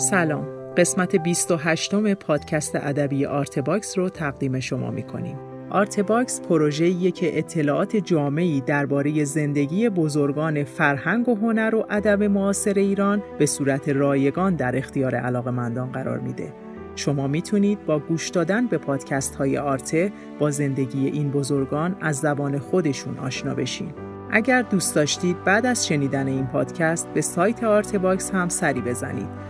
سلام. 0.00 0.46
قسمت 0.76 1.16
28 1.16 2.14
پادکست 2.14 2.76
ادبی 2.76 3.26
آرتباکس 3.26 3.98
رو 3.98 4.08
تقدیم 4.08 4.60
شما 4.60 4.90
می‌کنیم. 4.90 5.38
آرتباکس 5.70 6.40
پروژه‌ایه 6.40 7.10
که 7.10 7.38
اطلاعات 7.38 7.96
جامعی 7.96 8.60
درباره 8.60 9.24
زندگی 9.24 9.88
بزرگان 9.88 10.64
فرهنگ 10.64 11.28
و 11.28 11.34
هنر 11.34 11.74
و 11.74 11.86
ادب 11.90 12.22
معاصر 12.22 12.72
ایران 12.74 13.22
به 13.38 13.46
صورت 13.46 13.88
رایگان 13.88 14.54
در 14.54 14.76
اختیار 14.76 15.14
علاقمندان 15.14 15.92
قرار 15.92 16.18
میده. 16.18 16.52
شما 16.96 17.26
می‌تونید 17.26 17.86
با 17.86 17.98
گوش 17.98 18.28
دادن 18.28 18.66
به 18.66 18.78
پادکست 18.78 19.34
های 19.34 19.58
آرته 19.58 20.12
با 20.38 20.50
زندگی 20.50 21.06
این 21.06 21.30
بزرگان 21.30 21.96
از 22.00 22.16
زبان 22.16 22.58
خودشون 22.58 23.18
آشنا 23.18 23.54
بشین. 23.54 23.92
اگر 24.32 24.62
دوست 24.62 24.94
داشتید 24.94 25.44
بعد 25.44 25.66
از 25.66 25.86
شنیدن 25.86 26.26
این 26.26 26.46
پادکست 26.46 27.08
به 27.08 27.20
سایت 27.20 27.64
آرت 27.64 27.96
باکس 27.96 28.30
هم 28.30 28.48
سری 28.48 28.80
بزنید. 28.80 29.49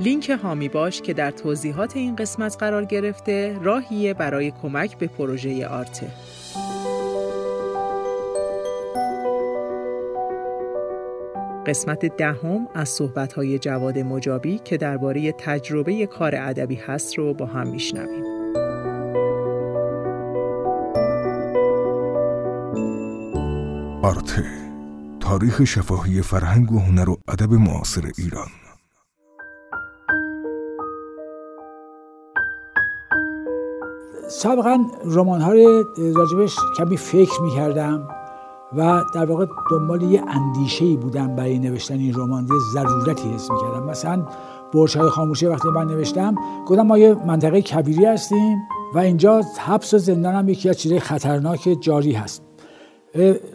لینک 0.00 0.30
هامی 0.30 0.68
باش 0.68 1.00
که 1.00 1.14
در 1.14 1.30
توضیحات 1.30 1.96
این 1.96 2.16
قسمت 2.16 2.56
قرار 2.58 2.84
گرفته 2.84 3.58
راهیه 3.62 4.14
برای 4.14 4.52
کمک 4.62 4.98
به 4.98 5.06
پروژه 5.06 5.66
آرته. 5.66 6.06
قسمت 11.66 12.16
دهم 12.16 12.68
از 12.74 12.88
صحبت‌های 12.88 13.58
جواد 13.58 13.98
مجابی 13.98 14.60
که 14.64 14.76
درباره 14.76 15.32
تجربه 15.32 16.06
کار 16.06 16.34
ادبی 16.34 16.74
هست 16.74 17.18
رو 17.18 17.34
با 17.34 17.46
هم 17.46 17.68
میشنویم. 17.68 18.24
آرته 24.02 24.44
تاریخ 25.20 25.64
شفاهی 25.64 26.22
فرهنگ 26.22 26.72
و 26.72 26.78
هنر 26.78 27.10
و 27.10 27.16
ادب 27.28 27.52
معاصر 27.52 28.10
ایران 28.18 28.48
سابقا 34.28 34.84
رمان 35.04 35.40
ها 35.40 35.52
راجبش 36.14 36.56
کمی 36.76 36.96
فکر 36.96 37.42
می 37.42 37.50
کردم 37.50 38.08
و 38.76 39.02
در 39.14 39.24
واقع 39.24 39.46
دنبال 39.70 40.02
یه 40.02 40.22
اندیشه 40.28 40.84
ای 40.84 40.96
بودم 40.96 41.36
برای 41.36 41.58
نوشتن 41.58 41.98
این 41.98 42.14
رمان 42.14 42.44
یه 42.44 42.58
ضرورتی 42.72 43.28
حس 43.28 43.50
می‌کردم. 43.50 43.86
مثلا 43.86 44.26
برج 44.74 44.98
های 44.98 45.08
خاموشی 45.08 45.46
وقتی 45.46 45.68
من 45.68 45.86
نوشتم 45.86 46.34
گفتم 46.66 46.82
ما 46.82 46.98
یه 46.98 47.14
منطقه 47.26 47.62
کبیری 47.62 48.04
هستیم 48.04 48.58
و 48.94 48.98
اینجا 48.98 49.42
حبس 49.58 49.94
و 49.94 49.98
زندان 49.98 50.34
هم 50.34 50.48
یکی 50.48 50.68
از 50.68 50.78
چیزهای 50.78 51.00
خطرناک 51.00 51.76
جاری 51.80 52.12
هست. 52.12 52.42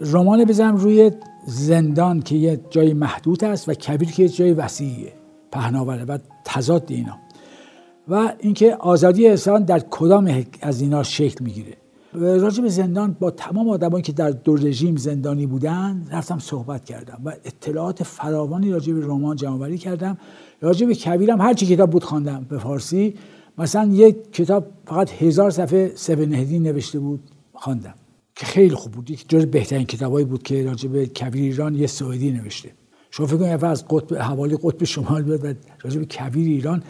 رمان 0.02 0.46
بزنم 0.46 0.76
روی 0.76 1.12
زندان 1.46 2.22
که 2.22 2.36
یه 2.36 2.60
جای 2.70 2.94
محدود 2.94 3.44
است 3.44 3.70
و 3.70 3.74
کبیر 3.74 4.12
که 4.12 4.24
یه 4.24 4.30
جای 4.30 4.54
وسیعیه 4.54 5.14
پهناوره 5.52 6.06
و 6.06 6.18
تضاد 6.46 6.84
اینا. 6.88 7.23
و 8.08 8.34
اینکه 8.40 8.76
آزادی 8.76 9.28
انسان 9.28 9.64
در 9.64 9.80
کدام 9.80 10.46
از 10.62 10.82
اینا 10.82 11.04
شکل 11.04 11.44
می‌گیره. 11.44 11.77
راجع 12.14 12.61
به 12.64 12.70
زندان 12.70 13.16
با 13.20 13.32
تمام 13.32 13.70
آدمایی 13.70 14.04
که 14.04 14.11
در 14.11 14.30
دو 14.30 14.55
رژیم 14.55 14.95
زندانی 14.95 15.45
بودن 15.45 16.08
رفتم 16.11 16.39
صحبت 16.39 16.86
کردم 16.86 17.22
و 17.26 17.33
اطلاعات 17.45 18.04
فراوانی 18.04 18.72
راجع 18.72 18.94
به 18.94 19.05
رمان 19.05 19.36
جمع 19.36 19.76
کردم. 19.76 20.17
راجع 20.61 20.88
به 20.88 20.95
کبیرم 20.95 21.42
هر 21.42 21.54
چی 21.54 21.66
کتاب 21.66 21.89
بود 21.89 22.04
خواندم 22.04 22.45
به 22.50 22.58
فارسی. 22.58 23.16
مثلا 23.58 23.94
یک 23.94 24.33
کتاب 24.33 24.66
فقط 24.86 25.11
هزار 25.11 25.52
صفحه 25.52 25.92
سبنهدی 25.95 26.60
نوشته 26.60 27.00
بود 27.00 27.20
خواندم. 27.54 27.94
که 28.36 28.45
خیلی 28.45 28.76
خوب 28.76 28.92
بود. 28.92 29.11
یک 29.11 29.30
جز 29.30 29.45
بهترین 29.45 29.86
کتابایی 29.86 30.26
بود 30.26 30.44
که 30.44 30.66
راجع 30.66 30.89
به 30.89 31.06
کبیر 31.06 31.42
ایران 31.42 31.76
یه 31.76 31.88
سوئدی 31.88 32.32
نوشته. 32.32 32.72
شما 33.11 33.26
فکر 33.26 33.38
کنید 33.38 33.66
از 33.66 33.88
قطب 33.88 34.16
حوالی 34.16 34.58
قطب 34.64 34.83
شمال 34.83 35.23
بیاد 35.23 35.45
و 35.45 35.54
راجع 35.83 36.00
به 36.00 36.06
کبیر 36.06 36.48
ایران 36.48 36.83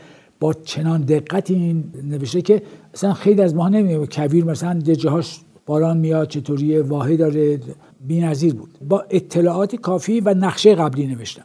با 0.44 0.54
چنان 0.54 1.02
دقت 1.02 1.52
این 1.52 1.84
نوشته 2.04 2.42
که 2.42 2.62
مثلا 2.94 3.14
خیلی 3.14 3.42
از 3.42 3.56
ما 3.56 3.70
نمی‌دونیم 3.70 4.06
کویر 4.06 4.46
مثلا 4.46 4.80
جاهاش 4.80 5.40
باران 5.66 5.98
میاد 5.98 6.28
چطوری 6.28 6.80
واحد 6.80 7.20
داره 7.20 7.59
بی‌نظیر 8.08 8.54
بود. 8.54 8.70
با 8.90 9.06
اطلاعات 9.09 9.76
کافی 9.76 10.20
و 10.20 10.34
نقشه 10.34 10.76
قبلی 10.76 11.08
نوشتم. 11.08 11.44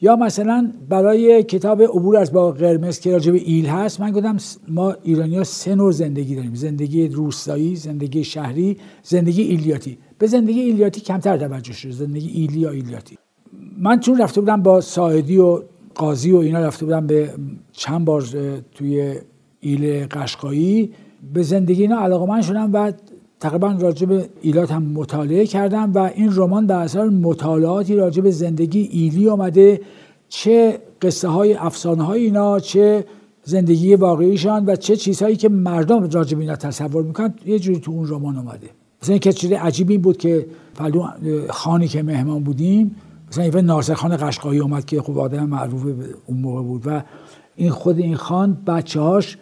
یا 0.00 0.16
مثلا 0.16 0.72
برای 0.88 1.42
کتاب 1.42 1.82
عبور 1.82 2.16
از 2.16 2.32
باغ 2.32 2.58
قرمز 2.58 3.00
که 3.00 3.12
راجع 3.12 3.32
به 3.32 3.38
ایل 3.38 3.66
هست 3.66 4.00
من 4.00 4.10
گفتم 4.10 4.36
ما 4.68 4.94
ایرانی 5.02 5.36
ها 5.36 5.44
سه 5.44 5.74
نوع 5.74 5.92
زندگی 5.92 6.34
داریم. 6.34 6.54
زندگی 6.54 7.08
روستایی 7.08 7.76
زندگی 7.76 8.24
شهری 8.24 8.76
زندگی 9.02 9.42
ایلیاتی. 9.42 9.98
به 10.18 10.26
زندگی 10.26 10.60
ایلیاتی 10.60 11.00
کمتر 11.00 11.36
توجه 11.36 11.72
شده 11.72 11.92
زندگی 11.92 12.28
ایلی 12.28 12.60
یا 12.60 12.70
ایلیاتی. 12.70 13.18
من 13.78 14.00
چون 14.00 14.18
رفته 14.18 14.40
بودم 14.40 14.62
با 14.62 14.80
ساعدی 14.80 15.38
و 15.38 15.62
قاضی 15.96 16.32
و 16.32 16.36
اینا 16.36 16.60
رفته 16.60 16.84
بودم 16.84 17.06
به 17.06 17.30
چند 17.72 18.04
بار 18.04 18.24
توی 18.74 19.14
ایل 19.60 20.06
قشقایی. 20.06 20.92
به 21.34 21.42
زندگی 21.42 21.82
اینا 21.82 22.00
علاقه 22.00 22.26
من 22.26 22.42
شدم 22.42 22.70
و 22.72 22.92
تقریبا 23.40 23.76
راجع 23.80 24.06
به 24.06 24.28
ایلات 24.42 24.72
هم 24.72 24.82
مطالعه 24.82 25.46
کردم 25.46 25.92
و 25.94 25.98
این 25.98 26.32
رمان 26.36 26.66
به 26.66 26.74
اثر 26.74 27.04
مطالعاتی 27.04 27.96
راجع 27.96 28.22
به 28.22 28.30
زندگی 28.30 28.80
ایلی 28.80 29.28
آمده 29.28 29.80
چه 30.28 30.78
قصه 31.02 31.28
های 31.28 31.54
افسانه 31.54 32.02
های 32.02 32.24
اینا 32.24 32.60
چه 32.60 33.04
زندگی 33.42 33.94
واقعیشان 33.94 34.66
و 34.66 34.76
چه 34.76 34.96
چیزهایی 34.96 35.36
که 35.36 35.48
مردم 35.48 36.10
راجع 36.10 36.36
به 36.36 36.40
اینا 36.40 36.56
تصور 36.56 37.02
می‌کنن 37.02 37.34
یه 37.46 37.58
جوری 37.58 37.80
تو 37.80 37.90
اون 37.90 38.08
رمان 38.08 38.38
اومده. 38.38 38.70
مثلا 39.02 39.12
اینکه 39.12 39.32
چیز 39.32 39.52
عجیبی 39.52 39.98
بود 39.98 40.16
که 40.16 40.46
پلو 40.74 41.06
خانی 41.50 41.88
که 41.88 42.02
مهمان 42.02 42.44
بودیم 42.44 42.96
مثلا 43.28 43.44
این 43.44 43.56
ناصر 43.56 43.94
خان 43.94 44.16
قشقایی 44.16 44.60
اومد 44.60 44.84
که 44.84 45.02
خوب 45.02 45.18
آدم 45.18 45.44
معروف 45.44 45.86
اون 46.26 46.38
موقع 46.38 46.62
بود 46.62 46.82
و 46.86 47.02
این 47.56 47.70
خود 47.70 47.98
این 47.98 48.16
خان 48.16 48.58
بچه 48.66 49.00
هاش 49.00 49.38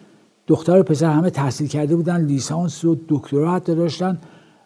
دختر 0.47 0.79
و 0.79 0.83
پسر 0.83 1.11
همه 1.11 1.29
تحصیل 1.29 1.67
کرده 1.67 1.95
بودن 1.95 2.25
لیسانس 2.25 2.85
و 2.85 2.97
دکترا 3.09 3.53
حتی 3.53 3.75
داشتن 3.75 4.17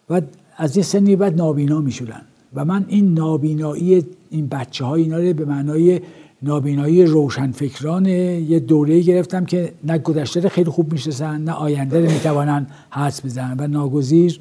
و 0.10 0.22
از 0.58 0.78
یه 0.78 0.84
سنی 0.84 1.16
بعد 1.16 1.38
نابینا 1.38 1.80
می‌شدن. 1.80 2.22
و 2.54 2.66
من 2.66 2.86
این 2.88 3.14
نابینایی 3.14 4.06
این 4.30 4.48
بچه 4.48 4.86
های 4.86 5.02
اینا 5.02 5.34
به 5.34 5.46
معنای 5.46 6.02
نابینایی 6.42 7.06
روشنفکران 7.06 8.06
یه 8.06 8.60
دوره 8.60 9.02
گرفتم 9.02 9.46
که 9.46 9.74
نه 9.84 9.98
گذشته 9.98 10.50
خیلی 10.50 10.70
خوب 10.70 10.92
می‌شناسن 10.92 11.42
نه 11.42 11.52
آینده 11.52 12.00
رو 12.00 12.12
می‌توانن 12.12 12.68
حدس 12.90 13.26
بزنن 13.26 13.56
و 13.60 13.68
ناگزیر 13.68 14.40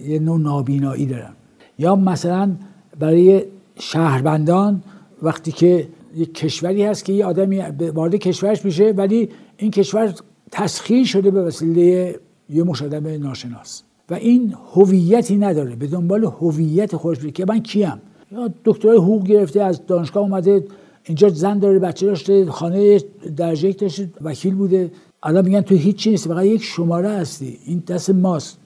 یه 0.00 0.18
نوع 0.18 0.40
نابینایی 0.40 1.06
دارن 1.06 1.30
یا 1.78 1.96
مثلا 1.96 2.50
برای 2.98 3.44
شهروندان 3.78 4.82
وقتی 5.22 5.52
که 5.52 5.88
یک 6.16 6.34
کشوری 6.34 6.84
هست 6.84 7.04
که 7.04 7.12
یه 7.12 7.24
آدمی 7.24 7.60
وارد 7.94 8.14
کشورش 8.14 8.64
میشه 8.64 8.92
ولی 8.96 9.28
این 9.56 9.70
کشور 9.70 10.14
تسخیر 10.50 11.06
شده 11.06 11.30
به 11.30 11.42
وسیله 11.42 12.14
یه 12.50 12.62
مش 12.62 12.82
ناشناس. 12.82 13.82
و 14.10 14.14
این 14.14 14.54
هویتی 14.74 15.36
نداره 15.36 15.76
به 15.76 15.86
دنبال 15.86 16.24
هویت 16.24 16.96
خودش 16.96 17.26
که 17.26 17.44
من 17.48 17.62
کیم. 17.62 18.00
یا 18.32 18.50
دکترای 18.64 18.96
حقوق 18.96 19.24
گرفته 19.26 19.62
از 19.62 19.86
دانشگاه 19.86 20.22
اومده 20.22 20.64
اینجا 21.04 21.28
زن 21.28 21.58
داره 21.58 21.78
بچه 21.78 22.06
داشته 22.06 22.46
خانه 22.46 23.00
درجه 23.36 23.68
یک 23.68 23.78
داشته 23.78 24.10
وکیل 24.20 24.54
بوده. 24.54 24.90
الان 25.22 25.44
میگن 25.44 25.60
تو 25.60 25.74
هیچ 25.74 26.06
نیست 26.08 26.28
فقط 26.28 26.44
یک 26.44 26.62
شماره 26.62 27.08
هستی. 27.08 27.58
این 27.66 27.82
دست 27.86 28.10
ماست. 28.10 28.58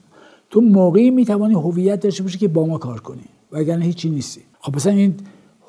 تو 0.51 0.61
موقعی 0.61 1.11
می‌توانی 1.11 1.55
هویت 1.55 2.01
داشته 2.01 2.23
باشی 2.23 2.39
که 2.39 2.49
با 2.49 2.67
ما 2.67 2.79
کار 2.79 3.01
کنی. 3.01 3.25
وگرنه 3.53 3.85
هیچی 3.85 4.11
نیستی. 4.11 4.41
خب 4.61 4.77
مثلا 4.77 4.93
این 4.93 5.15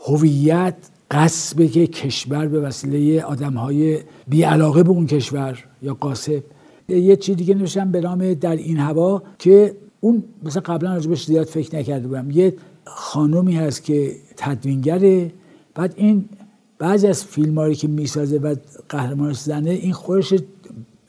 هویت 0.08 0.76
قصب 1.12 1.66
که 1.66 1.88
کشور 1.88 2.48
به 2.48 2.60
وسیله 2.60 3.24
آدم 3.24 3.54
های 3.54 4.00
بیعلاقه 4.28 4.84
به 4.84 4.90
اون 4.90 5.08
کشور 5.08 5.64
یا 5.82 5.94
قاسب 5.94 6.44
یه 6.88 7.16
چیز 7.16 7.36
دیگه 7.36 7.54
نوشتم 7.54 7.92
به 7.92 8.02
نام 8.02 8.34
در 8.34 8.56
این 8.56 8.78
هوا 8.78 9.24
که 9.40 9.76
اون 10.00 10.24
مثلا 10.44 10.62
قبلا 10.62 10.94
راجبش 10.94 11.26
زیاد 11.26 11.48
فکر 11.48 11.76
نکرده 11.76 12.08
بودم. 12.08 12.32
یه 12.32 12.54
خانومی 12.86 13.56
هست 13.56 13.84
که 13.84 14.16
تدوینگره. 14.38 15.32
بعد 15.76 15.94
این 15.98 16.26
بعضی 16.78 17.08
از 17.08 17.26
فیلم 17.26 17.74
که 17.74 17.88
می‌سازه 17.88 18.38
و 18.38 18.56
قهرمانش 18.90 19.40
زنه 19.40 19.70
این 19.70 19.94
خودش 19.94 20.34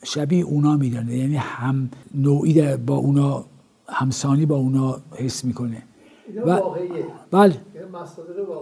شبیه 0.03 0.43
اونا 0.43 0.77
میدانه 0.77 1.17
یعنی 1.17 1.35
هم 1.35 1.89
نوعی 2.15 2.77
با 2.77 2.95
اونا 2.95 3.45
همسانی 3.87 4.45
با 4.45 4.55
اونا 4.55 5.01
حس 5.11 5.45
می‌کنه. 5.45 5.83
و 6.45 6.49
واقعیه. 6.49 7.05
بله. 7.31 7.55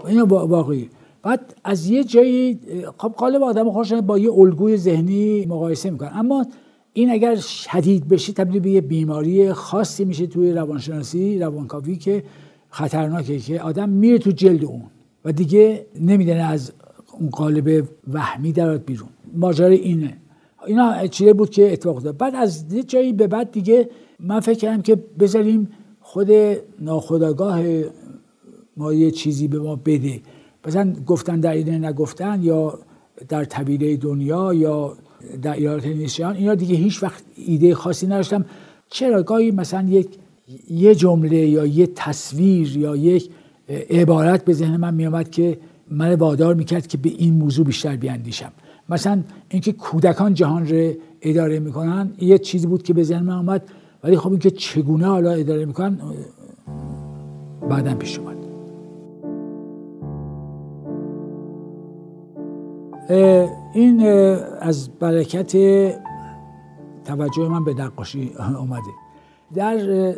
اینا 0.07 0.25
واقعی 0.25 0.89
بعد 1.24 1.56
از 1.63 1.89
یه 1.89 2.04
جایی 2.04 2.60
خب 2.98 3.10
قالب 3.10 3.44
آدم 3.44 3.71
خوش 3.71 3.94
با 3.94 4.18
یه 4.19 4.33
الگوی 4.33 4.77
ذهنی 4.77 5.45
مقایسه 5.45 5.89
می‌کنن. 5.89 6.12
اما 6.13 6.45
این 6.94 7.12
اگر 7.12 7.36
شدید 7.36 8.07
بشه 8.07 8.33
تبدیل 8.33 8.62
به 8.62 8.69
یه 8.69 8.81
بیماری 8.81 9.54
خاصی 9.54 10.06
میشه 10.06 10.27
توی 10.27 10.51
روانشناسی 10.51 11.39
روانکاوی 11.39 11.95
که 11.95 12.24
خطرناکه 12.69 13.39
که 13.39 13.62
آدم 13.62 13.89
میره 13.89 14.18
تو 14.18 14.31
جلد 14.31 14.66
اون 14.66 14.81
و 15.25 15.31
دیگه 15.31 15.86
نمی‌دونه 16.01 16.42
از 16.42 16.71
اون 17.19 17.30
قالب 17.30 17.88
وهمی 18.13 18.51
درات 18.51 18.86
بیرون. 18.86 19.09
ماجرا 19.36 19.68
اینه. 19.68 20.18
اینا 20.68 21.07
چیه 21.07 21.33
بود 21.33 21.50
که 21.50 21.74
اتفاق 21.74 21.95
افتاد. 21.95 22.18
بعد 22.18 22.36
از 22.36 22.74
یه 22.74 22.83
جایی 22.83 23.13
به 23.13 23.27
بعد 23.27 23.51
دیگه 23.51 23.89
من 24.19 24.39
فکر 24.39 24.59
کردم 24.59 24.81
که 24.81 24.95
بذاریم 24.95 25.69
خود 26.04 26.32
ناخداگاه 26.80 27.62
ما 28.78 28.94
یه 28.94 29.12
چیزی 29.12 29.48
به 29.48 29.60
ما 29.60 29.76
بده. 29.76 30.22
مثلا 30.68 30.94
گفتن 31.08 31.40
در 31.40 31.52
ایده 31.52 31.78
نگفتن 31.78 32.40
یا 32.44 32.80
در 33.30 33.44
طبیله 33.46 33.98
دنیا 33.98 34.54
یا 34.54 34.98
در 35.42 35.54
ایالات 35.54 35.86
نیستیان 35.86 36.36
اینا 36.36 36.56
دیگه 36.56 36.76
هیچ 36.76 37.04
وقت 37.04 37.24
ایده 37.36 37.76
خاصی 37.76 38.08
نداشتم 38.08 38.46
چرا؟ 38.90 39.24
گاهی 39.24 39.52
مثلا 39.52 39.88
یک 39.90 40.08
یه 40.70 40.96
جمله 40.96 41.38
یا 41.38 41.66
یه 41.66 41.88
تصویر 41.96 42.78
یا 42.78 42.96
یک 42.96 43.30
عبارت 43.90 44.46
به 44.46 44.54
ذهن 44.54 44.78
من 44.78 44.94
میامد 44.94 45.32
که 45.32 45.58
من 45.92 46.16
وادار 46.16 46.56
می‌کرد 46.56 46.88
که 46.88 46.98
به 46.98 47.10
این 47.10 47.34
موضوع 47.34 47.66
بیشتر 47.66 47.96
بیاندیشم. 47.96 48.52
مثلا 48.90 49.24
اینکه 49.50 49.72
کودکان 49.72 50.34
جهان 50.34 50.68
رو 50.68 50.94
اداره 51.22 51.60
می‌کنن 51.60 52.14
یه 52.22 52.38
چیزی 52.38 52.68
بود 52.68 52.84
که 52.84 52.94
به 52.94 53.04
ذهن 53.04 53.24
من 53.24 53.34
آمد. 53.34 53.64
ولی 54.04 54.18
خب 54.18 54.30
اینکه 54.30 54.52
چگونه 54.52 55.08
حالا 55.08 55.32
اداره 55.32 55.66
می‌کنن 55.66 56.00
بعدا 57.70 57.96
پیش 57.96 58.20
اومد. 58.20 58.38
این 63.74 64.02
از 64.62 64.90
برکت 64.90 65.52
توجه 67.06 67.48
من 67.50 67.64
به 67.64 67.74
نقاشی 67.74 68.32
اومده. 68.60 68.92
در 69.54 70.14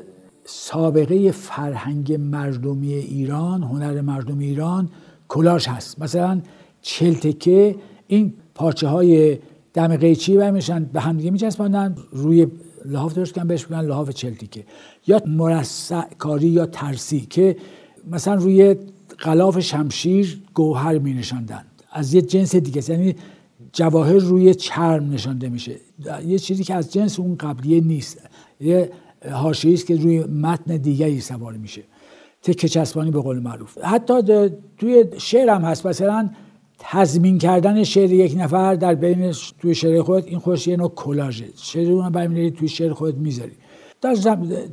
سابقه 0.45 1.31
فرهنگ 1.31 2.13
مردمی 2.13 2.93
ایران 2.93 3.63
هنر 3.63 4.01
مردمی 4.01 4.45
ایران 4.45 4.89
کلاش 5.27 5.67
هست. 5.67 6.01
مثلا 6.01 6.41
چلتکه 6.81 7.75
این 8.07 8.33
پارچه 8.55 8.87
های 8.87 9.39
دم 9.73 9.97
قیچی 9.97 10.37
برمیشن؟ 10.37 10.83
به 10.83 11.01
هم 11.01 11.17
دیگه 11.17 11.31
میچسباندن 11.31 11.95
روی 12.11 12.47
لحاف 12.87 13.13
درست 13.13 13.39
بهش 13.39 13.69
میگن 13.69 13.81
لحاف 13.81 14.09
چلتیکه. 14.09 14.63
یا 15.07 15.21
مرصع 15.25 16.01
کاری 16.17 16.47
یا 16.47 16.65
ترسی 16.65 17.19
که 17.19 17.57
مثلا 18.11 18.33
روی 18.33 18.75
غلاف 19.19 19.59
شمشیر 19.59 20.41
گوهر 20.53 20.97
می 20.97 21.13
نشاندن 21.13 21.65
از 21.91 22.13
یه 22.13 22.21
جنس 22.21 22.55
دیگه 22.55 22.91
یعنی 22.91 23.15
جواهر 23.73 24.13
روی 24.13 24.55
چرم 24.55 25.11
نشانده 25.11 25.49
میشه. 25.49 25.75
یه 26.25 26.39
چیزی 26.39 26.63
که 26.63 26.75
از 26.75 26.93
جنس 26.93 27.19
اون 27.19 27.35
قبلیه 27.35 27.81
نیست. 27.81 28.21
یه 28.61 28.91
حاشیه 29.31 29.73
است 29.73 29.85
که 29.85 29.95
روی 29.95 30.19
متن 30.23 30.77
دیگری 30.77 31.21
سوار 31.21 31.53
میشه. 31.53 31.83
تکه 32.41 32.67
چسبانی 32.67 33.11
به 33.11 33.21
قول 33.21 33.39
معروف. 33.39 33.77
حتی 33.77 34.49
توی 34.77 35.05
شعر 35.17 35.49
هم 35.49 35.61
هست 35.61 35.87
مثلا 35.87 36.29
تضمین 36.79 37.37
کردن 37.37 37.83
شعر 37.83 38.11
یک 38.11 38.35
نفر 38.37 38.75
در 38.75 38.95
بین 38.95 39.33
توی 39.59 39.75
شعر 39.75 40.01
خودت 40.01 40.27
این 40.27 40.39
خوش 40.39 40.67
یه 40.67 40.77
نوع 40.77 40.91
کلاژه. 40.95 41.45
شعر 41.55 41.91
اون 41.91 42.09
برمی‌داری 42.09 42.51
توی 42.51 42.67
شعر 42.67 42.93
خودت 42.93 43.15
می‌ذاری. 43.15 43.51
در 44.01 44.15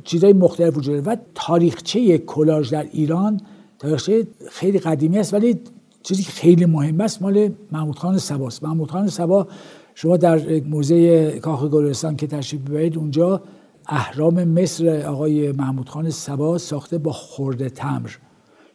چیزای 0.03 0.33
مختلف 0.33 0.77
وجود 0.77 1.07
و 1.07 1.15
تاریخچه 1.35 2.17
کلاژ 2.17 2.69
در 2.69 2.87
ایران 2.91 3.41
تاریخچه 3.79 4.27
خیلی 4.51 4.79
قدیمی 4.79 5.19
است 5.19 5.33
ولی 5.33 5.59
چیزی 6.03 6.23
که 6.23 6.31
خیلی 6.31 6.65
مهم 6.65 7.01
است 7.01 7.21
مال 7.21 7.49
محمود 7.71 7.99
خان 7.99 8.17
سباست. 8.17 8.63
محمود 8.63 8.91
خان 8.91 9.07
سبا 9.07 9.47
شما 9.95 10.17
در 10.17 10.41
موزه 10.59 11.31
کاخ 11.39 11.65
گلستان 11.65 12.15
که 12.15 12.27
تشریف 12.27 12.61
ببرید 12.61 12.97
اونجا 12.97 13.41
اهرام 13.87 14.43
مصر 14.43 15.05
آقای 15.05 15.51
محمود 15.51 15.89
خان 15.89 16.09
سبا 16.09 16.57
ساخته 16.57 16.97
با 16.97 17.11
خورده 17.11 17.69
تمر. 17.69 18.09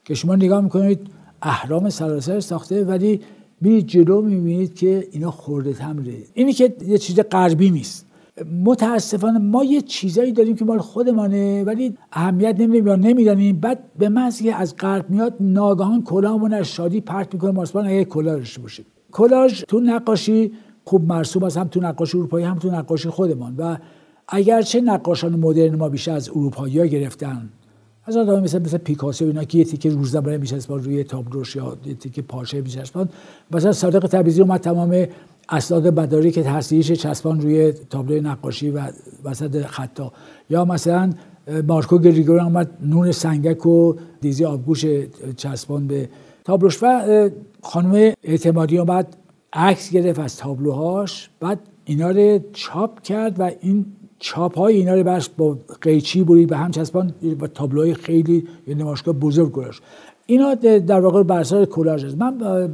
که 0.04 0.14
شما 0.14 0.36
نگاه 0.36 0.60
می‌کنید 0.60 1.17
اهرام 1.42 1.90
سراسر 1.90 2.40
ساخته 2.40 2.84
ولی 2.84 3.20
میرید 3.60 3.86
جلو 3.86 4.22
می‌بینید 4.22 4.74
که 4.74 5.08
اینا 5.10 5.30
خورده 5.30 5.72
تمره. 5.72 6.14
اینی 6.34 6.52
که 6.52 6.76
یه 6.86 6.98
چیز 6.98 7.20
غربی 7.20 7.70
نیست. 7.70 8.06
متاسفانه 8.64 9.38
ما 9.38 9.64
یه 9.64 9.80
چیزایی 9.80 10.32
داریم 10.32 10.56
که 10.56 10.64
مال 10.64 10.78
خودمانه 10.78 11.64
ولی 11.64 11.94
اهمیت 12.12 12.60
نمیدیم 12.60 12.86
یا 12.86 12.96
نمی‌دانیم. 12.96 13.60
بعد 13.60 13.78
به 13.98 14.08
محض 14.08 14.42
که 14.42 14.54
از 14.54 14.76
غرب 14.76 15.10
میاد 15.10 15.34
ناگهان 15.40 16.02
کلاهمون 16.02 16.54
از 16.54 16.66
شادی 16.66 17.00
پرت 17.00 17.34
می‌کنه. 17.34 17.50
ماسپان 17.50 17.86
اگه 17.86 18.04
داشته 18.04 18.60
باشه 18.60 18.82
کلاژ 19.12 19.64
تو 19.68 19.80
نقاشی 19.80 20.52
خوب 20.84 21.04
مرسوم 21.04 21.42
است. 21.42 21.56
هم 21.56 21.68
تو 21.68 21.80
نقاشی 21.80 22.18
اروپایی 22.18 22.44
هم 22.44 22.58
تو 22.58 22.70
نقاشی 22.70 23.08
خودمان. 23.08 23.54
و 23.56 23.76
اگرچه 24.28 24.80
نقاشان 24.80 25.36
مدرن 25.36 25.74
ما 25.74 25.88
بیشتر 25.88 26.12
از 26.12 26.28
اروپایی 26.28 26.78
ها 26.78 26.86
گرفتن 26.86 27.48
از 28.08 28.16
آدم 28.16 28.42
مثل 28.42 28.58
مثل 28.58 28.78
پیکاسو 28.78 29.24
اینا 29.24 29.44
که 29.44 29.58
یه 29.58 29.64
تیکه 29.64 29.90
روزنامه 29.90 30.36
میچسبن 30.36 30.78
روی 30.78 31.04
تابلوش 31.04 31.56
یا 31.56 31.76
یه 31.86 31.94
تیکه 31.94 32.22
پاشه 32.22 32.60
میچسبن 32.60 33.08
مثلا 33.50 33.72
صادق 33.72 34.06
تبریزی 34.06 34.42
اومد 34.42 34.60
تمام 34.60 35.06
اسناد 35.48 36.00
مداری 36.00 36.30
که 36.30 36.42
تحصیلیش 36.42 36.92
چسبان 36.92 37.40
روی 37.40 37.72
تابلو 37.72 38.20
نقاشی 38.20 38.70
و 38.70 38.82
وسط 39.24 39.66
خطا. 39.66 40.12
یا 40.50 40.64
مثلا 40.64 41.12
مارکو 41.66 41.98
گریگور 41.98 42.40
اومد 42.40 42.70
نون 42.82 43.12
سنگک 43.12 43.66
و 43.66 43.94
دیزی 44.20 44.44
آبگوش 44.44 44.84
چسبان 45.36 45.86
به 45.86 46.08
تابلوش 46.44 46.78
و 46.82 47.30
خانم 47.62 48.12
اعتمادی 48.22 48.78
اومد 48.78 49.16
عکس 49.52 49.90
گرفت 49.90 50.18
از 50.18 50.36
تابلوهاش 50.36 51.30
بعد 51.40 51.58
اینا 51.84 52.10
رو 52.10 52.40
چاپ 52.52 53.02
کرد 53.02 53.40
و 53.40 53.50
این 53.60 53.86
چاپ 54.18 54.58
های 54.58 54.76
اینا 54.76 54.94
رو 54.94 55.04
برش 55.04 55.30
با 55.36 55.58
قیچی 55.80 56.24
برید 56.24 56.48
به 56.48 56.56
هم 56.56 56.70
چسبان 56.70 57.12
و 57.40 57.46
تابلوهای 57.46 57.94
خیلی 57.94 58.48
یه 58.66 58.74
نمایشگاه 58.74 59.14
بزرگ 59.14 59.52
گذاشت. 59.52 59.82
اینا 60.26 60.54
در 60.54 61.00
واقع 61.00 61.22
برسار 61.22 61.64
کلاژ 61.64 62.04
است. 62.04 62.16
من 62.18 62.68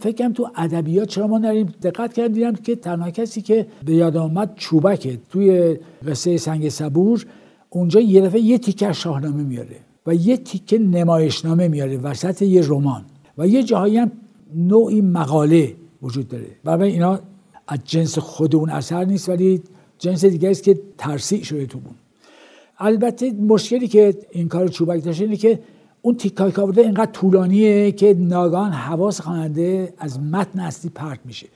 فکرم 0.00 0.32
تو 0.32 0.48
ادبیات 0.56 1.08
چرا 1.08 1.26
ما 1.26 1.38
نریم؟ 1.38 1.74
دقت 1.82 2.12
کردیم 2.12 2.52
که 2.52 2.76
تنها 2.76 3.10
کسی 3.10 3.42
که 3.42 3.66
به 3.84 3.94
یاد 3.94 4.16
آمد 4.16 4.54
چوبکه. 4.56 5.18
توی 5.30 5.76
قصه 6.06 6.36
سنگ 6.36 6.68
صبور 6.68 7.26
اونجا 7.70 8.00
یه 8.00 8.20
دفعه 8.20 8.40
یه 8.40 8.58
تیکه 8.58 8.92
شاهنامه 8.92 9.42
میاره 9.42 9.76
و 10.06 10.14
یه 10.14 10.36
تیکه 10.36 10.78
نمایشنامه 10.78 11.68
میاره 11.68 11.98
وسط 11.98 12.42
یه 12.42 12.68
رمان. 12.68 13.04
و 13.38 13.46
یه 13.46 13.62
جاهایی 13.62 13.96
هم 13.96 14.10
نوعی 14.54 15.00
مقاله 15.00 15.74
وجود 16.02 16.28
داره. 16.28 16.46
برای 16.64 16.92
اینا 16.92 17.20
از 17.68 17.78
جنس 17.84 18.18
خود 18.18 18.56
اون 18.56 18.70
اثر 18.70 19.04
نیست 19.04 19.28
ولی 19.28 19.62
جنس 20.00 20.24
دیگه 20.24 20.50
است 20.50 20.62
که 20.62 20.80
ترسیع 20.98 21.42
شده 21.42 21.66
تو 21.66 21.78
بون 21.78 21.94
البته 22.78 23.32
مشکلی 23.32 23.88
که 23.88 24.14
این 24.30 24.48
کار 24.48 24.68
چوبک 24.68 25.04
داشته 25.04 25.24
اینه 25.24 25.36
که 25.36 25.58
اون 26.02 26.14
تیکای 26.14 26.52
که 26.52 26.60
اینقدر 26.60 27.12
طولانیه 27.12 27.92
که 27.92 28.14
ناگان 28.18 28.72
حواس 28.72 29.20
خواننده 29.20 29.94
از 29.98 30.20
متن 30.20 30.60
اصلی 30.60 30.90
پرت 30.94 31.18
میشه. 31.24 31.46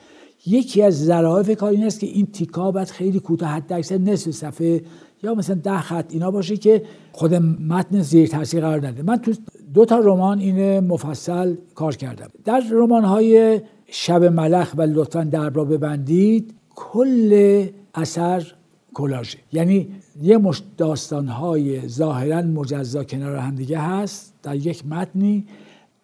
یکی 0.47 0.83
از 0.83 1.05
ظرافت 1.05 1.53
کار 1.53 1.71
این 1.71 1.85
است 1.85 2.01
که 2.01 2.07
این 2.07 2.27
تیکا 2.27 2.71
باید 2.71 2.89
خیلی 2.89 3.21
کوتاه 3.21 3.49
حد 3.49 3.73
اکثر 3.73 3.99
نصف 3.99 4.31
صفحه 4.31 4.83
یا 5.23 5.35
مثلا 5.35 5.57
ده 5.57 5.81
خط 5.81 6.07
اینا 6.11 6.31
باشه 6.31 6.57
که 6.57 6.83
خود 7.13 7.35
متن 7.35 8.03
زیر 8.03 8.29
تاثیر 8.29 8.61
قرار 8.61 8.87
نده. 8.87 9.03
من 9.03 9.17
تو 9.17 9.33
دو 9.75 9.85
تا 9.85 9.99
رمان 9.99 10.39
این 10.39 10.81
مفصل 10.81 11.55
کار 11.75 11.97
کردم. 11.97 12.29
در 12.45 12.63
رمان 12.71 13.05
های 13.05 13.61
شب 13.87 14.25
ملخ 14.25 14.75
و 14.77 14.83
لطفا 14.83 15.25
دربا 15.25 15.65
ببندید 15.65 16.55
کل 16.75 17.67
اثر 17.95 18.53
کلاژه. 18.95 19.39
یعنی 19.53 19.89
یه 20.23 20.39
مش 20.39 20.63
داستانهای 20.77 21.89
ظاهرا 21.89 22.43
مجزا 22.43 23.05
کنار 23.05 23.37
هم 23.37 23.55
دیگه 23.55 23.79
هست 23.79 24.35
در 24.43 24.57
یک 24.57 24.87
متنی. 24.87 25.47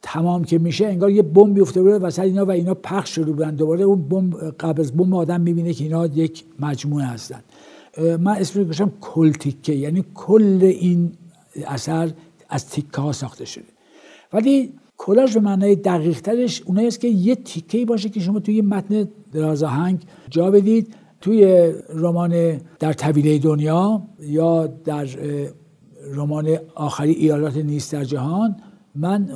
تمام 0.02 0.44
که 0.44 0.58
میشه 0.58 0.86
انگار 0.86 1.10
یه 1.10 1.22
بمب 1.22 1.54
بیفته 1.54 1.82
بوده 1.82 1.98
وسط 1.98 2.18
اینا 2.18 2.44
و 2.44 2.50
اینا 2.50 2.74
پخش 2.74 3.14
شده 3.14 3.32
بودن. 3.32 3.54
دوباره 3.54 3.84
اون 3.84 4.08
بمب 4.08 4.50
قبل 4.50 4.80
از 4.80 4.92
بمب 4.92 5.14
آدم 5.14 5.40
می‌بینه 5.40 5.72
که 5.72 5.84
اینا 5.84 6.06
یک 6.06 6.44
مجموعه 6.60 7.04
هستن. 7.04 7.40
من 7.98 8.32
اسمش 8.32 8.64
گذاشتم 8.64 8.92
کل 9.00 9.32
تیکه 9.32 9.72
یعنی 9.72 10.04
کل 10.14 10.58
این 10.62 11.12
اثر 11.66 12.12
از 12.48 12.66
تیکه 12.68 13.00
ها 13.00 13.12
ساخته 13.12 13.44
شده. 13.44 13.64
ولی 14.32 14.72
کلاژ 14.96 15.34
به 15.34 15.40
معنای 15.40 15.76
دقیق 15.76 16.20
ترش 16.20 16.62
اونایی 16.62 16.88
است 16.88 17.00
که 17.00 17.08
یه 17.08 17.34
تیکه 17.34 17.84
باشه 17.84 18.08
که 18.08 18.20
شما 18.20 18.40
توی 18.40 18.62
متن 18.62 19.08
درازاهنگ 19.32 20.02
جا 20.30 20.50
بدید 20.50 20.94
توی 21.20 21.72
رمان 21.94 22.60
در 22.78 22.92
طویله 22.92 23.38
دنیا 23.38 24.02
یا 24.20 24.66
در 24.66 25.08
رمان 26.14 26.56
آخری 26.74 27.12
ایالات 27.12 27.56
نیست 27.56 27.92
در 27.92 28.04
جهان 28.04 28.56
من 28.94 29.30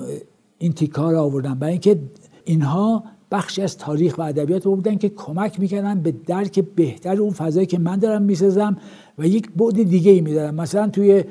این 0.58 0.72
تیکا 0.72 1.10
رو 1.10 1.18
آوردم. 1.18 1.54
برای 1.54 1.72
اینکه 1.72 1.98
اینها 2.44 3.04
بخشی 3.30 3.62
از 3.62 3.78
تاریخ 3.78 4.18
و 4.18 4.22
ادبیات 4.22 4.64
بودن 4.64 4.96
که 4.96 5.08
کمک 5.08 5.60
می‌کردن 5.60 6.00
به 6.00 6.14
درک 6.26 6.64
بهتر 6.74 7.16
اون 7.16 7.30
فضایی 7.30 7.66
که 7.66 7.78
من 7.78 7.96
دارم 7.96 8.22
می‌سازم 8.22 8.76
و 9.18 9.26
یک 9.26 9.50
بعد 9.56 9.82
دیگه 9.82 10.10
ای 10.10 10.20
میدارم. 10.20 10.54
مثلا 10.54 10.88
توی 10.88 11.24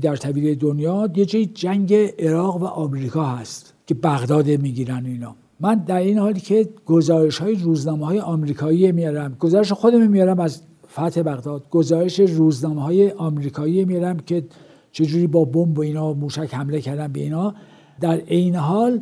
در 0.00 0.16
طویله 0.16 0.54
دنیا 0.54 1.10
یه 1.16 1.24
جنگ 1.46 1.94
عراق 2.18 2.62
و 2.62 2.64
آمریکا 2.64 3.24
هست 3.24 3.74
که 3.86 3.94
بغداد 3.94 4.50
می‌گیرن 4.50 5.06
اینا. 5.06 5.36
من 5.60 5.74
در 5.74 5.98
این 5.98 6.18
حالی 6.18 6.40
که 6.40 6.68
گزارش 6.86 7.38
های 7.38 7.54
روزنامه 7.54 8.06
های 8.06 8.20
آمریکایی 8.20 8.92
میارم 8.92 9.36
گزارش 9.38 9.72
خودم 9.72 10.10
میارم 10.10 10.40
از 10.40 10.62
فتح 10.92 11.22
بغداد 11.22 11.68
گزارش 11.70 12.20
روزنامه 12.20 12.82
های 12.82 13.10
آمریکایی 13.10 13.84
میارم 13.84 14.16
که 14.16 14.44
چجوری 14.92 15.26
با 15.26 15.44
بمب 15.44 15.78
و 15.78 15.82
اینا 15.82 16.12
موشک 16.12 16.54
حمله 16.54 16.80
کردن 16.80 17.12
به 17.12 17.20
اینا. 17.20 17.54
در 18.00 18.16
عین 18.16 18.54
حال 18.54 19.00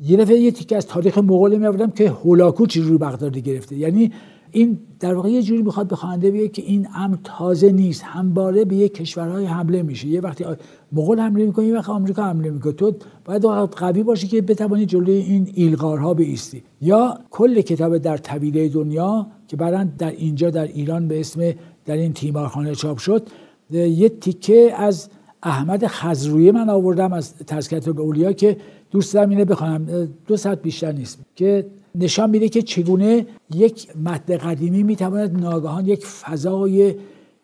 یه 0.00 0.16
دفعه 0.16 0.36
یه 0.36 0.50
تیکه 0.50 0.76
از 0.76 0.86
تاریخ 0.86 1.18
مغول 1.18 1.56
میآوردم 1.56 1.90
که 1.90 2.10
هولاکو 2.10 2.66
چجوری 2.66 2.98
بغداد 2.98 3.38
گرفته. 3.38 3.76
یعنی 3.76 4.12
این 4.56 4.78
در 5.00 5.14
واقع 5.14 5.30
یه 5.30 5.42
جوری 5.42 5.62
می‌خواد 5.62 5.88
به 5.88 5.96
خواننده 5.96 6.30
بگه 6.30 6.48
که 6.48 6.62
این 6.62 6.88
امر 6.94 7.16
تازه 7.24 7.72
نیست 7.72 8.02
همباره 8.02 8.64
به 8.64 8.76
یک 8.76 8.94
کشورهای 8.94 9.44
حمله 9.44 9.82
میشه. 9.82 10.08
یه 10.08 10.20
وقتی 10.20 10.44
مغول 10.92 11.20
حمله 11.20 11.46
می‌کنه 11.46 11.66
یه 11.66 11.74
وقت 11.74 11.88
آمریکا 11.88 12.24
حمله 12.24 12.50
می‌کنه. 12.50 12.72
تو 12.72 12.92
باید 13.24 13.44
قوی 13.44 14.02
باشی 14.02 14.28
که 14.28 14.42
بتوانی 14.42 14.86
جلوی 14.86 15.12
این 15.12 15.50
ایلغارها 15.54 16.14
بیستی. 16.14 16.62
یا 16.82 17.18
کل 17.30 17.60
کتاب 17.60 17.98
در 17.98 18.16
طویله 18.16 18.68
دنیا 18.68 19.26
که 19.48 19.56
بعدا 19.56 19.88
در 19.98 20.10
اینجا 20.10 20.50
در 20.50 20.66
ایران 20.66 21.08
به 21.08 21.20
اسم 21.20 21.52
در 21.84 21.96
این 21.96 22.12
تیمارخانه 22.12 22.74
چاپ 22.74 22.98
شد 22.98 23.28
یه 23.70 24.08
تیکه 24.08 24.72
از 24.76 25.08
احمد 25.42 25.86
خزروی 25.86 26.50
من 26.50 26.70
آوردم 26.70 27.12
از 27.12 27.34
تذکرت 27.34 27.88
اولیا 27.88 28.32
که 28.32 28.56
دوست 28.90 29.14
دارم 29.14 29.30
اینه 29.30 29.44
بخوانم 29.44 30.08
دو 30.26 30.36
ساعت 30.36 30.62
بیشتر 30.62 30.92
نیست. 30.92 31.18
که 31.34 31.66
نشان 31.98 32.30
میده 32.30 32.48
که 32.48 32.62
چگونه 32.62 33.26
یک 33.54 33.96
متن 33.96 34.36
قدیمی 34.36 34.82
می‌تواند 34.82 35.40
ناگهان 35.40 35.86
یک 35.86 36.06
فضای 36.06 36.94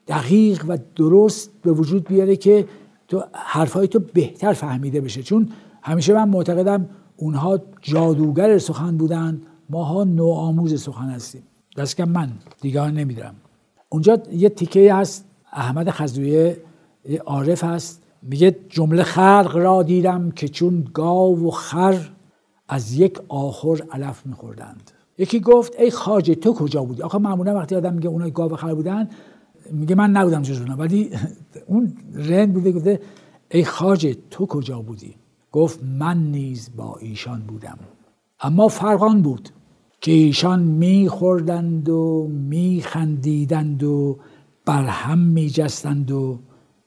دقیق 0.09 0.65
و 0.69 0.79
درست 0.97 1.51
به 1.63 1.73
وجود 1.73 2.09
بیاره 2.09 2.37
که 2.37 2.67
تو 3.09 3.25
حرفهای 3.33 3.89
تو 3.89 3.99
بهتر 3.99 4.53
فهمیده 4.53 5.01
بشه. 5.01 5.23
چون 5.23 5.49
همیشه 5.83 6.15
من 6.15 6.29
معتقدم 6.29 6.89
اونها 7.17 7.61
جادوگر 7.81 8.59
سخن 8.59 8.97
بودن 8.97 9.43
ماها 9.71 10.05
نوآموز 10.05 10.83
سخن 10.83 11.11
هستیم. 11.11 11.43
دست 11.77 11.97
که 11.97 12.05
من 12.05 12.33
دیگه 12.61 12.91
نمیدارم. 12.91 13.35
اونجا 13.89 14.19
یه 14.33 14.49
تیکه 14.49 14.95
هست 14.95 15.25
احمد 15.53 15.91
خزویه 15.91 16.57
عارف 17.27 17.65
هست. 17.65 18.03
میگه 18.23 18.57
جمله 18.69 19.03
خلق 19.03 19.53
را 19.55 19.83
دیدم 19.83 20.31
که 20.31 20.49
چون 20.49 20.85
گاو 20.95 21.47
و 21.47 21.51
خر 21.51 22.11
از 22.69 22.93
یک 22.93 23.19
آخر 23.29 23.83
علف 23.93 24.27
میخوردند. 24.27 24.91
یکی 25.19 25.41
گفت 25.41 25.81
ای 25.81 25.91
خاجه 25.91 26.35
تو 26.35 26.55
کجا 26.55 26.85
بودی؟ 26.85 27.03
آخه 27.03 27.19
معمولا 27.19 27.55
وقتی 27.55 27.77
آدم 27.77 27.95
میگه 27.95 28.09
اونای 28.09 28.31
گاو 28.31 28.57
خر 28.57 28.75
بودن 28.75 29.09
میگه 29.71 29.95
من 29.95 30.11
نبودم 30.11 30.43
جزونا 30.43 30.77
ولی 30.77 31.11
اون 31.67 31.93
رند 32.15 32.53
بوده 32.53 32.73
گفته 32.73 33.01
ای 33.51 33.65
خاجه 33.65 34.17
تو 34.31 34.47
کجا 34.47 34.83
بودی؟ 34.83 35.15
گفت 35.53 35.81
من 35.83 36.19
نیز 36.19 36.71
با 36.77 36.97
ایشان 37.01 37.41
بودم. 37.41 37.79
اما 38.41 38.69
فرقان 38.69 39.23
بود 39.23 39.49
که 40.01 40.13
ایشان 40.13 40.63
میخوردند 40.63 41.89
و 41.89 42.29
میخندیدند 42.31 43.83
و 43.83 44.19
بر 44.65 44.85
هم 44.85 45.19
میجستند 45.19 46.11
و 46.11 46.39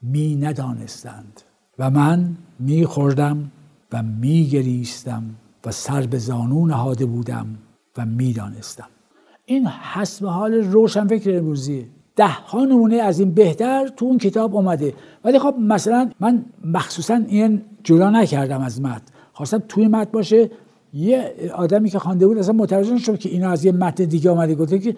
می 0.01 0.35
ندانستند 0.35 1.41
و 1.79 1.89
من 1.89 2.37
میخوردم 2.59 3.51
و 3.93 4.03
میگریستم. 4.03 5.23
و 5.65 5.71
سر 5.71 6.01
به 6.01 6.17
زانو 6.17 6.65
نهاده 6.65 7.05
بودم 7.05 7.47
و 7.97 8.05
می‌دانستم. 8.05 8.87
این 9.45 9.67
حسب 9.67 10.25
حال 10.25 10.53
روشن 10.53 11.07
فکر 11.07 11.37
امروزیه 11.37 11.85
ده 12.15 12.27
ها 12.27 12.65
نمونه 12.65 12.95
از 12.95 13.19
این 13.19 13.31
بهتر 13.31 13.87
تو 13.87 14.05
اون 14.05 14.17
کتاب 14.17 14.55
اومده. 14.55 14.93
ولی 15.23 15.39
خب 15.39 15.55
مثلا 15.59 16.09
من 16.19 16.45
مخصوصا 16.63 17.21
این 17.27 17.61
جدا 17.83 18.09
نکردم 18.09 18.61
از 18.61 18.81
متن. 18.81 19.01
خواستم 19.33 19.63
توی 19.67 19.87
متن 19.87 20.11
باشه. 20.11 20.49
یه 20.93 21.35
آدمی 21.55 21.89
که 21.89 21.99
خوانده 21.99 22.27
بود 22.27 22.37
اصلا 22.37 22.53
متوجه 22.53 22.97
شد 22.97 23.19
که 23.19 23.29
اینا 23.29 23.49
از 23.49 23.65
یه 23.65 23.71
متن 23.71 24.05
دیگه 24.05 24.29
اومده. 24.29 24.55
گفته 24.55 24.79
که 24.79 24.95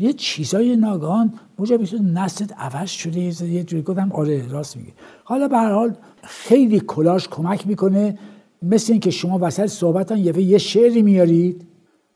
یه 0.00 0.12
چیزای 0.12 0.76
ناگهان 0.76 1.32
موجب 1.58 1.80
میشه 1.80 2.02
نسلت 2.02 2.52
عوض 2.58 2.90
شده. 2.90 3.20
یه 3.20 3.64
جوری 3.64 3.82
گفتم 3.82 4.12
آره 4.12 4.48
راست 4.48 4.76
میگه. 4.76 4.92
حالا 5.24 5.48
به 5.48 5.56
هر 5.56 5.72
حال 5.72 5.94
خیلی 6.22 6.80
کلاش 6.80 7.28
کمک 7.28 7.66
می‌کنه. 7.66 8.18
مثل 8.64 8.92
اینکه 8.92 9.10
شما 9.10 9.38
وسط 9.42 9.66
صحبتان 9.66 10.18
یه 10.18 10.40
یه 10.40 10.58
شعری 10.58 11.02
میارید 11.02 11.66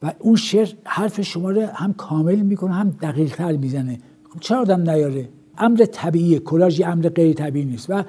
و 0.03 0.13
اون 0.19 0.37
شعر 0.37 0.69
حرف 0.85 1.21
شما 1.21 1.51
رو 1.51 1.63
هم 1.67 1.93
کامل 1.93 2.37
می‌کنه 2.37 2.75
هم 2.75 2.91
دقیق 3.03 3.37
تر 3.37 3.53
می‌زنه. 3.53 3.99
خب 4.31 4.41
چرا 4.41 4.61
آدم 4.61 4.91
نیاره؟ 4.91 5.29
امر 5.59 5.85
طبیعیه 5.93 6.39
کلاژ 6.39 6.83
امر 6.87 7.09
غیر 7.09 7.33
طبیعی 7.33 7.65
نیست. 7.65 7.91
و 7.91 8.05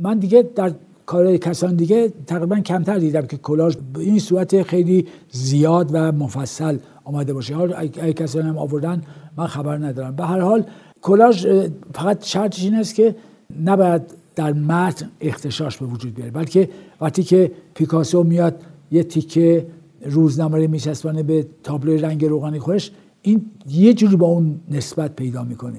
من 0.00 0.18
دیگه 0.18 0.50
در 0.54 0.72
کارهای 1.06 1.38
کسان 1.38 1.74
دیگه 1.76 2.12
تقریبا 2.26 2.60
کمتر 2.60 2.98
دیدم 2.98 3.26
که 3.26 3.36
کلاژ 3.36 3.76
به 3.92 4.00
این 4.00 4.18
صورت 4.18 4.62
خیلی 4.62 5.06
زیاد 5.30 5.90
و 5.92 6.12
مفصل 6.12 6.78
آمده 7.04 7.32
باشه. 7.32 7.54
حال 7.54 7.72
ای 7.72 8.12
کسانی 8.12 8.48
هم 8.48 8.58
آوردن 8.58 9.02
من 9.36 9.46
خبر 9.46 9.76
ندارم. 9.76 10.16
به 10.16 10.24
هر 10.24 10.40
حال 10.40 10.64
کلاژ 11.02 11.46
فقط 11.94 12.24
شرطش 12.24 12.62
این 12.64 12.74
است 12.74 12.94
که 12.94 13.16
نباید 13.64 14.02
در 14.36 14.52
متن 14.52 15.10
اختشاش 15.20 15.76
به 15.76 15.86
وجود 15.86 16.14
بیاره. 16.14 16.30
بلکه 16.30 16.68
وقتی 17.00 17.22
که 17.22 17.52
پیکاسو 17.74 18.22
میاد 18.22 18.62
یه 18.90 19.02
تیکه 19.02 19.66
روزنامه 20.04 20.58
رو 20.58 20.70
میچسبانه 20.70 21.22
به 21.22 21.46
تابلوی 21.62 21.98
رنگ 21.98 22.24
روغنی 22.24 22.58
خودش 22.58 22.92
این 23.22 23.50
یه 23.68 23.94
جوری 23.94 24.16
با 24.16 24.26
اون 24.26 24.60
نسبت 24.70 25.16
پیدا 25.16 25.44
می‌کنه. 25.44 25.78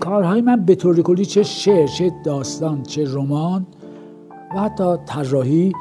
کارهای 0.00 0.40
من 0.40 0.64
به 0.64 0.74
طور 0.74 1.02
کلی 1.02 1.24
چه 1.24 1.42
شعر 1.42 1.86
چه 1.86 2.12
داستان 2.24 2.82
چه 2.82 3.14
رمان 3.14 3.66
و 4.54 4.60
حتی 4.60 4.96
طراحی 5.06 5.72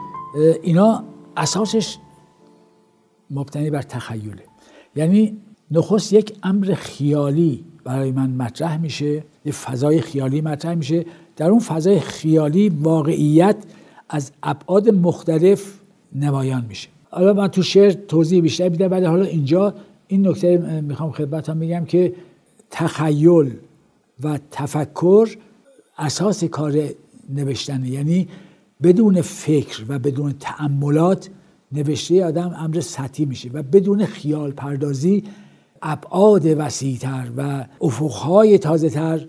اینا 0.63 1.03
اساسش 1.38 1.97
مبتنی 3.31 3.69
بر 3.69 3.81
تخیله. 3.81 4.43
یعنی 4.95 5.38
نخست 5.71 6.13
یک 6.13 6.33
امر 6.43 6.74
خیالی 6.74 7.63
برای 7.83 8.12
من 8.12 8.29
مطرح 8.29 8.77
میشه 8.77 9.24
یه 9.45 9.51
فضای 9.51 10.01
خیالی 10.01 10.41
مطرح 10.41 10.75
میشه. 10.75 11.05
در 11.36 11.50
اون 11.50 11.59
فضای 11.59 12.00
خیالی 12.00 12.69
واقعیت 12.69 13.55
از 14.09 14.31
ابعاد 14.43 14.89
مختلف 14.89 15.74
نمایان 16.15 16.65
میشه. 16.69 16.89
حالا 17.09 17.33
من 17.33 17.47
تو 17.47 17.62
شعر 17.63 17.91
توضیح 17.91 18.41
بیشتر 18.41 18.69
میدم 18.69 18.91
ولی 18.91 19.05
حالا 19.05 19.25
اینجا 19.25 19.74
این 20.07 20.27
نکته 20.27 20.81
می‌خوام 20.81 21.12
خدمتتون 21.12 21.57
میگم 21.57 21.86
که 21.86 22.13
تخیل 22.71 23.53
و 24.24 24.39
تفکر 24.51 25.38
اساس 25.97 26.43
کار 26.43 26.79
نوشتنه. 27.29 27.89
یعنی 27.89 28.27
بدون 28.83 29.21
فکر 29.21 29.86
و 29.89 30.00
بدون 30.00 30.36
تأملات 30.39 31.29
نوشته 31.71 32.25
آدم 32.25 32.55
امر 32.57 32.79
سطحی 32.79 33.25
میشه 33.25 33.50
و 33.53 33.63
بدون 33.63 34.05
خیال 34.05 34.51
پردازی 34.51 35.24
ابعاد 35.81 36.46
وسیعتر 36.46 37.27
و 37.38 37.65
افقهای 37.81 38.57
تازه 38.57 38.89
تر 38.89 39.27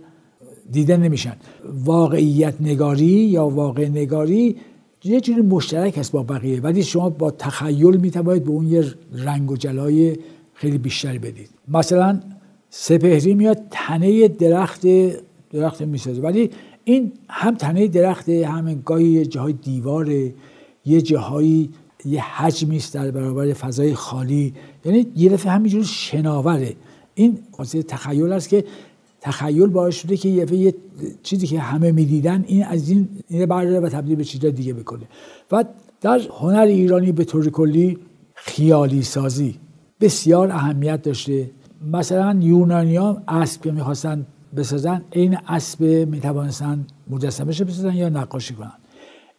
دیده 0.71 0.97
نمیشن. 0.97 1.37
واقعیت 1.85 2.55
نگاری 2.61 3.05
یا 3.07 3.49
واقع 3.49 3.89
نگاری 3.89 4.57
یه 5.05 5.21
جوری 5.21 5.43
مشترک 5.43 5.99
است 5.99 6.13
با 6.13 6.23
بقیه. 6.23 6.61
ولی 6.61 6.83
شما 6.83 7.11
با 7.11 7.31
تخیل 7.31 7.97
می‌توانید 7.97 8.45
به 8.45 8.51
اون 8.51 8.67
یه 8.67 8.85
رنگ 9.13 9.51
و 9.51 9.57
جلای 9.57 10.17
خیلی 10.55 10.79
بیشتری 10.79 11.19
بدید. 11.19 11.49
مثلا 11.69 12.21
سپهری 12.71 13.35
میاد 13.35 13.59
تنه 13.71 14.29
درخت 14.29 14.87
درخت 15.53 15.83
می‌سازه. 15.83 16.23
ولی 16.23 16.51
این 16.85 17.13
هم 17.29 17.55
تنه 17.55 17.87
درخته 17.87 18.47
هم 18.47 18.83
گاهی 18.85 19.09
یه 19.09 19.27
جاهای 19.27 19.53
دیواره 19.53 20.35
یه 20.87 21.03
جاهایی 21.03 21.71
یه 22.05 22.23
حجمی 22.23 22.77
است 22.77 22.95
در 22.95 23.11
برابر 23.11 23.53
فضای 23.53 23.95
خالی. 23.95 24.55
یعنی 24.85 25.07
یه 25.17 25.29
دفعه 25.31 25.53
همینجور 25.53 25.85
شناوره. 25.85 26.77
این 27.15 27.39
قضیه 27.59 27.83
تخیل 27.83 28.33
است 28.33 28.49
که 28.49 28.65
تخیل 29.21 29.67
باعث 29.67 29.95
شده 29.95 30.17
که 30.17 30.29
یه 30.29 30.75
چیزی 31.23 31.47
که 31.47 31.61
همه 31.61 31.93
می‌دیدن 31.93 32.45
این 32.47 32.65
از 32.65 32.89
این 32.89 33.09
این 33.29 33.47
برداره 33.47 33.81
و 33.81 33.89
تبدیل 33.89 34.17
به 34.17 34.25
چیز 34.25 34.45
دیگه 34.45 34.73
بکنه. 34.73 35.03
و 35.53 35.65
در 36.01 36.21
هنر 36.41 36.61
ایرانی 36.61 37.13
به 37.13 37.25
طور 37.25 37.51
کلی 37.51 37.99
خیالی 38.35 39.03
سازی 39.03 39.55
بسیار 40.01 40.51
اهمیت 40.51 41.03
داشته. 41.03 41.51
مثلا 41.93 42.39
یونانیان 42.41 43.23
اسب 43.29 43.63
که 43.63 43.73
می‌خواستن 43.73 44.27
بسازن 44.57 45.03
عین 45.13 45.39
اسب 45.49 45.85
می‌توانستن 45.85 46.87
مجسمه 47.11 47.47
بسازن 47.47 47.95
یا 47.95 48.09
نقاشی 48.09 48.55
کنن. 48.55 48.73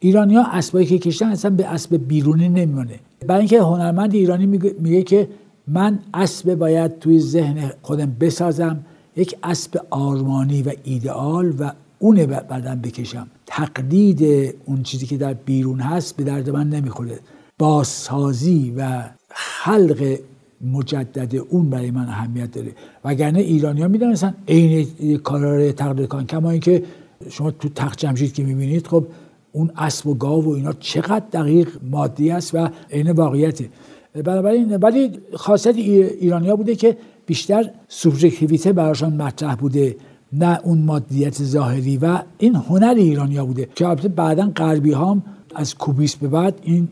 ایرانی 0.01 0.35
ها 0.35 0.43
اسبایی 0.51 0.85
که 0.85 0.99
کشتن 0.99 1.25
اصلا 1.25 1.51
به 1.51 1.65
اسب 1.65 2.07
بیرونی 2.07 2.49
نمیمونه. 2.49 2.99
برای 3.27 3.39
اینکه 3.39 3.61
هنرمند 3.61 4.13
ایرانی 4.13 4.45
میگه, 4.79 5.03
که 5.03 5.27
من 5.67 5.99
اسب 6.13 6.55
باید 6.55 6.99
توی 6.99 7.19
ذهن 7.19 7.71
خودم 7.81 8.15
بسازم 8.19 8.79
یک 9.15 9.35
اسب 9.43 9.81
آرمانی 9.89 10.61
و 10.61 10.71
ایدئال 10.83 11.53
و 11.59 11.71
اون 11.99 12.25
بعدم 12.25 12.81
بکشم. 12.81 13.27
تقلید 13.45 14.53
اون 14.65 14.83
چیزی 14.83 15.05
که 15.05 15.17
در 15.17 15.33
بیرون 15.33 15.79
هست 15.79 16.17
به 16.17 16.23
درد 16.23 16.49
من 16.49 16.69
نمی‌خوره. 16.69 17.19
بازسازی 17.57 18.73
و 18.77 19.03
خلق 19.29 20.17
مجدد 20.61 21.35
اون 21.49 21.69
برای 21.69 21.91
من 21.91 22.07
اهمیت 22.07 22.51
داره. 22.51 22.71
وگرنه 23.05 23.39
ایرانی 23.39 23.81
ها 23.81 23.87
می‌دونستن 23.87 24.33
عین 24.47 25.17
کارا 25.17 25.71
تقلید 25.71 26.07
کنن. 26.07 26.25
کما 26.25 26.49
اینکه 26.51 26.83
شما 27.29 27.51
تو 27.51 27.69
تخت 27.69 27.99
جمشید 27.99 28.33
که 28.33 28.43
می‌بینید 28.43 28.87
خب 28.87 29.05
اون 29.51 29.71
اسب 29.77 30.07
و 30.07 30.13
گاو 30.13 30.45
و 30.45 30.49
اینا 30.49 30.73
چقدر 30.73 31.25
دقیق 31.31 31.69
مادی 31.91 32.31
است 32.31 32.55
و 32.55 32.69
عین 32.91 33.11
واقعیته. 33.11 33.69
بنابراین 34.13 34.75
ولی 34.75 35.11
خاصیت 35.33 35.75
ایرانیا 35.75 36.55
بوده 36.55 36.75
که 36.75 36.97
بیشتر 37.25 37.69
سوبژکتیویته 37.87 38.73
براشان 38.73 39.13
مطرح 39.13 39.55
بوده 39.55 39.95
نه 40.33 40.59
اون 40.63 40.81
مادیت 40.81 41.43
ظاهری 41.43 41.97
و 41.97 42.19
این 42.37 42.55
هنر 42.55 42.93
ایرانیا 42.97 43.45
بوده 43.45 43.69
که 43.75 43.87
البته 43.87 44.07
بعدا 44.07 44.51
غربی 44.55 44.93
هم 44.93 45.23
از 45.55 45.75
کوبیس 45.75 46.15
به 46.15 46.27
بعد 46.27 46.59
این 46.63 46.87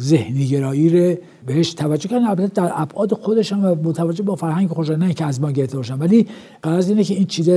ذهنی 0.00 0.46
گرایی 0.46 0.88
رو 0.88 1.16
بهش 1.46 1.74
توجه 1.74 2.08
کردن. 2.08 2.26
البته 2.26 2.46
در 2.46 2.72
ابعاد 2.74 3.12
خودشان 3.12 3.64
و 3.64 3.74
متوجه 3.74 4.22
با 4.22 4.34
فرهنگ 4.34 4.68
خودشان 4.68 5.12
که 5.12 5.24
از 5.24 5.40
ما 5.40 5.50
گرفته 5.50 5.76
باشن. 5.76 5.98
ولی 5.98 6.26
قرار 6.62 6.82
اینه 6.82 7.04
که 7.04 7.14
این 7.14 7.26
چیز 7.26 7.50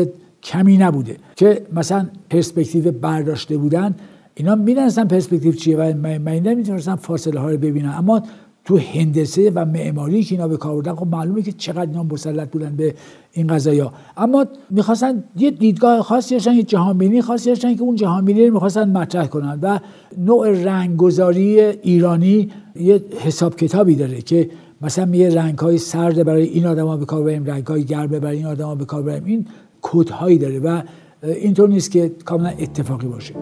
کمی 0.43 0.77
نبوده. 0.77 1.17
که 1.35 1.65
مثلا 1.73 2.07
پرسپکتیو 2.29 2.91
برداشته 2.91 3.57
بودن 3.57 3.95
اینا 4.35 4.55
می‌دونستن 4.55 5.07
پرسپکتیو 5.07 5.51
چیه 5.51 5.77
و 5.77 5.93
من 5.97 6.19
نمی‌تونستن 6.19 6.95
فاصله 6.95 7.39
ها 7.39 7.49
رو 7.49 7.57
ببینن 7.57 7.93
اما 7.97 8.23
تو 8.65 8.77
هندسه 8.77 9.51
و 9.55 9.65
معماری 9.65 10.23
که 10.23 10.35
اینا 10.35 10.47
به 10.47 10.57
کار 10.57 10.75
بردن 10.75 10.95
خب 10.95 11.07
معلومه 11.07 11.41
که 11.41 11.51
چقدر 11.51 11.81
اینا 11.81 12.03
مسلط 12.03 12.49
بودن 12.49 12.75
به 12.75 12.95
این 13.31 13.47
قضايا 13.47 13.93
اما 14.17 14.45
می‌خواستن 14.69 15.23
یه 15.37 15.51
دیدگاه 15.51 16.01
خاصی 16.01 16.35
داشتن 16.35 16.53
یه 16.53 16.63
جهانبینی 16.63 17.21
خاصی 17.21 17.49
داشتن 17.49 17.75
که 17.75 17.81
اون 17.81 17.95
جهانبینی 17.95 18.47
رو 18.47 18.53
می‌خواستن 18.53 18.97
مطرح 18.97 19.27
کنن 19.27 19.59
و 19.61 19.79
نوع 20.17 20.63
رنگگذاری 20.63 21.59
ایرانی 21.61 22.51
یه 22.75 23.01
حساب 23.19 23.55
کتابی 23.55 23.95
داره 23.95 24.21
که 24.21 24.49
مثلا 24.81 25.05
میگه 25.05 25.35
رنگ 25.35 25.57
های 25.57 25.77
سرد 25.77 26.23
برای 26.23 26.43
این 26.43 26.65
آدما 26.65 26.97
به 26.97 27.05
کار 27.05 27.23
بریم 27.23 27.45
رنگ 27.45 27.67
های 27.67 27.83
گرم 27.83 28.07
برای 28.07 28.37
این 28.37 28.45
آدما 28.45 28.75
به 28.75 28.85
کار 28.85 29.01
بریم. 29.01 29.25
این 29.25 29.45
کد 29.81 30.09
هایی 30.09 30.37
داره 30.37 30.59
و 30.59 30.81
اینطور 31.23 31.69
نیست 31.69 31.91
که 31.91 32.11
کاملا 32.25 32.49
اتفاقی 32.49 33.07
باشه. 33.07 33.33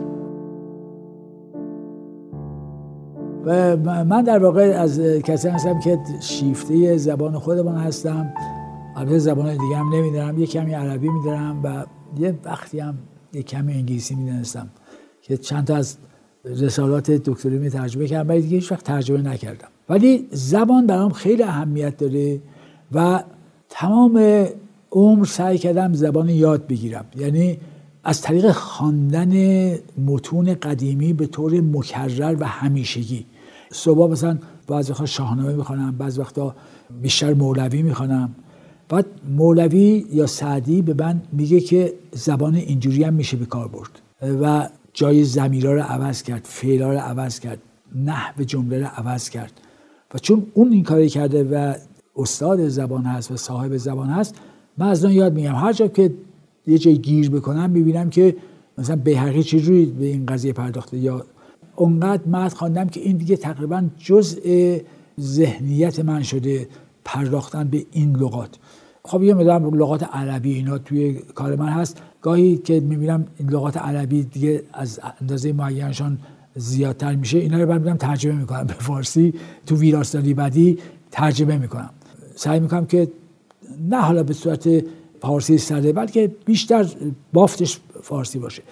و 3.46 3.78
من 4.04 4.24
در 4.24 4.44
واقع 4.44 4.62
از 4.62 5.00
کسی 5.00 5.48
هستم 5.48 5.80
که 5.80 6.00
شیفته 6.22 6.98
زبان 6.98 7.40
خودمان 7.40 7.78
هستم. 7.78 8.34
البته 8.96 9.20
زبان 9.20 9.52
دیگه 9.52 9.76
هم 9.76 9.96
نمیدارم 9.96 10.40
یه 10.40 10.48
کمی 10.48 10.74
عربی 10.74 11.10
میدارم 11.10 11.64
و 11.64 11.86
یه 12.20 12.36
وقتی 12.46 12.80
هم 12.80 12.98
یه 13.34 13.44
کمی 13.44 13.74
انگلیسی 13.74 14.16
می‌دونستم 14.16 14.70
که 15.22 15.38
چند 15.38 15.68
تا 15.68 15.76
از 15.76 15.98
رسالات 16.46 17.12
دکتری 17.12 17.58
می 17.58 17.70
ترجمه 17.70 18.08
کردم 18.08 18.30
ولی 18.30 18.42
دیگه 18.42 18.56
هیچ 18.56 18.72
وقت 18.72 18.84
ترجمه 18.84 19.22
نکردم. 19.22 19.68
ولی 19.90 20.28
زبان 20.32 20.88
برام 20.88 21.12
خیلی 21.12 21.44
اهمیت 21.44 21.98
داره 21.98 22.42
و 22.92 23.24
تمام 23.70 24.46
عمر 24.92 25.26
سعی 25.26 25.58
کردم 25.58 25.94
زبان 25.94 26.30
یاد 26.30 26.68
بگیرم. 26.68 27.06
یعنی 27.16 27.58
از 28.04 28.22
طریق 28.22 28.52
خواندن 28.52 29.34
متون 30.06 30.54
قدیمی 30.54 31.14
به 31.14 31.28
طور 31.28 31.62
مکرر 31.62 32.36
و 32.40 32.46
همیشگی. 32.48 33.26
صبح 33.72 34.12
مثلا 34.12 34.38
بعضی 34.68 34.92
وقتا 34.92 35.06
شاهنامه 35.06 35.54
می‌خوانم 35.54 35.96
بعض 35.98 36.20
وقتا 36.20 36.56
بیشتر 37.02 37.34
مولوی 37.34 37.82
می‌خوانم 37.82 38.36
بعد 38.90 39.06
مولوی 39.38 40.06
یا 40.14 40.28
سعدی 40.28 40.82
به 40.82 40.94
من 40.94 41.22
میگه 41.32 41.60
که 41.60 41.94
زبان 42.12 42.56
اینجوری 42.56 43.04
هم 43.04 43.14
میشه 43.14 43.38
به 43.38 43.46
کار 43.46 43.68
برد 43.68 44.02
و 44.42 44.70
جای 44.94 45.24
زمیرا 45.24 45.74
رو 45.74 45.82
عوض 45.82 46.24
کرد 46.24 46.42
فعلا 46.44 46.92
رو 46.92 47.00
عوض 47.00 47.40
کرد 47.40 47.60
نحو 47.96 48.44
جمله 48.44 48.80
رو 48.80 48.86
عوض 48.86 49.30
کرد. 49.30 49.52
و 50.14 50.18
چون 50.18 50.46
اون 50.54 50.72
این 50.72 50.84
کاری 50.84 51.10
کرده 51.10 51.44
و 51.44 51.74
استاد 52.16 52.68
زبان 52.68 53.04
هست 53.04 53.32
و 53.32 53.38
صاحب 53.38 53.78
زبان 53.78 54.10
هست 54.10 54.36
من 54.78 54.88
از 54.88 55.06
اون 55.06 55.14
یاد 55.14 55.34
میگم 55.34 55.56
هر 55.56 55.74
جا 55.74 55.88
که 55.88 56.14
یه 56.68 56.78
جای 56.78 56.98
گیر 56.98 57.30
بکنم 57.30 57.70
می‌بینم 57.70 58.10
که 58.10 58.36
مثلا 58.78 58.96
به 58.96 59.44
چجوری 59.44 59.86
به 59.86 60.06
این 60.06 60.26
قضیه 60.26 60.54
پرداخته 60.54 60.98
یا 60.98 61.26
اونقدر 61.82 62.28
مد 62.28 62.54
خواندم 62.54 62.88
که 62.88 63.00
این 63.00 63.18
دیگه 63.18 63.38
تقریبا 63.38 63.84
جزء 63.98 64.78
ذهنیت 65.20 66.00
من 66.00 66.24
شده 66.24 66.68
پرداختن 67.06 67.68
به 67.68 67.86
این 67.92 68.16
لغات. 68.16 68.50
خب 69.04 69.24
یه 69.24 69.34
مدام 69.34 69.76
لغات 69.76 70.04
عربی 70.04 70.54
اینا 70.54 70.78
توی 70.78 71.14
کار 71.14 71.56
من 71.56 71.70
هست. 71.70 72.02
گاهی 72.22 72.58
که 72.58 72.80
می‌بینم 72.80 73.26
لغات 73.50 73.78
عربی 73.78 74.24
دیگه 74.24 74.64
از 74.74 75.00
اندازه 75.22 75.54
معینشان 75.54 76.18
زیادتر 76.56 77.16
میشه 77.16 77.38
اینا 77.38 77.60
رو 77.60 77.66
برمیدم 77.66 77.98
ترجمه 77.98 78.36
می‌کنم. 78.36 78.64
به 78.64 78.74
فارسی 78.74 79.34
تو 79.66 79.76
ویراستاری 79.76 80.34
بعدی 80.34 80.78
ترجمه 81.12 81.58
می‌کنم. 81.58 81.90
سعی 82.36 82.60
می‌کنم 82.60 82.86
که 82.86 83.08
نه 83.90 84.02
حالا 84.02 84.24
به 84.24 84.34
صورت 84.34 84.70
فارسی 85.22 85.58
سرده 85.58 85.94
بلکه 85.94 86.32
بیشتر 86.46 86.88
بافتش 87.34 87.80
فارسی 88.02 88.40
باشه. 88.40 88.64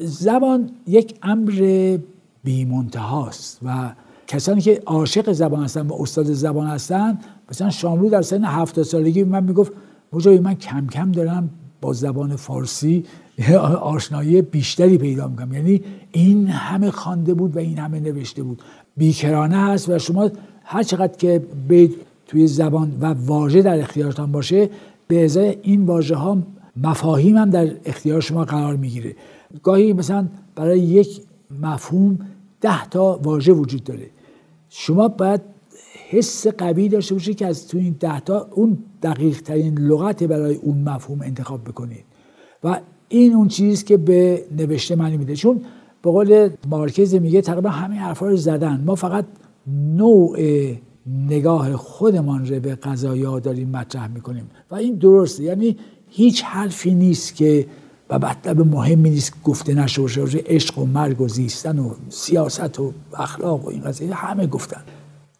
زبان 0.00 0.70
یک 0.86 1.14
امر 1.22 1.98
بیمنتهاست 2.44 3.58
و 3.64 3.92
کسانی 4.26 4.60
که 4.60 4.82
عاشق 4.86 5.32
زبان 5.32 5.64
هستن 5.64 5.86
و 5.86 5.94
استاد 6.00 6.32
زبان 6.32 6.66
هستن 6.66 7.18
مثلا 7.50 7.70
شاملو 7.70 8.08
در 8.08 8.22
سن 8.22 8.44
هفته 8.44 8.82
سالگی 8.82 9.24
من 9.24 9.44
می‌گفت 9.44 9.72
مجایی 10.12 10.38
من 10.38 10.54
کم 10.54 10.86
کم 10.86 11.12
دارم 11.12 11.50
با 11.80 11.92
زبان 11.92 12.36
فارسی 12.36 13.04
آشنایی 13.80 14.42
بیشتری 14.42 14.98
پیدا 14.98 15.28
می‌کنم. 15.28 15.52
یعنی 15.52 15.82
این 16.12 16.46
همه 16.46 16.90
خوانده 16.90 17.34
بود 17.34 17.56
و 17.56 17.58
این 17.58 17.78
همه 17.78 18.00
نوشته 18.00 18.42
بود. 18.42 18.62
بیکرانه 18.96 19.56
هست 19.56 19.88
و 19.88 19.98
شما 19.98 20.30
هر 20.64 20.82
چقدر 20.82 21.16
که 21.16 21.42
به 21.68 21.90
توی 22.26 22.46
زبان 22.46 22.96
و 23.00 23.06
واژه 23.06 23.62
در 23.62 23.80
اختیارتان 23.80 24.32
باشه 24.32 24.70
به 25.08 25.24
ازای 25.24 25.56
این 25.62 25.86
واژه 25.86 26.16
ها 26.16 26.38
مفاهیم 26.76 27.36
هم 27.36 27.50
در 27.50 27.70
اختیار 27.84 28.20
شما 28.20 28.44
قرار 28.44 28.76
می‌گیره. 28.76 29.16
گاهی 29.62 29.92
مثلا 29.92 30.28
برای 30.56 30.80
یک 30.80 31.20
مفهوم 31.62 32.18
ده 32.64 32.88
تا 32.88 33.20
واژه 33.22 33.52
وجود 33.52 33.84
داره. 33.84 34.10
شما 34.68 35.08
باید 35.08 35.40
حس 36.10 36.46
قوی 36.46 36.88
داشته 36.88 37.14
باشید 37.14 37.36
که 37.36 37.46
از 37.46 37.68
تو 37.68 37.78
این 37.78 37.96
ده 38.00 38.20
تا 38.20 38.48
اون 38.54 38.78
دقیق 39.02 39.40
ترین 39.40 39.78
لغت 39.78 40.24
برای 40.24 40.54
اون 40.54 40.78
مفهوم 40.78 41.20
انتخاب 41.22 41.64
بکنید. 41.64 42.04
و 42.64 42.80
این 43.08 43.34
اون 43.34 43.48
چیزی 43.48 43.84
که 43.84 43.96
به 43.96 44.44
نوشته 44.58 44.96
معنی 44.96 45.16
میده. 45.16 45.36
چون 45.36 45.60
به 46.02 46.10
قول 46.10 46.48
مارکز 46.68 47.14
میگه 47.14 47.40
تقریبا 47.40 47.70
همه 47.70 47.96
حرفا 47.96 48.28
رو 48.28 48.36
زدن. 48.36 48.82
ما 48.86 48.94
فقط 48.94 49.24
نوع 49.96 50.38
نگاه 51.06 51.76
خودمان 51.76 52.46
رو 52.46 52.60
به 52.60 52.74
قضایا 52.74 53.40
داریم 53.40 53.68
مطرح 53.68 54.08
می‌کنیم. 54.08 54.50
و 54.70 54.74
این 54.74 54.94
درسته. 54.94 55.42
یعنی 55.42 55.76
هیچ 56.10 56.42
حرفی 56.44 56.94
نیست 56.94 57.34
که 57.34 57.66
و 58.10 58.18
مطلب 58.18 58.60
مهمی 58.60 59.10
نیست 59.10 59.42
گفته 59.44 59.74
نشه 59.74 60.02
باشه 60.02 60.42
عشق 60.46 60.78
و 60.78 60.86
مرگ 60.86 61.20
و 61.20 61.28
زیستن 61.28 61.78
و 61.78 61.90
سیاست 62.08 62.80
و 62.80 62.92
اخلاق 63.18 63.64
و 63.64 63.68
این 63.68 63.80
قضیه 63.80 64.14
همه 64.14 64.46
گفتن. 64.46 64.80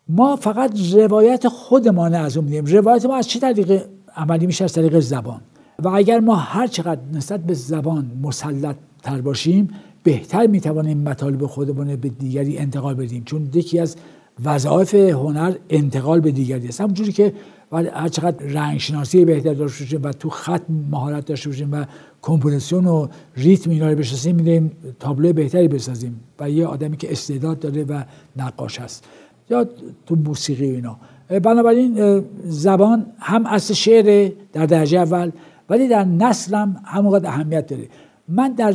ما 0.08 0.36
فقط 0.36 0.80
روایت 0.92 1.48
خودمان 1.48 2.14
از 2.14 2.36
اون 2.36 2.44
میدیم. 2.46 2.64
روایت 2.64 3.06
ما 3.06 3.16
از 3.16 3.28
چه 3.28 3.40
طریق 3.40 3.82
عملی 4.16 4.46
میشه 4.46 4.64
از 4.64 4.72
طریق 4.72 5.00
زبان. 5.00 5.40
و 5.82 5.88
اگر 5.88 6.20
ما 6.20 6.36
هر 6.36 6.66
چقدر 6.66 7.00
نسبت 7.12 7.40
به 7.40 7.54
زبان 7.54 8.10
مسلط 8.22 8.76
تر 9.02 9.20
باشیم 9.20 9.68
بهتر 10.02 10.46
می‌توانیم 10.46 10.98
مطالب 10.98 11.46
خودمان 11.46 11.96
به 11.96 12.08
دیگری 12.08 12.58
انتقال 12.58 12.94
بدیم. 12.94 13.24
چون 13.24 13.48
یکی 13.54 13.78
از 13.78 13.96
وظایف 14.44 14.94
هنر 14.94 15.54
انتقال 15.70 16.20
به 16.20 16.30
دیگری 16.30 16.68
است. 16.68 16.80
همونجوری 16.80 17.12
که 17.12 17.32
هر 17.74 18.08
چقدر 18.08 18.46
رنگ 18.46 18.78
شناسی 18.78 19.24
بهتر 19.24 19.54
داشته 19.54 19.84
باشیم 19.84 20.00
و 20.02 20.12
تو 20.12 20.30
خط 20.30 20.62
مهارت 20.90 21.24
داشته 21.24 21.48
باشیم 21.48 21.72
و 21.72 21.84
کمپوزیسیون 22.22 22.86
و 22.86 23.08
ریتم 23.36 23.70
اینا 23.70 23.90
رو 23.90 23.96
بشناسیم 23.96 24.36
می‌تونیم 24.36 24.72
تابلو 25.00 25.32
بهتری 25.32 25.68
بسازیم 25.68 26.20
و 26.40 26.50
یه 26.50 26.66
آدمی 26.66 26.96
که 26.96 27.12
استعداد 27.12 27.58
داره 27.58 27.84
و 27.84 28.02
نقاش 28.36 28.80
هست. 28.80 29.04
یا 29.50 29.66
تو 30.06 30.16
موسیقی 30.16 30.70
و 30.70 30.74
اینا. 30.74 30.96
بنابراین 31.28 32.24
زبان 32.44 33.06
هم 33.18 33.46
اصل 33.46 33.74
شعر 33.74 34.32
در 34.52 34.66
درجه 34.66 34.98
اول 34.98 35.30
ولی 35.68 35.88
در 35.88 36.04
نسل 36.04 36.54
هم 36.54 36.76
همونقدر 36.84 37.28
اهمیت 37.28 37.66
داره. 37.66 37.88
من 38.28 38.52
در 38.52 38.74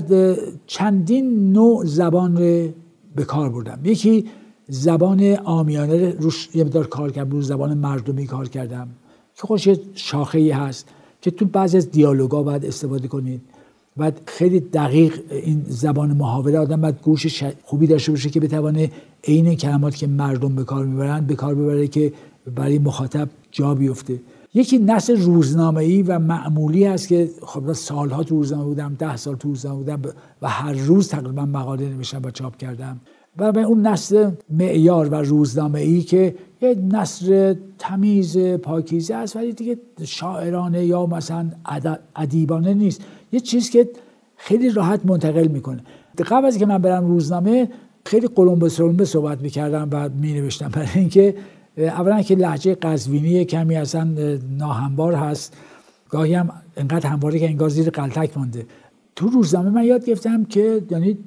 چندین 0.68 1.54
نوع 1.54 1.86
زبان 1.86 2.38
رو 2.38 2.70
به 3.16 3.24
کار 3.24 3.50
بردم. 3.50 3.80
یکی 3.84 4.26
زبان 4.70 5.36
آمیانه 5.36 6.12
روش 6.12 6.50
یه 6.54 6.64
مدار 6.64 6.88
کار 6.88 7.12
کردم 7.12 7.30
روش 7.30 7.46
زبان 7.46 7.78
مردمی 7.78 8.28
کار 8.28 8.48
کردم 8.48 8.88
که 9.36 9.48
خوش 9.48 9.68
یه 9.68 9.80
شاخه 9.96 10.40
ای 10.40 10.52
هست 10.52 10.88
که 11.22 11.32
تو 11.32 11.46
بعضی 11.46 11.78
از 11.78 11.92
دیالوگا 11.92 12.44
باید 12.44 12.66
استفاده 12.66 13.08
کنید. 13.08 13.42
و 13.98 14.12
خیلی 14.26 14.60
دقیق 14.60 15.20
این 15.32 15.66
زبان 15.68 16.12
محاوره 16.12 16.60
آدم 16.60 16.82
باید 16.82 17.02
گوش 17.02 17.44
خوبی 17.64 17.88
داشته 17.88 18.12
باشه 18.12 18.30
که 18.30 18.40
بتوانه 18.40 18.92
عین 19.24 19.56
کلمات 19.56 19.96
که 19.96 20.08
مردم 20.08 20.56
به 20.56 20.64
کار 20.64 20.86
می‌برن 20.86 21.26
به 21.26 21.36
کار 21.36 21.56
ببره 21.56 21.88
که 21.88 22.14
برای 22.56 22.80
مخاطب 22.80 23.30
جا 23.52 23.76
بیفته. 23.76 24.20
یکی 24.54 24.78
نسل 24.78 25.22
روزنامه 25.22 25.84
ای 25.84 26.02
و 26.02 26.20
معمولی 26.20 26.86
هست 26.86 27.08
که 27.08 27.30
خب 27.42 27.74
سالها 27.74 28.24
تو 28.24 28.36
روزنامه 28.36 28.64
بودم 28.64 28.96
ده 29.00 29.18
سال 29.18 29.36
تو 29.36 29.50
روزنامه 29.50 29.78
بودم 29.78 30.02
و 30.42 30.50
هر 30.50 30.74
روز 30.74 31.10
تقریبا 31.10 31.46
مقاله 31.46 31.90
نوشتم 31.90 32.22
و 32.24 32.32
چاپ 32.32 32.58
کردم. 32.58 33.00
و 33.40 33.52
به 33.52 33.62
اون 33.62 33.88
نسل 33.88 34.32
معیار 34.50 35.10
و 35.10 35.16
روزنامه 35.16 35.80
ای 35.80 36.02
که 36.02 36.36
یه 36.62 36.76
نسل 36.92 37.56
تمیز 37.80 38.38
پاکیزه 38.38 39.16
است 39.16 39.36
ولی 39.36 39.54
دیگه 39.54 39.78
شاعرانه 40.04 40.86
یا 40.86 41.06
مثلا 41.06 41.52
ادیبانه 42.16 42.74
نیست. 42.74 43.02
یه 43.32 43.40
چیز 43.40 43.70
که 43.70 43.90
خیلی 44.38 44.70
راحت 44.70 45.06
منتقل 45.06 45.48
می‌کنه. 45.48 45.84
قبل 46.18 46.46
از 46.46 46.58
که 46.58 46.66
من 46.66 46.78
برم 46.78 47.06
روزنامه 47.06 47.70
خیلی 48.06 48.28
قلمبه 48.28 48.70
سرمبه 48.70 49.06
صحبت 49.06 49.42
می‌کردم 49.42 49.90
و 49.92 50.10
مینوشتم. 50.10 50.68
برای 50.68 50.88
اینکه 50.96 51.36
اولا 51.78 52.22
که 52.22 52.36
لحجه 52.36 52.76
قزوینی 52.76 53.46
کمی 53.46 53.76
اصلا 53.76 54.08
ناهموار 54.58 55.14
هست. 55.14 55.58
گاهی 56.10 56.34
هم 56.34 56.50
انقدر 56.78 57.10
همواره 57.10 57.40
که 57.40 57.46
انگار 57.46 57.70
زیر 57.70 57.90
قلتک 57.90 58.38
مانده. 58.38 58.66
تو 59.16 59.28
روزنامه 59.28 59.70
من 59.70 59.84
یاد 59.84 60.06
گرفتم 60.06 60.46
که 60.46 60.82
یعنی 60.92 61.18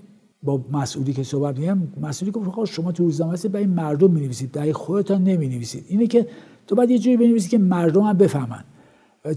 با 0.43 0.65
مسئولی 0.73 1.13
که 1.13 1.23
صحبت 1.23 1.59
میگم 1.59 1.79
مسئولی 2.01 2.33
گفت 2.33 2.73
شما 2.73 2.93
تو 2.93 3.05
روزنامه 3.05 3.33
هست 3.33 3.47
برای 3.47 3.67
مردم 3.67 4.11
می‌نویسید. 4.11 4.53
برای 4.53 4.73
خودتان 4.73 5.25
نمی‌نویسید. 5.25 5.85
اینه 5.89 6.07
که 6.07 6.27
تو 6.67 6.75
باید 6.75 6.91
یه 6.91 6.99
جوری 6.99 7.17
بنویسی 7.17 7.49
که 7.49 7.59
مردم 7.59 8.01
هم 8.01 8.19
بفهمن. 8.19 8.65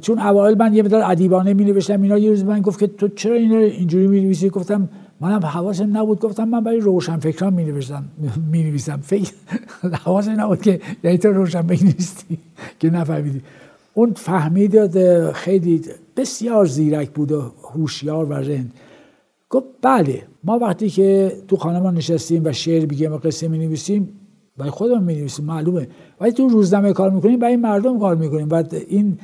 چون 0.01 0.19
اوایل 0.19 0.57
من 0.57 0.73
یه 0.73 0.83
مقدار 0.83 1.11
ادیبانه 1.11 1.53
می 1.53 1.65
نوشتم 1.65 2.01
اینا 2.01 2.17
یه 2.17 2.29
روز 2.29 2.43
من 2.43 2.61
گفت 2.61 2.79
که 2.79 2.87
تو 2.87 3.07
چرا 3.07 3.35
اینا 3.35 3.57
اینجوری 3.57 4.07
می 4.07 4.21
نویسی 4.21 4.49
گفتم 4.49 4.89
منم 5.21 5.45
حواسم 5.45 5.97
نبود. 5.97 6.19
گفتم 6.19 6.43
من 6.49 6.63
برای 6.63 6.79
روشن 6.79 7.17
فکران 7.17 7.53
می 7.53 7.63
نوشتم 7.63 8.03
می 8.51 8.63
نویسم 8.63 8.97
فکر 8.97 9.33
حواسم 10.05 10.41
نبود 10.41 10.61
که 10.61 10.81
یعنی 11.03 11.17
تو 11.17 11.31
روشن 11.31 11.65
نیستی 11.71 12.37
که 12.79 12.89
نفهمیدی. 12.89 13.41
اون 13.93 14.13
فهمید 14.13 14.87
خیلی 15.31 15.81
بسیار 16.17 16.65
زیرک 16.65 17.09
بود 17.09 17.31
و 17.31 17.51
هوشیار 17.73 18.25
و 18.25 18.33
رند. 18.33 18.73
گفت 19.55 19.65
بله 19.81 20.23
ما 20.43 20.59
وقتی 20.59 20.89
که 20.89 21.31
تو 21.47 21.55
خانه 21.55 21.79
ما 21.79 21.91
نشستیم 21.91 22.41
و 22.45 22.51
شعر 22.51 22.85
بگیم 22.85 23.13
و 23.13 23.17
قصه 23.17 23.47
می 23.47 23.57
نویسیم 23.57 24.09
برای 24.57 24.71
خودمون 24.71 25.03
می 25.03 25.15
نویسیم 25.15 25.45
معلومه. 25.45 25.87
ولی 26.21 26.31
تو 26.31 26.47
روزنامه 26.47 26.93
کار 26.93 27.11
می‌کنیم 27.11 27.39
برای 27.39 27.55
مردم 27.55 27.99
کار 27.99 28.15
می‌کنیم 28.15 28.49
و 28.49 28.63
این 28.87 29.17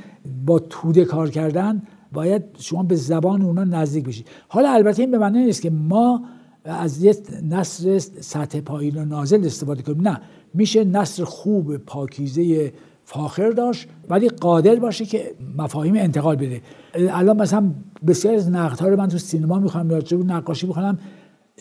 با 0.45 0.59
توده 0.59 1.05
کار 1.05 1.29
کردن 1.29 1.81
باید 2.11 2.43
شما 2.59 2.83
به 2.83 2.95
زبان 2.95 3.41
اونا 3.41 3.63
نزدیک 3.63 4.05
بشید 4.05 4.27
حالا 4.47 4.71
البته 4.71 5.01
این 5.01 5.11
به 5.11 5.17
معنی 5.17 5.45
نیست 5.45 5.61
که 5.61 5.69
ما 5.69 6.23
از 6.65 7.03
یه 7.03 7.15
نصر 7.49 7.99
سطح 7.99 8.61
پایین 8.61 8.97
و 8.97 9.05
نازل 9.05 9.45
استفاده 9.45 9.81
کنیم. 9.81 10.01
نه 10.01 10.21
میشه 10.53 10.83
نصر 10.83 11.23
خوب 11.23 11.77
پاکیزه 11.77 12.73
فاخر 13.13 13.49
داشت 13.49 13.87
ولی 14.09 14.29
قادر 14.29 14.75
باشه 14.75 15.05
که 15.05 15.31
مفاهیم 15.57 15.95
انتقال 15.95 16.35
بده. 16.35 16.61
الان 16.95 17.41
مثلا 17.41 17.71
بسیار 18.07 18.35
از 18.35 18.49
نقدها 18.49 18.87
رو 18.87 18.97
من 18.97 19.07
تو 19.07 19.17
سینما 19.17 19.59
می‌خوام 19.59 19.91
یا 19.91 20.01
نقاشی 20.25 20.67
می‌خوام 20.67 20.97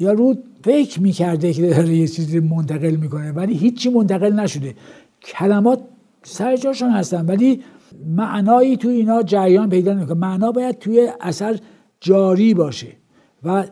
یا 0.00 0.12
رو 0.12 0.34
فکر 0.64 1.00
می‌کرده 1.00 1.52
که 1.52 1.70
داره 1.70 1.96
یه 1.96 2.08
چیزی 2.08 2.40
منتقل 2.40 2.96
می‌کنه 2.96 3.32
ولی 3.32 3.54
هیچی 3.54 3.90
منتقل 3.90 4.32
نشده. 4.32 4.74
کلمات 5.22 5.80
سر 6.22 6.56
جاشون 6.56 6.90
هستن 6.90 7.26
ولی 7.26 7.62
معنایی 8.06 8.76
تو 8.76 8.88
اینا 8.88 9.22
جریان 9.22 9.70
پیدا 9.70 9.92
نمی‌کنه. 9.92 10.14
معنا 10.18 10.52
باید 10.52 10.78
توی 10.78 11.08
اثر 11.20 11.58
جاری 12.00 12.54
باشه 12.54 12.88
و 13.44 13.64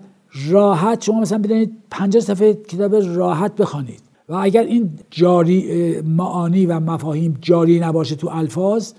راحت 0.49 1.03
شما 1.03 1.21
مثلا 1.21 1.39
بدانید 1.39 1.73
50 1.91 2.23
صفحه 2.23 2.55
کتاب 2.55 2.95
راحت 2.95 3.57
بخوانید 3.57 4.08
و 4.29 4.35
اگر 4.35 4.63
این 4.63 4.91
جاری 5.11 6.01
معانی 6.01 6.67
و 6.67 6.81
مفاهیم 6.81 7.39
جاری 7.41 7.81
نباشه 7.81 8.17
تو 8.17 8.29
الفاظ 8.29 8.93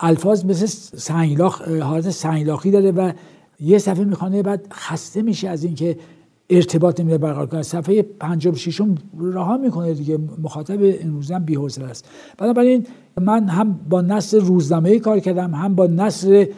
الفاظ 0.00 0.44
مثل 0.44 0.66
سنگلاخ 0.96 1.68
حالت 1.68 2.10
سنگلاخی 2.10 2.70
داره 2.70 2.90
و 2.90 3.12
یه 3.60 3.78
صفحه 3.78 4.04
می‌خوانه 4.04 4.42
بعد 4.42 4.66
خسته 4.72 5.22
میشه 5.22 5.48
از 5.48 5.64
اینکه 5.64 5.98
ارتباط 6.50 7.00
نمیده 7.00 7.18
برقرار 7.18 7.46
کنه. 7.46 7.62
صفحه 7.62 8.02
پنجم 8.02 8.54
ششم 8.54 8.94
رها 9.20 9.56
می‌کنه 9.56 9.94
دیگه 9.94 10.18
مخاطب 10.42 10.78
امروزی 11.02 11.34
هم 11.34 11.44
بی‌حوصله 11.44 11.84
است. 11.84 12.08
بنابراین 12.38 12.86
من 13.20 13.48
هم 13.48 13.80
با 13.90 14.00
نصر 14.00 14.38
روزنامه 14.38 14.98
کار 14.98 15.20
کردم 15.20 15.54
هم 15.54 15.74
با 15.74 15.86
نصر 15.86 16.48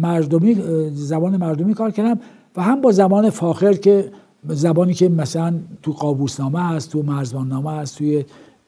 مردمی 0.00 0.56
زبان 0.94 1.36
مردمی 1.36 1.74
کار 1.74 1.90
کردم 1.90 2.20
و 2.56 2.62
هم 2.62 2.80
با 2.80 2.92
زبان 2.92 3.30
فاخر 3.30 3.72
که 3.72 4.10
زبانی 4.54 4.94
که 4.94 5.08
مثلا 5.08 5.54
تو 5.82 5.92
قابوسنامه 5.92 6.60
هست 6.60 6.90
تو 6.90 7.02
مرزباننامه 7.02 7.72
هست 7.72 7.98
توی 7.98 8.24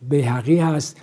بیحقی 0.09 0.59
هست 0.59 0.97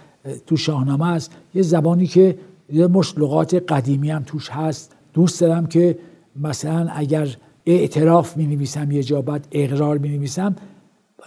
تو 0.48 0.58
شاهنامه 0.58 1.08
هست 1.08 1.32
یه 1.56 1.62
زبانی 1.62 2.08
که 2.08 2.38
یه 2.74 2.88
مشت 2.88 3.20
لغات 3.20 3.54
قدیمی 3.54 4.12
هم 4.12 4.24
توش 4.24 4.50
هست. 4.50 4.96
دوست 5.14 5.42
دارم 5.42 5.66
که 5.66 5.98
مثلا 6.36 6.88
اگر 6.92 7.28
اعتراف 7.66 8.38
می 8.38 8.48
نویسم 8.48 8.92
یه 8.92 9.04
جا 9.04 9.22
بعد 9.22 9.48
اقرار 9.52 9.98
می 9.98 10.10
نویسم 10.10 10.56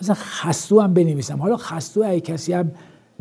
مثلا 0.02 0.14
خستو 0.18 0.80
هم 0.80 0.94
بنویسم. 0.94 1.38
حالا 1.38 1.56
خستو 1.56 2.02
ای 2.02 2.20
کسی 2.20 2.52
هم 2.52 2.70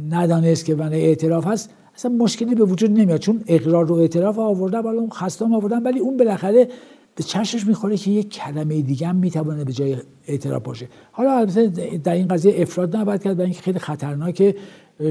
ندانست 0.09 0.65
که 0.65 0.75
من 0.75 0.93
اعتراف 0.93 1.47
هست 1.47 1.69
اصلا 1.95 2.11
مشکلی 2.11 2.55
به 2.55 2.63
وجود 2.63 2.91
نمیاد. 2.91 3.19
چون 3.19 3.43
اقرار 3.47 3.87
رو 3.87 3.95
اعتراف 3.95 4.39
آورده 4.39 4.81
بالا 4.81 4.99
اون 4.99 5.09
خستو 5.09 5.45
هم 5.45 5.53
آوردن 5.53 5.83
ولی 5.83 5.99
اون 5.99 6.17
بالاخره 6.17 6.67
به 7.19 7.25
چشمش 7.25 7.67
می‌خوره 7.67 7.97
که 7.97 8.11
یک 8.11 8.29
کلمه 8.29 8.81
دیگه 8.81 9.07
هم 9.07 9.15
می‌تونه 9.15 9.63
به 9.63 9.73
جای 9.73 9.97
اعتراف 10.27 10.63
باشه. 10.63 10.87
حالا 11.11 11.37
البته 11.37 11.67
در 12.03 12.13
این 12.13 12.27
قضیه 12.27 12.53
افراد 12.57 12.95
نباید 12.95 13.23
کرد 13.23 13.41
اینکه 13.41 13.61
خیلی 13.61 13.79
خطرناکه. 13.79 14.55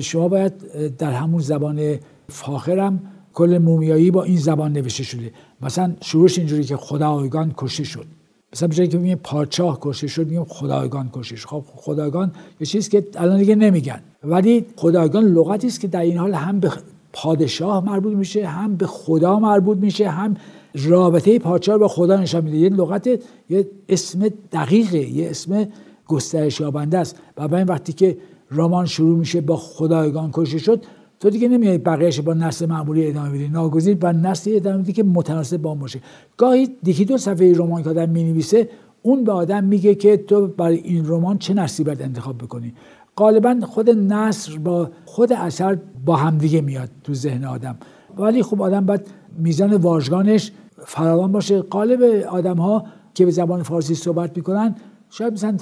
شما 0.00 0.28
باید 0.28 0.52
در 0.96 1.12
همون 1.12 1.40
زبان 1.40 1.96
فاخرم 2.28 3.02
کل 3.34 3.58
مومیایی 3.58 4.10
با 4.10 4.22
این 4.22 4.36
زبان 4.36 4.72
نوشته 4.72 5.02
شده. 5.02 5.32
مثلا 5.62 5.94
شروعش 6.00 6.38
اینجوری 6.38 6.64
که 6.64 6.76
خدایگان 6.76 7.54
کشته 7.56 7.84
شد. 7.84 8.06
مثلا 8.52 8.68
بجایی 8.68 8.88
که 8.88 8.98
میگه 8.98 9.16
پادشاه 9.16 9.78
کشته 9.80 10.06
شد 10.06 10.26
میگیم 10.26 10.44
خدایگان 10.44 11.10
کشته 11.12 11.36
شد. 11.36 11.48
خب 11.48 11.64
خدایگان 11.74 12.32
یه 12.60 12.66
چیز 12.66 12.88
که 12.88 13.06
الان 13.14 13.38
دیگه 13.38 13.54
نمیگن. 13.54 14.00
ولی 14.24 14.66
خدایگان 14.76 15.24
لغتی 15.24 15.66
است 15.66 15.80
که 15.80 15.88
در 15.88 16.00
این 16.00 16.18
حال 16.18 16.34
هم 16.34 16.60
به 16.60 16.72
پادشاه 17.12 17.84
مربوط 17.84 18.16
میشه 18.16 18.46
هم 18.46 18.76
به 18.76 18.86
خدا 18.86 19.38
مربوط 19.38 19.78
میشه 19.78 20.10
هم 20.10 20.36
رابطه 20.74 21.38
پادشاه 21.38 21.78
با 21.78 21.88
خدا 21.88 22.16
نشان 22.16 22.44
میده. 22.44 22.56
یه 22.56 22.68
لغت 22.68 23.06
یه 23.50 23.66
اسم 23.88 24.28
دقیقه 24.52 24.98
یه 24.98 25.30
اسم 25.30 25.68
گسترش 26.06 26.60
یابنده 26.60 26.98
است. 26.98 27.16
و 27.36 27.54
این 27.54 27.66
وقتی 27.66 27.92
که 27.92 28.16
رمان 28.50 28.86
شروع 28.86 29.18
میشه 29.18 29.40
با 29.40 29.56
خدایگان 29.56 30.30
کشته 30.32 30.58
شد 30.58 30.84
تو 31.20 31.30
دیگه 31.30 31.48
نمیای 31.48 31.78
بقیهش 31.78 32.20
با 32.20 32.34
نسل 32.34 32.66
معمولی 32.66 33.06
ادامه 33.06 33.30
بدی. 33.30 33.48
ناگزیر 33.48 33.96
با 33.96 34.12
نسل 34.12 34.50
ادامه 34.54 34.82
بدی 34.82 34.92
که 34.92 35.02
متناسب 35.02 35.56
با 35.56 35.70
اون 35.70 35.78
باشه. 35.78 36.00
گاهی 36.36 36.68
یکی 36.86 37.04
دو 37.04 37.18
صفحه 37.18 37.58
رمان 37.58 37.82
که 37.82 37.90
آدم 37.90 38.08
می‌نویسه 38.08 38.68
اون 39.02 39.24
به 39.24 39.32
آدم 39.32 39.64
میگه 39.64 39.94
که 39.94 40.16
تو 40.16 40.46
برای 40.46 40.76
این 40.76 41.08
رمان 41.08 41.38
چه 41.38 41.54
نسلی 41.54 41.84
باید 41.84 42.02
انتخاب 42.02 42.38
بکنی. 42.38 42.74
غالبا 43.16 43.60
خود 43.62 43.90
نصر 43.90 44.58
با 44.58 44.90
خود 45.04 45.32
اثر 45.32 45.78
با 46.04 46.16
همدیگه 46.16 46.60
میاد 46.60 46.88
تو 47.04 47.14
ذهن 47.14 47.44
آدم. 47.44 47.76
ولی 48.18 48.42
خب 48.42 48.62
آدم 48.62 48.86
باید 48.86 49.06
میزان 49.38 49.76
واژگانش 49.76 50.52
فراوان 50.86 51.32
باشه. 51.32 51.60
قالب 51.60 52.02
آدم 52.28 52.56
ها 52.56 52.84
که 53.14 53.24
به 53.24 53.30
زبان 53.30 53.62
فارسی 53.62 53.94
صحبت 53.94 54.36
می‌کنن 54.36 54.74
شاید 55.10 55.32
مثلا 55.32 55.56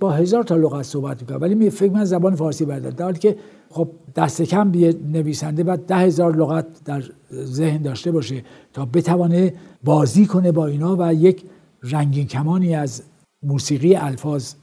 با 0.00 0.10
هزار 0.10 0.42
تا 0.42 0.56
لغت 0.56 0.82
صحبت 0.82 1.20
می‌کنن 1.20 1.36
ولی 1.36 1.70
فکر 1.70 1.92
من 1.92 2.04
زبان 2.04 2.34
فارسی 2.34 2.64
بردن 2.64 2.90
در 2.90 3.04
حالی 3.04 3.18
که 3.18 3.36
خب 3.70 3.88
دست 4.16 4.42
کم 4.42 4.74
یه 4.74 4.94
نویسنده 5.12 5.64
باید 5.64 5.80
ده 5.86 5.96
هزار 5.96 6.36
لغت 6.36 6.66
در 6.84 7.02
ذهن 7.32 7.82
داشته 7.82 8.12
باشه 8.12 8.42
تا 8.72 8.84
بتوانه 8.84 9.54
بازی 9.84 10.26
کنه 10.26 10.52
با 10.52 10.66
اینا 10.66 10.96
و 10.98 11.14
یک 11.14 11.44
رنگین 11.82 12.26
کمانی 12.26 12.74
از 12.74 13.02
موسیقی 13.42 13.94
الفاظ 13.94 14.54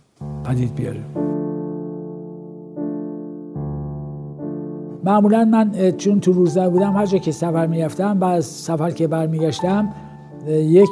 پدید 0.43 0.75
بیاره. 0.75 1.34
معمولا 5.05 5.45
من 5.45 5.91
چون 5.91 6.19
تو 6.19 6.33
روزه 6.33 6.69
بودم 6.69 6.93
هر 6.93 7.05
جا 7.05 7.17
که 7.17 7.31
سفر 7.31 7.67
می‌رفتم 7.67 8.17
و 8.19 8.23
از 8.23 8.45
سفر 8.45 8.91
که 8.91 9.07
برمیگشتم 9.07 9.93
یک 10.47 10.89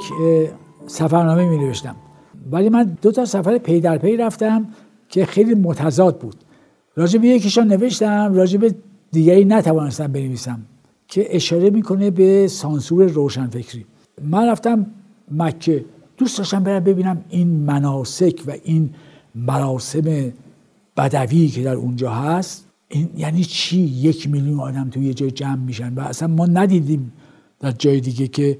سفرنامه 0.87 1.49
می 1.49 1.57
نوشتم 1.57 1.95
ولی 2.51 2.69
من 2.69 2.97
دو 3.01 3.11
تا 3.11 3.25
سفر 3.25 3.57
پی 3.57 3.79
در 3.79 3.97
پی 3.97 4.17
رفتم 4.17 4.67
که 5.09 5.25
خیلی 5.25 5.55
متضاد 5.55 6.19
بود. 6.19 6.35
راجع 6.95 7.19
به 7.19 7.27
یکیشان 7.27 7.67
نوشتم 7.67 8.33
راجع 8.33 8.57
به 8.57 8.75
دیگری 9.11 9.45
نتوانستم 9.45 10.07
بنویسم 10.07 10.59
که 11.07 11.35
اشاره 11.35 11.69
می‌کنه 11.69 12.11
به 12.11 12.47
سانسور 12.47 13.05
روشنفکری. 13.05 13.85
من 14.23 14.47
رفتم 14.47 14.85
مکه. 15.31 15.85
دوست 16.17 16.37
داشتم 16.37 16.63
برم 16.63 16.83
ببینم 16.83 17.23
این 17.29 17.47
مناسک 17.47 18.43
و 18.47 18.53
این 18.63 18.89
مراسم 19.35 20.31
بدوی 20.97 21.47
که 21.47 21.63
در 21.63 21.75
اونجا 21.75 22.11
هست. 22.11 22.72
این 22.93 23.09
یعنی 23.17 23.43
چی 23.43 23.77
یک 23.79 24.29
میلیون 24.29 24.59
آدم 24.59 24.89
توی 24.89 25.05
یه 25.05 25.13
جای 25.13 25.31
جمع 25.31 25.55
میشن؟ 25.55 25.93
و 25.93 25.99
اصلا 25.99 26.27
ما 26.27 26.45
ندیدیم 26.45 27.13
در 27.59 27.71
جای 27.71 27.99
دیگه 27.99 28.27
که 28.27 28.57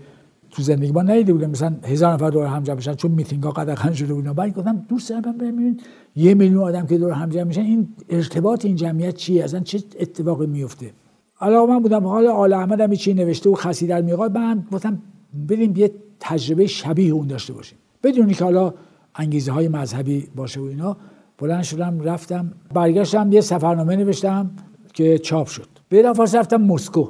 تو 0.52 0.62
زندگی 0.62 0.91
ما 0.91 1.02
ندیده 1.02 1.34
بودم 1.34 1.50
مثلا 1.50 1.76
هزار 1.84 2.13
نفر 2.13 2.30
دور 2.30 2.46
هم 2.46 2.63
جمع 2.63 2.76
بشن 2.76 2.93
چون 2.93 3.12
میتینگ 3.12 3.43
ها 3.43 3.52
قدغن 3.52 3.93
شده 3.93 4.13
بودن. 4.13 4.34
بعد 4.34 4.54
گفتم 4.54 4.86
دوست 4.89 5.10
دارم 5.10 5.38
برم 5.38 5.78
یه 6.15 6.34
میلیون 6.34 6.63
آدم 6.63 6.86
که 6.88 6.98
دور 6.98 7.12
هم 7.12 7.30
جمع 7.30 7.43
میشن 7.43 7.62
این 7.62 7.88
ارتباط 8.10 8.65
این 8.65 8.76
جمعیت 8.76 9.15
چیه؟ 9.15 9.43
اصلا 9.43 9.60
چه 9.60 9.84
اتفاقی 10.00 10.48
میفته 10.48 10.91
حالا 11.34 11.65
من 11.65 11.80
بودم 11.80 12.08
حال 12.08 12.28
آل 12.28 12.54
احمد 12.54 12.82
هم 12.82 12.96
چی 12.96 13.13
نوشته 13.13 13.50
و 13.50 13.56
خسی 13.56 13.88
در 13.88 14.02
میقات 14.02 14.32
من 14.32 14.63
گفتم 14.72 15.02
بریم 15.48 15.74
یه 15.76 15.91
تجربه 16.19 16.67
شبیه 16.67 17.13
اون 17.13 17.28
داشته 17.28 17.54
باشیم. 17.54 17.78
بدون 18.04 18.30
که 18.30 18.43
حالا 18.43 18.74
انگیزه 19.15 19.52
های 19.52 19.67
مذهبی 19.67 20.28
باشه 20.36 20.60
و 20.60 20.63
اینا. 20.63 20.98
بلند 21.43 21.63
شدم 21.63 21.99
رفتم. 21.99 22.51
برگشتم 22.73 23.32
یه 23.32 23.41
سفرنامه 23.41 23.95
نوشتم 23.95 24.51
که 24.93 25.17
چاپ 25.17 25.47
شد. 25.47 25.67
بلافاصله 25.89 26.39
رفتم 26.39 26.62
مسکو. 26.62 27.10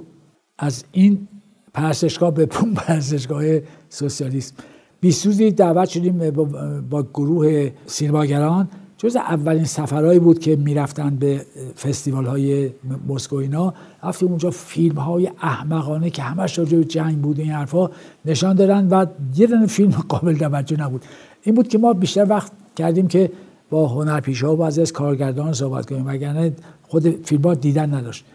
از 0.60 0.84
این 0.91 1.28
پرستشگاه 1.74 2.34
به 2.34 2.46
پون 2.46 2.74
پرستشگاه 2.88 3.43
سوسیالیسم. 3.89 4.56
بیست 5.02 5.26
روزی 5.26 5.52
دعوت 5.52 5.89
شدیم 5.89 6.32
با, 6.32 6.43
با 6.89 7.04
گروه 7.04 7.72
سینماگران. 7.86 8.69
جز 8.98 9.15
اولین 9.15 9.65
سفرهایی 9.65 10.19
بود 10.19 10.39
که 10.39 10.56
می‌رفتن 10.56 11.15
به 11.15 11.46
فستیوال 11.78 12.26
های 12.26 12.69
مسکو 13.08 13.36
اینا. 13.36 13.74
رفتیم 14.04 14.28
اونجا 14.30 14.52
فیلم 14.52 14.96
های 14.96 15.32
احمقانه 15.41 16.10
که 16.10 16.22
همش 16.22 16.60
راجع 16.60 16.82
جنگ 16.82 17.22
بود 17.22 17.39
این 17.39 17.52
حرفا 17.52 17.89
نشان 18.26 18.56
دادن 18.56 18.88
و 18.88 19.06
یه 19.36 19.48
دونه 19.48 19.65
فیلم 19.65 19.91
قابل 19.91 20.38
توجه 20.38 20.82
نبود. 20.82 21.06
این 21.43 21.56
بود 21.56 21.67
که 21.67 21.78
ما 21.78 21.93
بیشتر 21.93 22.26
وقت 22.30 22.52
کردیم 22.76 23.08
که 23.08 23.32
با 23.74 23.88
هنرپیشه 23.88 24.48
و 24.48 24.62
از 24.62 24.94
کارگردان 24.94 25.54
صحبت 25.54 25.86
کنیم 25.90 26.08
وگرنه 26.08 26.54
خود 26.84 27.26
فیلم 27.26 27.54
دیدن 27.54 27.94
نداشت. 27.94 28.26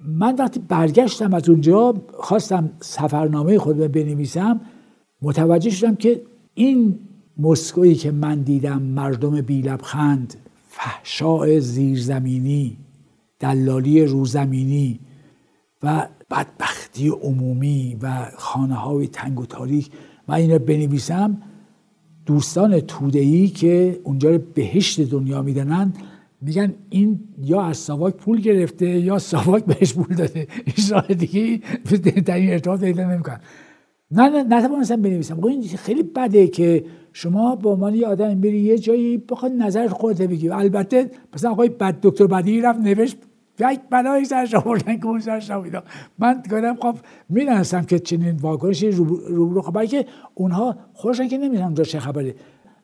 من 0.00 0.36
وقتی 0.36 0.60
برگشتم 0.60 1.34
از 1.34 1.48
اونجا 1.48 1.94
خواستم 2.18 2.70
سفرنامه 2.80 3.58
خود 3.58 3.76
بنویسم 3.76 4.60
متوجه 5.22 5.70
شدم 5.70 5.96
که 5.96 6.22
این 6.54 6.98
مسکویی 7.36 7.94
که 7.94 8.10
من 8.10 8.40
دیدم 8.40 8.82
مردم 8.82 9.40
بیلبخند 9.40 10.34
فحشاء 10.68 11.58
زیرزمینی 11.58 12.76
دلالی 13.40 14.04
روزمینی 14.04 15.00
و 15.82 16.06
بدبختی 16.30 17.08
عمومی 17.08 17.96
و 18.02 18.30
خانه 18.36 18.74
های 18.74 19.06
تنگ 19.06 19.40
و 19.40 19.46
تاریک 19.46 19.90
من 20.28 20.34
این 20.34 20.50
رو 20.50 20.58
بنویسم 20.58 21.42
دوستان 22.28 22.80
تودهی 22.80 23.48
که 23.48 24.00
اونجا 24.04 24.30
رو 24.30 24.38
بهشت 24.54 25.00
دنیا 25.00 25.42
میدنن 25.42 25.92
میگن 26.40 26.74
این 26.90 27.20
یا 27.42 27.62
از 27.62 27.76
ساواک 27.76 28.14
پول 28.14 28.40
گرفته 28.40 28.88
یا 28.98 29.18
ساواک 29.18 29.64
بهش 29.64 29.94
پول 29.94 30.16
داده. 30.16 30.46
این 30.64 31.16
دیگه 31.16 31.60
در 32.20 32.36
این 32.36 32.50
ارتباط 32.50 32.80
پیدا 32.80 33.10
نمی‌کنن. 33.10 33.40
نه 34.10 34.28
نه 34.28 34.42
نتوانستم 34.42 35.02
بنویسم. 35.02 35.44
این 35.44 35.62
خیلی 35.62 36.02
بده 36.02 36.46
که 36.46 36.84
شما 37.12 37.56
به 37.56 37.68
عنوان 37.68 37.94
یه 37.94 38.06
آدم 38.06 38.40
بری 38.40 38.60
یه 38.60 38.78
جایی 38.78 39.16
بخواد 39.16 39.52
نظر 39.52 39.88
خودت 39.88 40.22
بگی. 40.22 40.48
البته 40.48 41.10
مثلا 41.34 41.50
آقای 41.50 41.68
بد 41.68 42.00
دکتر 42.02 42.26
بدی 42.26 42.60
رفت 42.60 42.80
نوشت 42.80 43.16
یک 43.60 43.80
بلایی 43.90 44.24
سرش 44.24 44.54
آوردن 44.54 44.96
که 44.96 45.06
اون 45.06 45.20
سرش 45.20 45.50
من 46.18 46.42
گفتم 46.50 46.76
خب 46.76 46.96
می‌دونستم 47.28 47.82
که 47.82 47.98
چنین 47.98 48.36
واکنشی 48.36 48.90
رو 48.90 49.62
خب 49.62 49.84
که 49.84 50.06
اونها 50.34 50.76
خوشن 50.92 51.28
که 51.28 51.38
نمی‌دونم 51.38 51.64
اونجا 51.64 51.84
چه 51.84 52.00
خبره. 52.00 52.34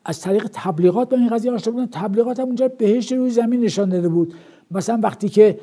از 0.05 0.21
طریق 0.21 0.49
تبلیغات 0.53 1.09
به 1.09 1.15
این 1.15 1.27
قضیه 1.27 1.51
آشنا 1.51 1.73
بودن. 1.73 1.87
تبلیغات 1.91 2.39
هم 2.39 2.45
اونجا 2.45 2.67
بهشت 2.67 3.11
روی 3.11 3.29
زمین 3.29 3.61
نشان 3.61 3.89
داده 3.89 4.09
بود. 4.09 4.33
مثلا 4.71 4.99
وقتی 5.03 5.29
که 5.29 5.59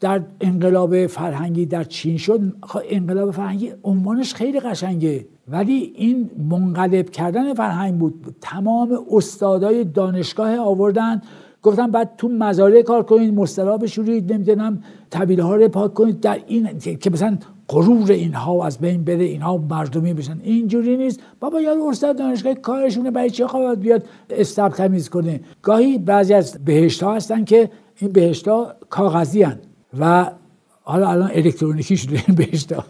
در 0.00 0.22
انقلاب 0.40 1.06
فرهنگی 1.06 1.66
در 1.66 1.84
چین 1.84 2.16
شد 2.16 2.40
خب 2.62 2.80
انقلاب 2.88 3.30
فرهنگی 3.30 3.72
عنوانش 3.82 4.34
خیلی 4.34 4.60
قشنگه. 4.60 5.26
ولی 5.48 5.92
این 5.96 6.30
منقلب 6.50 7.10
کردن 7.10 7.54
فرهنگ 7.54 7.98
بود. 7.98 8.36
تمام 8.40 8.98
استادای 9.12 9.84
دانشگاه 9.84 10.58
آوردن. 10.58 11.22
گفتم 11.64 11.90
بعد 11.90 12.10
تو 12.18 12.28
مزارع 12.28 12.82
کار 12.82 13.02
کنید 13.02 13.34
مسترا 13.34 13.76
بشورید 13.76 14.32
نمی‌دونم 14.32 14.82
طبیله 15.10 15.42
ها 15.42 15.56
رو 15.56 15.68
پاک 15.68 15.94
کنید. 15.94 16.20
در 16.20 16.38
این 16.46 16.78
که 16.78 17.10
مثلا 17.10 17.38
غرور 17.68 18.12
اینها 18.12 18.66
از 18.66 18.78
بین 18.78 19.04
بره 19.04 19.24
اینها 19.24 19.56
مردمی 19.56 20.14
بشن. 20.14 20.40
اینجوری 20.42 20.96
نیست. 20.96 21.20
بابا 21.40 21.60
یارو 21.60 21.84
استاد 21.84 22.18
دانشگاه 22.18 22.54
کارشونه 22.54 23.10
برای 23.10 23.30
چه 23.30 23.46
خواهد 23.46 23.80
بیاد 23.80 24.04
استب 24.30 24.68
تمیز 24.68 25.08
کنه؟ 25.08 25.40
گاهی 25.62 25.98
بعضی 25.98 26.34
از 26.34 26.64
بهشت 26.64 27.02
ها 27.02 27.14
هستن 27.14 27.44
که 27.44 27.70
این 27.96 28.12
بهشت 28.12 28.48
ها 28.48 28.74
کاغذی 28.90 29.42
هن 29.42 29.58
و 30.00 30.30
حالا 30.82 31.08
الان 31.08 31.30
الکترونیکی 31.34 31.96
شده 31.96 32.22
این 32.26 32.36
بهشت 32.36 32.72
ها 32.72 32.84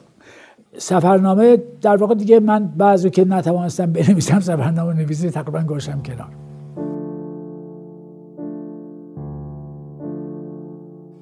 سفرنامه 0.79 1.63
در 1.81 1.97
واقع 1.97 2.15
دیگه 2.15 2.41
من 2.41 2.67
بعضی 2.77 3.11
که 3.11 3.25
نتوانستم 3.25 3.87
بنویسم 3.87 4.41
سفرنامه 4.41 4.95
نویسی 4.95 5.31
تقریبا 5.31 5.61
گوشم 5.61 6.03
کنار. 6.03 6.44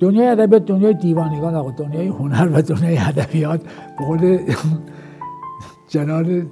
دنیای 0.02 0.28
ادبیات 0.28 0.66
دنیای 0.66 0.94
دیوانگان 0.94 1.54
آقا 1.54 1.70
دنیای 1.70 2.06
هنر 2.06 2.48
و 2.52 2.62
دنیای 2.62 2.98
ادبیات. 2.98 3.60
به 3.98 4.04
قول 4.04 4.38
جلال 5.88 6.46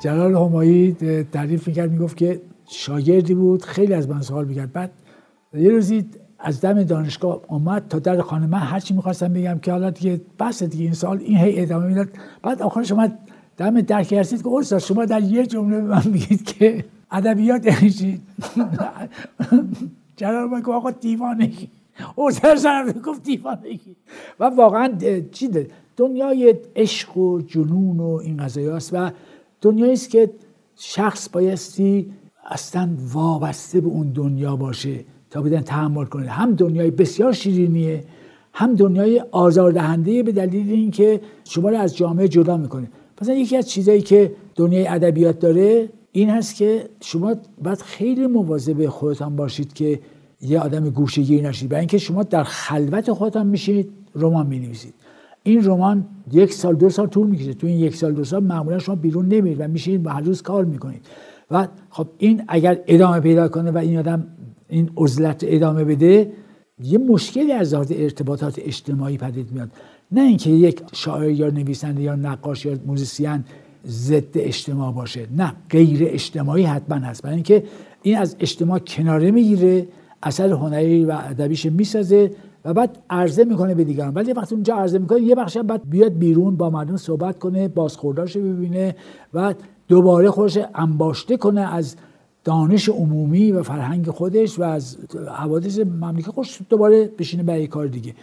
جلال 0.00 0.34
همایی 0.34 0.96
تعریف 1.32 1.68
می‌کرد 1.68 1.90
می‌گفت 1.90 2.16
که 2.16 2.40
شاگردی 2.66 3.34
بود 3.34 3.62
خیلی 3.62 3.94
از 3.94 4.08
من 4.08 4.20
سوال 4.20 4.44
می‌کرد. 4.44 4.72
بعد 4.72 4.90
یه 5.54 5.68
روزی 5.68 6.04
از 6.38 6.60
دم 6.60 6.82
دانشگاه 6.82 7.40
اومد 7.48 7.88
تا 7.88 7.98
در 7.98 8.20
خانه 8.20 8.46
من 8.46 8.58
هرچی 8.58 8.94
می‌خواستم 8.94 9.32
بگم 9.32 9.58
که 9.58 9.72
حالا 9.72 9.90
دیگه 9.90 10.20
بس 10.38 10.62
دیگه 10.62 10.84
این 10.84 10.94
سال 10.94 11.18
این 11.18 11.36
هی 11.36 11.62
ادامه 11.62 11.86
می‌داد. 11.86 12.08
بعد 12.42 12.62
آخرش 12.62 12.92
اومد 12.92 13.18
دم 13.56 13.80
درک 13.80 14.14
رسید 14.14 14.42
که 14.42 14.48
استاد 14.48 14.78
شما 14.78 15.04
در 15.04 15.22
یه 15.22 15.46
جمله 15.46 15.80
به 15.80 15.86
من 15.86 16.02
میگید 16.04 16.44
که 16.44 16.84
ادبیات 17.10 17.66
یعنی 17.66 17.90
چی؟ 17.90 18.20
جلال 20.16 20.48
من 20.48 20.62
آقا 20.64 20.90
دیوانگی. 20.90 21.68
اوزر 22.14 22.56
سر 22.56 22.92
گفت 22.92 23.22
دیوانگی 23.22 23.96
و 24.40 24.44
واقعا 24.44 24.98
چی 25.32 25.50
دنیای 25.96 26.54
عشق 26.76 27.16
و 27.16 27.40
جنون 27.40 28.00
و 28.00 28.20
این 28.24 28.36
قضایی 28.36 28.68
هست 28.68 28.90
و 28.92 29.10
دنیایی 29.60 29.92
است 29.92 30.10
که 30.10 30.30
شخص 30.76 31.28
بایستی 31.32 32.12
اصلا 32.50 32.88
وابسته 33.12 33.80
به 33.80 33.88
اون 33.88 34.12
دنیا 34.12 34.56
باشه 34.56 35.04
تا 35.30 35.42
بدن 35.42 35.60
تحمل 35.60 36.04
کنه. 36.04 36.30
هم 36.30 36.54
دنیای 36.54 36.90
بسیار 36.90 37.32
شیرینیه 37.32 38.04
هم 38.52 38.74
دنیای 38.74 39.24
آزاردهنده 39.30 40.22
به 40.22 40.32
دلیل 40.32 40.70
اینکه 40.70 41.20
شما 41.44 41.68
رو 41.68 41.76
از 41.76 41.96
جامعه 41.96 42.28
جدا 42.28 42.56
می‌کنه. 42.56 42.90
مثلا 43.22 43.34
یکی 43.34 43.56
از 43.56 43.68
چیزایی 43.68 44.00
که 44.00 44.32
دنیای 44.54 44.86
ادبیات 44.86 45.38
داره 45.38 45.88
این 46.12 46.30
هست 46.30 46.56
که 46.56 46.88
شما 47.00 47.34
باید 47.62 47.82
خیلی 47.82 48.26
مواظب 48.26 48.86
خودتان 48.86 49.36
باشید 49.36 49.72
که 49.72 50.00
یه 50.44 50.60
آدم 50.60 50.90
گوشهگیری 50.90 51.42
نشید. 51.42 51.68
برای 51.68 51.80
اینکه 51.80 51.98
شما 51.98 52.22
در 52.22 52.44
خلوت 52.44 53.12
خودتان 53.12 53.46
میشید 53.46 53.90
رمان 54.14 54.46
می‌نویسید. 54.46 54.94
این 55.42 55.64
رمان 55.64 56.06
یک 56.32 56.52
سال 56.52 56.74
دو 56.74 56.90
سال 56.90 57.06
طول 57.06 57.26
می‌کشه. 57.26 57.54
تو 57.54 57.66
این 57.66 57.78
یک 57.78 57.96
سال 57.96 58.12
دو 58.12 58.24
سال 58.24 58.44
معمولا 58.44 58.78
شما 58.78 58.94
بیرون 58.94 59.26
نمیرید 59.26 59.60
و 59.60 59.68
میشینید 59.68 60.06
و 60.06 60.08
هر 60.08 60.20
روز 60.20 60.42
کار 60.42 60.64
می‌کنید. 60.64 61.06
و 61.50 61.68
خب 61.90 62.08
این 62.18 62.42
اگر 62.48 62.80
ادامه 62.86 63.20
پیدا 63.20 63.48
کنه 63.48 63.70
و 63.70 63.78
این 63.78 63.98
آدم 63.98 64.26
این 64.68 64.90
عزلت 64.96 65.44
ادامه 65.48 65.84
بده 65.84 66.32
یه 66.82 66.98
مشکلی 66.98 67.52
از 67.52 67.74
لحاظ 67.74 67.92
ارتباطات 67.96 68.58
اجتماعی 68.58 69.18
پدید 69.18 69.52
میاد. 69.52 69.70
نه 70.12 70.20
اینکه 70.20 70.50
یک 70.50 70.82
شاعر 70.92 71.30
یا 71.30 71.50
نویسنده 71.50 72.02
یا 72.02 72.14
نقاش 72.14 72.66
یا 72.66 72.76
موزیسین 72.86 73.44
ضد 73.86 74.38
اجتماع 74.38 74.92
باشه. 74.92 75.26
نه 75.36 75.52
غیر 75.70 75.98
اجتماعی 76.02 76.62
حتما 76.62 76.96
هست. 76.96 77.22
برای 77.22 77.34
اینکه 77.34 77.64
این 78.02 78.18
از 78.18 78.36
اجتماع 78.40 78.78
کناره 78.78 79.30
می‌گیره 79.30 79.86
اثر 80.24 80.52
هنری 80.52 81.04
و 81.04 81.18
ادبیش 81.24 81.66
می‌سازه 81.66 82.30
و 82.64 82.74
بعد 82.74 82.98
عرضه 83.10 83.44
می‌کنه 83.44 83.74
به 83.74 83.84
دیگران. 83.84 84.14
ولی 84.14 84.32
وقتی 84.32 84.54
اونجا 84.54 84.74
عرضه 84.74 84.98
می‌کنه 84.98 85.20
یه 85.20 85.34
بخش 85.34 85.56
بعد 85.56 85.90
بیاد 85.90 86.12
بیرون 86.12 86.56
با 86.56 86.70
مردم 86.70 86.96
صحبت 86.96 87.38
کنه 87.38 87.68
بازخورداشو 87.68 88.40
ببینه 88.40 88.96
و 89.34 89.54
دوباره 89.88 90.30
خودش 90.30 90.58
انباشته 90.74 91.36
کنه 91.36 91.60
از 91.74 91.96
دانش 92.44 92.88
عمومی 92.88 93.52
و 93.52 93.62
فرهنگ 93.62 94.10
خودش 94.10 94.58
و 94.58 94.62
از 94.62 94.96
حوادث 95.28 95.78
مملکت 95.78 96.30
خودش 96.30 96.60
دوباره 96.68 97.10
بشینه 97.18 97.42
برای 97.42 97.66
کار 97.66 97.86
دیگه. 97.86 98.14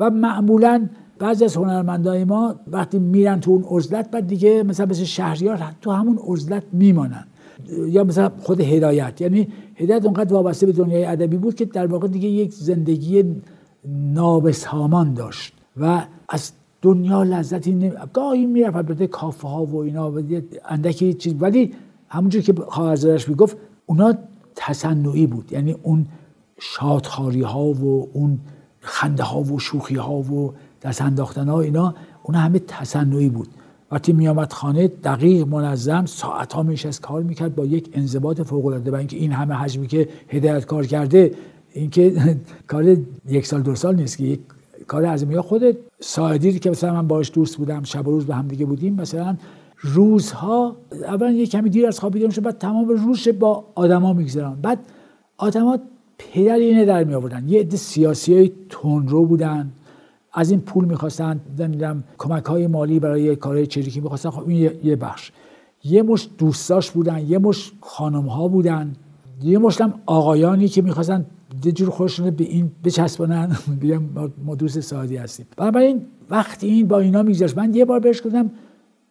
و 0.00 0.10
معمولا 0.10 0.88
بعضی 1.18 1.44
از 1.44 1.56
هنرمندای 1.56 2.24
ما 2.24 2.54
وقتی 2.72 2.98
میرن 2.98 3.40
تو 3.40 3.50
اون 3.50 3.64
عزلت 3.70 4.10
بعد 4.10 4.26
دیگه 4.26 4.62
مثلا 4.62 4.86
مثل 4.86 5.04
شهریار 5.04 5.62
تو 5.80 5.90
همون 5.90 6.18
عزلت 6.26 6.62
میمانن. 6.72 7.24
یا 7.88 8.04
مثلا 8.04 8.30
خود 8.42 8.60
هدایت 8.60 9.20
یعنی 9.20 9.48
هدایت 9.80 10.04
اونقدر 10.04 10.34
وابسته 10.34 10.66
به 10.66 10.72
دنیای 10.72 11.04
ادبی 11.04 11.36
بود 11.36 11.54
که 11.54 11.64
در 11.64 11.86
واقع 11.86 12.08
دیگه 12.08 12.28
یک 12.28 12.54
زندگی 12.54 13.24
نابسامان 13.88 15.14
داشت 15.14 15.54
و 15.76 16.06
از 16.28 16.52
دنیا 16.82 17.22
لذتی 17.22 17.72
نمی... 17.72 17.92
گاهی 18.12 18.46
می‌رفت 18.46 18.76
البته 18.76 19.06
کافه 19.06 19.48
ها 19.48 19.64
و 19.64 19.76
اینا 19.76 20.12
و 20.12 20.22
اندکی 20.68 21.14
چیز 21.14 21.34
ولی 21.40 21.74
همونجور 22.08 22.42
که 22.42 22.54
خواهرزادش 22.68 23.28
می‌گفت 23.28 23.56
اونا 23.86 24.14
تصنعی 24.56 25.26
بود. 25.26 25.52
یعنی 25.52 25.76
اون 25.82 26.06
شادخاری 26.58 27.42
ها 27.42 27.64
و 27.64 28.08
اون 28.12 28.38
خنده 28.80 29.22
ها 29.22 29.42
و 29.42 29.58
شوخی 29.58 29.94
ها 29.94 30.14
و 30.14 30.54
دست 30.82 31.02
انداختن 31.02 31.48
ها 31.48 31.60
اینا 31.60 31.94
اونا 32.22 32.38
همه 32.38 32.58
تصنعی 32.58 33.28
بود. 33.28 33.48
وقتی 33.90 34.12
میامد 34.12 34.52
خانه 34.52 34.88
دقیق 34.88 35.48
منظم 35.48 36.06
ساعت 36.06 36.52
ها 36.52 36.62
میشست 36.62 37.00
کار 37.00 37.22
می‌کرد 37.22 37.54
با 37.54 37.64
یک 37.64 37.90
انضباط 37.92 38.40
فوق 38.40 38.66
العاده 38.66 38.94
اینکه 38.94 39.16
این 39.16 39.32
همه 39.32 39.54
حجمی 39.54 39.86
که 39.86 40.08
هدایت 40.28 40.64
کار 40.64 40.86
کرده 40.86 41.34
اینکه 41.72 42.36
کار 42.68 42.96
یک 43.28 43.46
سال 43.46 43.62
دو 43.62 43.74
سال 43.74 43.96
نیست 43.96 44.18
که 44.18 44.24
یک 44.24 44.40
کار 44.86 45.04
از 45.04 45.22
یا 45.22 45.42
خود 45.42 45.76
ساعدی 46.00 46.58
که 46.58 46.70
مثلا 46.70 46.92
من 46.92 47.08
باش 47.08 47.30
دوست 47.34 47.56
بودم 47.56 47.82
شب 47.82 48.08
و 48.08 48.10
روز 48.10 48.26
به 48.26 48.34
هم 48.34 48.48
دیگه 48.48 48.66
بودیم 48.66 48.94
مثلا 48.94 49.36
روزها 49.80 50.76
اولا 51.04 51.30
یه 51.30 51.46
کمی 51.46 51.70
دیر 51.70 51.86
از 51.86 52.00
خواب 52.00 52.12
بیدار 52.12 52.30
بعد 52.30 52.58
تمام 52.58 52.88
روز 52.88 53.28
با 53.38 53.64
آدما 53.74 54.12
میگذرن 54.12 54.54
بعد 54.62 54.78
آدما 55.36 55.78
پدر 56.18 56.54
اینه 56.54 56.84
در 56.84 57.04
می 57.04 57.14
آوردن 57.14 57.48
یه 57.48 57.60
عده 57.60 57.76
سیاسی 57.76 58.34
های 58.34 58.52
تندرو 58.70 59.26
بودن. 59.26 59.72
از 60.32 60.50
این 60.50 60.60
پول 60.60 60.84
می‌خواستن 60.84 61.40
نمی‌دونم 61.58 62.04
کمک 62.18 62.44
های 62.44 62.66
مالی 62.66 63.00
برای 63.00 63.36
کارهای 63.36 63.66
چریکی 63.66 64.00
می‌خواستن. 64.00 64.30
خب 64.30 64.48
این 64.48 64.70
یه 64.84 64.96
بخش. 64.96 65.32
یه 65.84 66.02
مش 66.02 66.28
دوستاش 66.38 66.90
بودن 66.90 67.18
یه 67.28 67.38
مش 67.38 67.72
خانم 67.80 68.26
ها 68.26 68.48
بودن 68.48 68.92
یه 69.42 69.58
مشتم 69.58 69.94
آقایانی 70.06 70.68
که 70.68 70.82
می‌خواستن 70.82 71.26
یه 71.64 71.72
جور 71.72 71.90
خودشون 71.90 72.30
به 72.30 72.44
این 72.44 72.70
بچسبانن 72.84 73.56
بیان 73.80 74.32
ما 74.44 74.54
دوست 74.54 74.80
سعادی 74.80 75.16
هستیم. 75.16 75.46
بنابراین 75.56 76.06
وقتی 76.30 76.66
این 76.66 76.88
با 76.88 77.00
اینا 77.00 77.22
میگذاشت 77.22 77.58
من 77.58 77.74
یه 77.74 77.84
بار 77.84 78.00
بهش 78.00 78.22
گفتم 78.26 78.50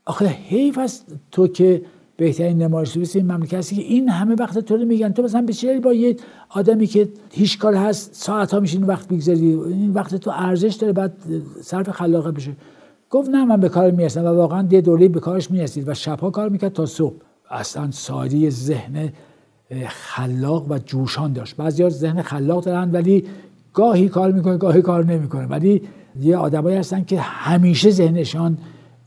آخه 0.05 0.25
حیف 0.25 0.77
است 0.77 1.15
تو 1.31 1.47
که 1.47 1.81
بهترین 2.19 2.61
نمایش 2.61 2.97
نویس 2.97 3.15
این 3.15 3.31
مملکتی 3.31 3.75
که 3.75 3.81
این 3.81 4.09
همه 4.09 4.35
وقت 4.35 4.59
تو 4.59 4.77
رو 4.77 4.85
میگن. 4.85 5.11
تو 5.11 5.23
مثلا 5.23 5.41
به 5.41 5.79
با 5.79 5.93
یه 5.93 6.15
آدمی 6.49 6.87
که 6.87 7.09
هیچ 7.31 7.59
کار 7.59 7.75
هست 7.75 8.09
ساعت 8.13 8.53
ها 8.53 8.59
میشین 8.59 8.83
وقت 8.83 9.07
بگذاری 9.07 9.53
این 9.53 9.93
وقت 9.93 10.15
تو 10.15 10.31
ارزش 10.33 10.73
داره 10.73 10.93
بعد 10.93 11.13
صرف 11.61 11.89
خلاقه 11.89 12.31
بشه. 12.31 12.51
گفت 13.09 13.29
نه 13.29 13.45
من 13.45 13.59
به 13.59 13.69
کار 13.69 13.91
می‌رسم. 13.91 14.25
و 14.25 14.27
واقعا 14.27 14.67
یه 14.71 14.81
دوره 14.81 15.07
به 15.07 15.19
کارش 15.19 15.51
می‌رسید 15.51 15.89
و 15.89 15.93
شبها 15.93 16.29
کار 16.29 16.49
می‌کرد 16.49 16.73
تا 16.73 16.85
صبح. 16.85 17.15
اصلا 17.51 17.91
سادی 17.91 18.49
ذهن 18.49 19.13
خلاق 19.87 20.71
و 20.71 20.77
جوشان 20.77 21.33
داشت. 21.33 21.55
بعضی 21.55 21.89
ذهن 21.89 22.21
خلاق 22.21 22.63
دارن 22.63 22.91
ولی 22.91 23.23
گاهی 23.73 24.09
کار 24.09 24.31
می‌کنه 24.31 24.57
گاهی 24.57 24.81
کار 24.81 25.05
نمی‌کنه. 25.05 25.45
ولی 25.45 25.81
یه 26.21 26.37
آدمایی 26.37 26.77
هستن 26.77 27.03
که 27.03 27.19
همیشه 27.19 27.89
ذهنشان 27.89 28.57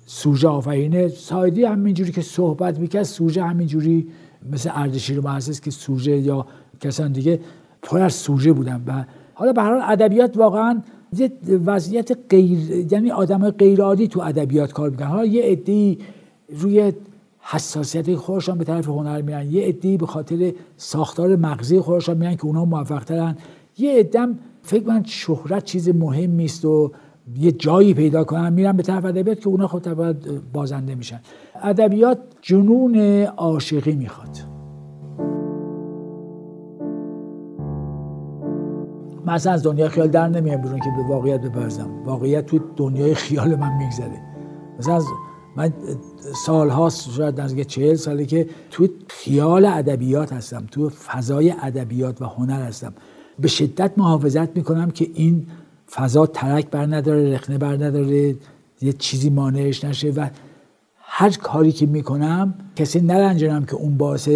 سوژه 0.06 0.48
آفرینه. 0.48 1.08
سایدی 1.08 1.64
همینجوری 1.64 2.12
که 2.12 2.22
صحبت 2.22 2.78
می‌کرد 2.78 3.02
سوژه 3.02 3.44
همینجوری 3.44 4.08
مثل 4.52 4.70
اردشیر 4.72 5.20
محسس 5.20 5.60
که 5.60 5.70
سوژه 5.70 6.16
یا 6.16 6.46
کسان 6.80 7.12
دیگه 7.12 7.40
پر 7.82 8.00
از 8.00 8.12
سوژه 8.12 8.52
بودن. 8.52 8.82
و 8.86 9.04
حالا 9.34 9.52
به 9.52 9.62
هر 9.62 9.80
ادبیات 9.82 10.36
واقعا 10.36 10.82
یه 11.16 11.32
وضعیت 11.66 12.18
غیر 12.30 12.86
یعنی 12.92 13.10
آدم 13.10 13.50
غیر 13.50 13.82
عادی 13.82 14.08
تو 14.08 14.20
ادبیات 14.20 14.72
کار 14.72 14.90
می‌کنن. 14.90 15.06
حالا 15.06 15.24
یه 15.24 15.42
عده‌ای 15.42 15.98
روی 16.48 16.92
حساسیت 17.40 18.14
خودشان 18.14 18.58
به 18.58 18.64
طرف 18.64 18.88
هنر 18.88 19.22
میرن. 19.22 19.52
یه 19.52 19.66
عده‌ای 19.66 19.96
به 19.96 20.06
خاطر 20.06 20.52
ساختار 20.76 21.36
مغزی 21.36 21.80
خودشان 21.80 22.16
میرن 22.16 22.36
که 22.36 22.44
اونا 22.44 22.64
موفق 22.64 23.04
ترن 23.04 23.36
یه 23.78 23.98
عدم 23.98 24.38
فکر 24.62 24.86
من 24.86 25.04
شهرت 25.04 25.64
چیز 25.64 25.88
مهمی 25.88 26.44
است 26.44 26.64
و 26.64 26.92
یه 27.36 27.52
جایی 27.52 27.94
پیدا 27.94 28.24
کنن 28.24 28.52
میرن 28.52 28.76
به 28.76 28.82
طرف 28.82 29.04
ادبیات 29.04 29.40
که 29.40 29.48
اونا 29.48 29.66
خود 29.66 29.82
طبعا 29.82 30.14
بازنده 30.52 30.94
میشن. 30.94 31.20
ادبیات 31.62 32.18
جنون 32.40 32.96
عاشقی 33.24 33.94
می‌خواد. 33.94 34.36
مثلا 39.26 39.52
از 39.52 39.62
دنیای 39.62 39.88
خیال 39.88 40.08
در 40.08 40.28
نمیام 40.28 40.60
بیرون 40.60 40.78
که 40.78 40.90
به 40.96 41.02
واقعیت 41.08 41.40
بپرزم 41.40 42.02
واقعیت 42.04 42.46
تو 42.46 42.60
دنیای 42.76 43.14
خیال 43.14 43.56
من 43.56 43.76
میگذره. 43.78 44.20
مثلا 44.78 44.94
از 44.94 45.04
من 45.56 45.72
سال 46.46 46.68
هاست 46.68 47.10
شاید 47.10 47.40
نزدیک 47.40 47.66
چهل 47.66 47.94
ساله 47.94 48.24
که 48.24 48.48
تو 48.70 48.88
خیال 49.08 49.64
ادبیات 49.64 50.32
هستم 50.32 50.66
تو 50.70 50.88
فضای 50.88 51.54
ادبیات 51.62 52.22
و 52.22 52.24
هنر 52.24 52.62
هستم. 52.62 52.92
به 53.38 53.48
شدت 53.48 53.92
محافظت 53.96 54.56
می‌کنم 54.56 54.90
که 54.90 55.08
این 55.14 55.46
فضا 55.94 56.26
ترک 56.26 56.70
بر 56.70 56.86
نداره 56.86 57.34
رخنه 57.34 57.58
بر 57.58 57.74
نداره 57.74 58.34
یه 58.82 58.92
چیزی 58.92 59.30
مانعش 59.30 59.84
نشه 59.84 60.10
و 60.10 60.26
هر 60.98 61.30
کاری 61.30 61.72
که 61.72 61.86
می‌کنم 61.86 62.54
کسی 62.76 63.00
نرنجنم 63.00 63.64
که 63.64 63.74
اون 63.74 63.96
باعث 63.96 64.28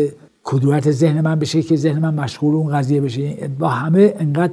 کدورت 0.44 0.90
ذهن 0.90 1.20
من 1.20 1.38
بشه 1.38 1.62
که 1.62 1.76
ذهن 1.76 1.98
من 1.98 2.14
مشغول 2.14 2.54
اون 2.54 2.72
قضیه 2.72 3.00
بشه. 3.00 3.50
با 3.58 3.68
همه 3.68 4.14
انقدر 4.18 4.52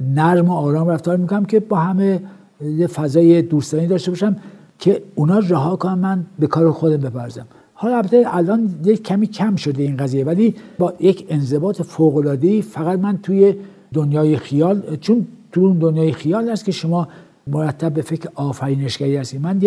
نرم 0.00 0.48
و 0.48 0.52
آرام 0.52 0.88
رفتار 0.88 1.16
می‌کنم 1.16 1.44
که 1.44 1.60
با 1.60 1.76
همه 1.76 2.20
یه 2.60 2.86
فضای 2.86 3.42
دوستانی 3.42 3.86
داشته 3.86 4.10
باشم 4.10 4.36
که 4.78 5.02
اونا 5.14 5.38
رها 5.38 5.76
کنم 5.76 5.98
من 5.98 6.26
به 6.38 6.46
کار 6.46 6.70
خودم 6.70 6.96
بپرزم. 6.96 7.46
حالا 7.74 7.96
البته 7.96 8.24
الان 8.26 8.74
یک 8.84 9.02
کمی 9.02 9.26
کم 9.26 9.56
شده 9.56 9.82
این 9.82 9.96
قضیه 9.96 10.24
ولی 10.24 10.54
با 10.78 10.94
یک 11.00 11.26
انضباط 11.28 11.82
فوق 11.82 12.16
العاده 12.16 12.60
فقط 12.60 12.98
من 12.98 13.18
توی 13.22 13.54
دنیای 13.92 14.36
خیال 14.36 14.96
چون 15.00 15.26
تو 15.52 15.60
اون 15.60 15.78
دنیای 15.78 16.12
خیال 16.12 16.48
است 16.48 16.64
که 16.64 16.72
شما 16.72 17.08
مرتب 17.46 17.92
به 17.92 18.02
فکر 18.02 18.28
آفرینشگری 18.34 19.16
هستید. 19.16 19.40
من 19.40 19.60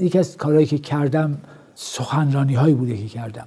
یکی 0.00 0.18
از 0.18 0.36
کارهایی 0.36 0.66
که 0.66 0.78
کردم 0.78 1.38
سخنرانی 1.74 2.54
هایی 2.54 2.74
بوده 2.74 2.96
که 2.96 3.06
کردم. 3.06 3.46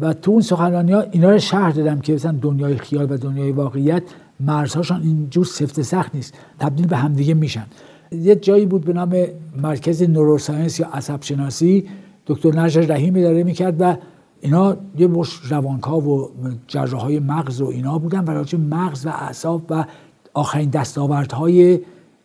و 0.00 0.12
تو 0.12 0.30
اون 0.30 0.40
سخنرانی 0.40 0.92
ها 0.92 1.00
اینا 1.00 1.30
رو 1.30 1.38
شهر 1.38 1.70
دادم 1.70 2.00
که 2.00 2.14
مثلا 2.14 2.38
دنیای 2.42 2.76
خیال 2.76 3.12
و 3.12 3.16
دنیای 3.16 3.52
واقعیت 3.52 4.02
مرزهاشان 4.40 5.02
اینجور 5.02 5.44
سفت 5.44 5.82
سخت 5.82 6.14
نیست. 6.14 6.34
تبدیل 6.58 6.86
به 6.86 6.96
همدیگه 6.96 7.34
میشن. 7.34 7.66
یه 8.12 8.34
جایی 8.34 8.66
بود 8.66 8.84
به 8.84 8.92
نام 8.92 9.16
مرکز 9.62 10.02
نوروساینس 10.02 10.80
یا 10.80 10.88
عصب 10.92 11.22
شناسی 11.22 11.88
دکتر 12.26 12.60
نجر 12.60 12.80
رحیمی 12.80 13.22
داره 13.22 13.44
می‌کرد 13.44 13.80
و 13.80 13.96
اینا 14.40 14.76
یه 14.98 15.06
مش 15.06 15.40
روانکا 15.50 16.00
و 16.00 16.30
جراح 16.66 17.10
مغز 17.10 17.60
و 17.60 17.66
اینا 17.66 17.98
بودن 17.98 18.26
راجع 18.26 18.58
مغز 18.58 19.06
و 19.06 19.08
اعصاب 19.08 19.62
و 19.70 19.84
آخرین 20.34 20.70
دستاوردهای 20.70 21.80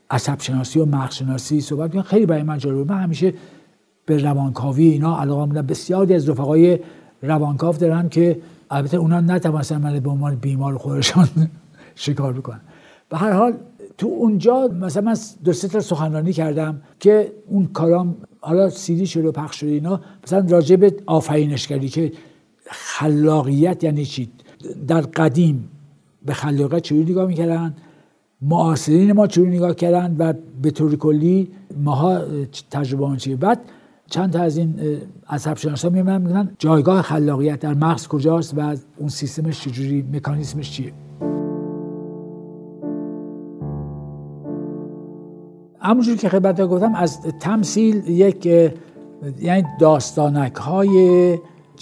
عصب 0.09 0.41
شناسی 0.41 0.79
و 0.79 0.85
مغز 0.85 1.15
شناسی 1.15 1.61
صحبت 1.61 2.01
خیلی 2.01 2.25
برای 2.25 2.43
من 2.43 2.57
جالب 2.57 2.91
من 2.91 3.03
همیشه 3.03 3.33
به 4.05 4.17
روانکاوی 4.17 4.87
اینا 4.87 5.19
علاقه 5.19 5.45
بودم 5.45 5.65
بسیاری 5.65 6.13
از 6.13 6.29
رفقای 6.29 6.79
روانکاو 7.21 7.75
دارن 7.75 8.09
که 8.09 8.39
البته 8.71 8.97
اونا 8.97 9.21
نتوانستن 9.21 9.77
من 9.77 9.99
به 9.99 10.09
عنوان 10.09 10.35
بیمار 10.35 10.77
خودشان 10.77 11.29
شکار 11.95 12.33
بکنن. 12.33 12.61
به 13.09 13.17
هر 13.17 13.31
حال 13.31 13.53
تو 13.97 14.07
اونجا 14.07 14.67
مثلا 14.67 15.03
من 15.03 15.17
دو 15.43 15.53
سه 15.53 15.67
تا 15.67 15.79
سخنرانی 15.79 16.33
کردم 16.33 16.81
که 16.99 17.31
اون 17.47 17.65
کارام 17.65 18.15
حالا 18.39 18.69
سیدی 18.69 19.07
شده 19.07 19.27
و 19.27 19.31
پخش 19.31 19.59
شده 19.59 19.69
اینا 19.69 20.01
مثلا 20.23 20.45
راجع 20.49 20.75
به 20.75 20.95
آفرینشگری 21.05 21.89
که 21.89 22.11
خلاقیت 22.65 23.83
یعنی 23.83 24.05
چی؟ 24.05 24.31
در 24.87 25.01
قدیم 25.01 25.69
به 26.25 26.33
خلاقیت 26.33 26.81
چجوری 26.81 27.11
نگاه 27.11 27.27
می‌کردن؟ 27.27 27.75
معاصرین 28.43 29.11
ما 29.11 29.27
چجوری 29.27 29.49
نگاه 29.49 29.75
کردن 29.75 30.15
و 30.19 30.33
به 30.61 30.71
طور 30.71 30.95
کلی 30.95 31.51
ماها 31.83 32.21
تجربه 32.71 33.17
چیه. 33.17 33.35
بعد 33.35 33.59
چند 34.09 34.33
تا 34.33 34.39
از 34.41 34.57
این 34.57 34.79
عصب 35.29 35.57
شناسا 35.57 35.89
میمونن 35.89 36.21
میگن 36.21 36.51
جایگاه 36.59 37.01
خلاقیت 37.01 37.59
در 37.59 37.73
مغز 37.73 38.07
کجاست 38.07 38.53
و 38.57 38.75
اون 38.97 39.09
سیستمش 39.09 39.61
چجوری 39.61 40.05
مکانیزمش 40.13 40.71
چیه. 40.71 40.93
همونجور 45.79 46.15
که 46.15 46.29
خدمت 46.29 46.61
گفتم 46.61 46.95
از 46.95 47.21
تمثیل 47.21 48.07
یک 48.07 48.45
یعنی 49.41 49.63
داستانک 49.79 50.55
های 50.55 51.37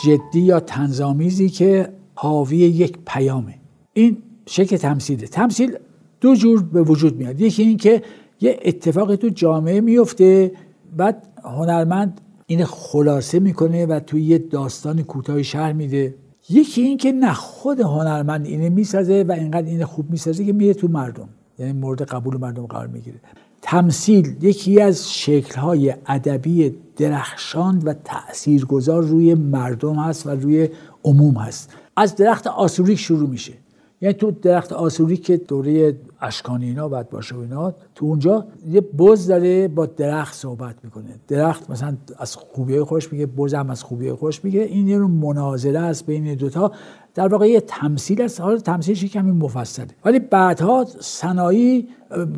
جدی 0.06 0.42
یا 0.42 0.60
تنظامیزی 0.60 1.50
که 1.50 1.90
حاوی 2.16 2.58
یک 2.58 2.98
پیامه. 3.08 3.56
این 3.94 4.18
شکل 4.46 4.78
تمثیله. 4.78 5.28
تمثیل 5.28 5.78
دو 6.22 6.36
جور 6.36 6.64
به 6.64 6.82
وجود 6.82 7.18
میاد. 7.18 7.42
یکی 7.42 7.64
این 7.64 7.78
که 7.78 8.02
یه 8.42 8.60
اتفاقی 8.66 9.18
تو 9.18 9.30
جامعه 9.30 9.82
میفته 9.82 10.52
بعد 10.98 11.28
هنرمند 11.44 12.22
این 12.46 12.66
خلاصه 12.66 13.40
می‌کنه 13.40 13.86
و 13.86 14.00
توی 14.00 14.22
یه 14.24 14.38
داستان 14.38 15.04
کوتاه 15.04 15.44
شهر 15.44 15.74
میده. 15.74 16.16
یکی 16.50 16.82
این 16.82 16.98
که 16.98 17.12
نه 17.12 17.34
خود 17.34 17.80
هنرمند 17.80 18.46
اینه 18.46 18.70
می‌سازه 18.70 19.26
و 19.28 19.32
اینقدر 19.32 19.68
این 19.68 19.86
خوب 19.86 20.10
می‌سازه 20.10 20.46
که 20.46 20.54
میره 20.54 20.74
تو 20.74 20.88
مردم. 20.88 21.30
یعنی 21.60 21.74
مورد 21.74 22.02
قبول 22.02 22.38
مردم 22.38 22.66
قرار 22.66 22.88
می‌گیره. 22.88 23.20
تمثیل 23.62 24.36
یکی 24.42 24.82
از 24.82 25.14
شکلهای 25.14 25.94
ادبی 26.08 26.76
درخشان 26.98 27.80
و 27.80 27.94
تاثیرگذار 27.94 29.04
روی 29.04 29.34
مردم 29.34 29.96
هست 29.96 30.28
و 30.28 30.30
روی 30.30 30.70
عموم 31.04 31.36
هست. 31.36 31.74
از 31.98 32.16
درخت 32.16 32.48
آسوریک 32.48 33.00
شروع 33.00 33.30
میشه. 33.30 33.54
یعنی 34.02 34.14
تو 34.14 34.32
درخت 34.32 34.74
آسوری 34.74 35.18
که 35.18 35.38
دوره 35.38 35.96
اشکانی 36.22 36.66
اینا 36.66 36.90
باید 36.90 37.10
باشه 37.10 37.36
و 37.36 37.40
اینا 37.40 37.74
تو 37.96 38.06
اونجا 38.06 38.46
یه 38.68 38.82
بز 38.82 39.28
داره 39.28 39.68
با 39.68 39.86
درخت 39.86 40.36
صحبت 40.36 40.76
می‌کنه. 40.84 41.16
درخت 41.28 41.70
مثلا 41.70 41.98
از 42.18 42.36
خوبی 42.36 42.80
خوش 42.80 43.14
میگه 43.14 43.26
بز 43.26 43.54
هم 43.54 43.70
از 43.70 43.84
خوبی 43.84 44.12
خوش 44.12 44.46
میگه. 44.46 44.62
این 44.62 44.88
یه 44.88 44.98
مناظره 44.98 45.80
است 45.80 46.06
بین 46.06 46.36
دوتا 46.36 46.72
در 47.14 47.28
واقع 47.28 47.50
یه 47.50 47.62
تمثیل 47.62 48.22
است. 48.22 48.42
حالا 48.42 48.58
تمثیلش 48.58 49.06
کمی 49.06 49.32
مفصله. 49.32 49.88
ولی 50.06 50.20
بعدها 50.20 50.86
صنایی 51.00 51.88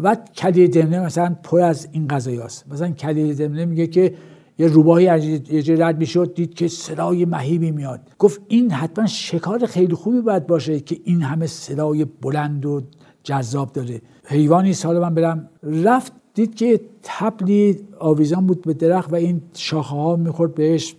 و 0.03 0.17
کلی 0.35 0.67
دمنه 0.67 0.99
مثلا 0.99 1.35
پر 1.43 1.59
از 1.59 1.87
این 1.91 2.07
قضایی 2.07 2.39
هست 2.39 2.65
مثلا 2.71 2.89
کلی 2.89 3.33
دمنه 3.33 3.65
میگه 3.65 3.87
که 3.87 4.13
یه 4.57 4.67
روباهی 4.67 5.07
از 5.07 5.25
یه 5.25 5.75
رد 5.77 5.97
می‌شد 5.97 6.33
دید 6.33 6.53
که 6.53 6.67
صدای 6.67 7.25
مهیبی 7.25 7.71
میاد. 7.71 7.99
گفت 8.19 8.41
این 8.47 8.71
حتما 8.71 9.05
شکار 9.05 9.65
خیلی 9.65 9.95
خوبی 9.95 10.21
باید 10.21 10.47
باشه 10.47 10.79
که 10.79 10.99
این 11.03 11.21
همه 11.21 11.47
صدای 11.47 12.05
بلند 12.05 12.65
و 12.65 12.81
جذاب 13.23 13.71
داره. 13.71 14.01
حیوانی 14.25 14.73
سال 14.73 14.99
من 14.99 15.13
برم. 15.13 15.49
رفت 15.63 16.11
دید 16.33 16.55
که 16.55 16.81
تبلی 17.03 17.79
آویزان 17.99 18.47
بود 18.47 18.61
به 18.61 18.73
درخت 18.73 19.13
و 19.13 19.15
این 19.15 19.41
شاخه 19.53 19.95
ها 19.95 20.15
می‌خورد 20.15 20.55
بهش 20.55 20.95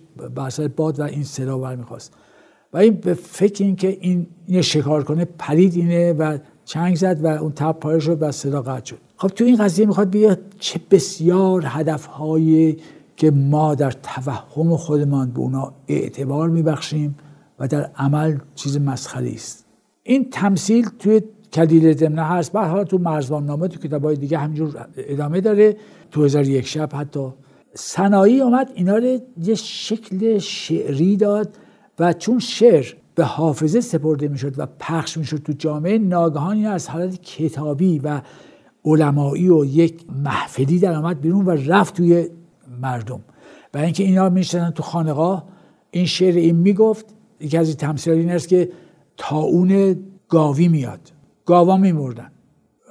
به 0.57 0.67
باد 0.67 0.99
و 0.99 1.03
این 1.03 1.23
صدا 1.23 1.57
بر 1.57 1.75
می‌خواست. 1.75 2.13
و 2.73 2.77
این 2.77 2.93
به 2.93 3.13
فکر 3.13 3.63
این 3.63 3.75
که 3.75 3.97
این, 4.01 4.27
این 4.47 4.61
شکار 4.61 5.03
کنه 5.03 5.25
پرید 5.25 5.75
اینه 5.75 6.13
و 6.13 6.37
چنگ 6.65 6.95
زد 6.95 7.23
و 7.23 7.27
اون 7.27 7.51
تب 7.51 7.77
پاره 7.79 7.99
شد 7.99 8.17
و 8.21 8.31
صدا 8.31 8.61
قطع 8.61 8.85
شد. 8.85 8.97
خب 9.17 9.27
تو 9.27 9.43
این 9.43 9.55
قضیه 9.55 9.85
می‌خواد 9.85 10.11
بگه 10.11 10.37
چه 10.59 10.79
بسیار 10.91 11.63
هدفهای 11.65 12.77
که 13.17 13.31
ما 13.31 13.75
در 13.75 13.91
توهم 13.91 14.77
خودمان 14.77 15.31
به 15.31 15.39
اونا 15.39 15.73
اعتبار 15.87 16.49
میبخشیم 16.49 17.15
و 17.59 17.67
در 17.67 17.91
عمل 17.95 18.37
چیز 18.55 18.77
مسخری 18.77 19.33
است. 19.33 19.65
این 20.03 20.29
تمثیل 20.29 20.89
توی 20.99 21.21
کلیل 21.53 21.93
دمنه 21.93 22.23
هست. 22.23 22.51
بعد 22.51 22.69
حالا 22.69 22.83
تو 22.83 22.97
مرزبان 22.97 23.45
نامه 23.45 23.67
تو 23.67 23.79
کتابای 23.79 24.15
دیگه 24.15 24.37
همینجور 24.37 24.87
ادامه 24.97 25.41
داره. 25.41 25.77
تو 26.11 26.23
هزار 26.23 26.47
یک 26.47 26.67
شب 26.67 26.89
حتی. 26.93 27.27
سنایی 27.73 28.41
اومد 28.41 28.71
اینا 28.75 28.95
رو 28.95 29.19
یه 29.43 29.55
شکل 29.55 30.37
شعری 30.37 31.17
داد 31.17 31.57
و 31.99 32.13
چون 32.13 32.39
شعر 32.39 32.85
به 33.15 33.23
حافظه 33.23 33.81
سپرده 33.81 34.27
می‌شد 34.27 34.53
و 34.57 34.67
پخش 34.79 35.17
می‌شد 35.17 35.37
تو 35.37 35.53
جامعه 35.53 35.97
ناگهان 35.97 36.65
از 36.65 36.89
حالت 36.89 37.21
کتابی 37.21 37.99
و 37.99 38.21
علمایی 38.85 39.49
و 39.49 39.65
یک 39.65 40.05
محفلی 40.23 40.79
در 40.79 40.93
آمد 40.93 41.21
بیرون 41.21 41.45
و 41.45 41.49
رفت 41.49 41.93
توی 41.93 42.29
مردم. 42.81 43.19
و 43.73 43.77
اینکه 43.77 44.03
اینا 44.03 44.29
میشتن 44.29 44.69
تو 44.69 44.83
خانقاه 44.83 45.45
این 45.91 46.05
شعر 46.05 46.35
این 46.35 46.55
می‌گفت 46.55 47.05
یکی 47.39 47.57
از 47.57 47.77
تمثیل 47.77 48.13
این 48.13 48.31
است 48.31 48.47
که 48.47 48.69
تاون 49.17 49.95
گاوی 50.29 50.67
میاد. 50.67 51.11
گاوا 51.45 51.77
میمردن. 51.77 52.31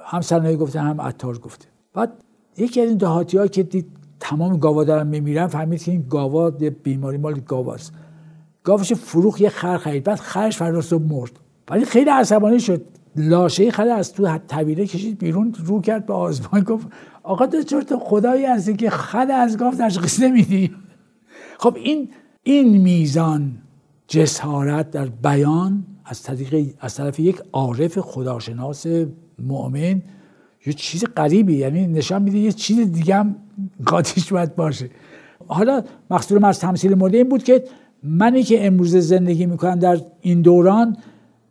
هم 0.05 0.21
سنایی 0.21 0.57
گفته 0.57 0.79
هم 0.79 1.01
عطار 1.01 1.37
گفته. 1.37 1.65
بعد 1.93 2.11
یکی 2.57 2.81
از 2.81 2.89
این 2.89 2.97
دهاتی 2.97 3.37
ها 3.37 3.47
که 3.47 3.63
دید 3.63 3.87
تمام 4.19 4.57
گاوا 4.57 4.83
دارن 4.83 5.07
میمیرن 5.07 5.47
فهمید 5.47 5.83
که 5.83 5.91
این 5.91 6.05
گاوا 6.09 6.49
بیماری 6.83 7.17
مال 7.17 7.39
گاواست 7.39 7.93
گاوش 8.63 8.93
فروخ 8.93 9.41
یه 9.41 9.49
خر 9.49 9.77
خرید. 9.77 10.03
بعد 10.03 10.19
خرش 10.19 10.57
فردا 10.57 10.99
مرد. 10.99 11.31
ولی 11.69 11.85
خیلی 11.85 12.09
عصبانی 12.09 12.59
شد. 12.59 12.81
لاشه 13.15 13.71
خر 13.71 13.87
از 13.87 14.13
تو 14.13 14.37
طویله 14.37 14.85
کشید 14.85 15.17
بیرون 15.17 15.55
رو 15.65 15.81
کرد 15.81 16.05
به 16.05 16.13
آزمان 16.13 16.61
گفت 16.61 16.87
آقا 17.25 17.47
تو 17.47 17.63
چرت 17.63 17.95
خدایی 17.95 18.45
هستی 18.45 18.75
که 18.75 18.89
خر 18.89 19.31
از 19.31 19.57
گاو 19.57 19.73
تشخیص 19.73 20.19
نمیدی. 20.19 20.71
خب 21.59 21.75
این 21.75 22.09
این 22.43 22.77
میزان 22.77 23.51
جسارت 24.07 24.91
در 24.91 25.05
بیان 25.05 25.85
از 26.05 26.23
طریق 26.23 26.73
از 26.79 26.95
طرف 26.95 27.19
یک 27.19 27.41
عارف 27.51 27.99
خداشناس 27.99 28.85
مؤمن 29.39 30.01
یه 30.65 30.73
چیز 30.73 31.05
غریبی 31.17 31.57
یعنی 31.57 31.87
نشان 31.87 32.21
میده 32.21 32.37
یه 32.37 32.51
چیز 32.51 32.91
دیگه 32.91 33.15
هم 33.15 33.35
قاطیش 33.85 34.33
باید 34.33 34.55
باشه. 34.55 34.89
حالا 35.47 35.83
مقصود 36.09 36.45
از 36.45 36.59
تمثیل 36.59 36.93
مورد 36.93 37.15
این 37.15 37.29
بود 37.29 37.43
که 37.43 37.63
منی 38.03 38.43
که 38.43 38.67
امروز 38.67 38.95
زندگی 38.95 39.45
می‌کنم 39.45 39.79
در 39.79 39.97
این 40.21 40.41
دوران 40.41 40.97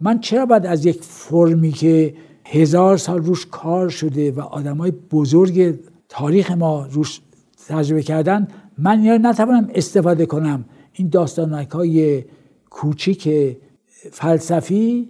من 0.01 0.21
چرا 0.21 0.47
باید 0.47 0.67
از 0.67 0.87
یک 0.87 1.03
فرمی 1.03 1.73
که 1.73 2.15
هزار 2.45 2.97
سال 2.97 3.23
روش 3.23 3.47
کار 3.51 3.89
شده 3.89 4.33
و 4.33 4.41
های 4.41 4.91
بزرگ 4.91 5.79
تاریخ 6.09 6.51
ما 6.51 6.87
روش 6.91 7.21
تجربه 7.69 8.03
کردن 8.03 8.49
من 8.79 9.01
اینا 9.01 9.31
نتوانم 9.31 9.71
استفاده 9.75 10.27
کنم. 10.27 10.65
این 10.93 11.09
داستانک 11.09 11.71
های 11.71 12.25
کوچیک 12.71 13.57
فلسفی 14.13 15.09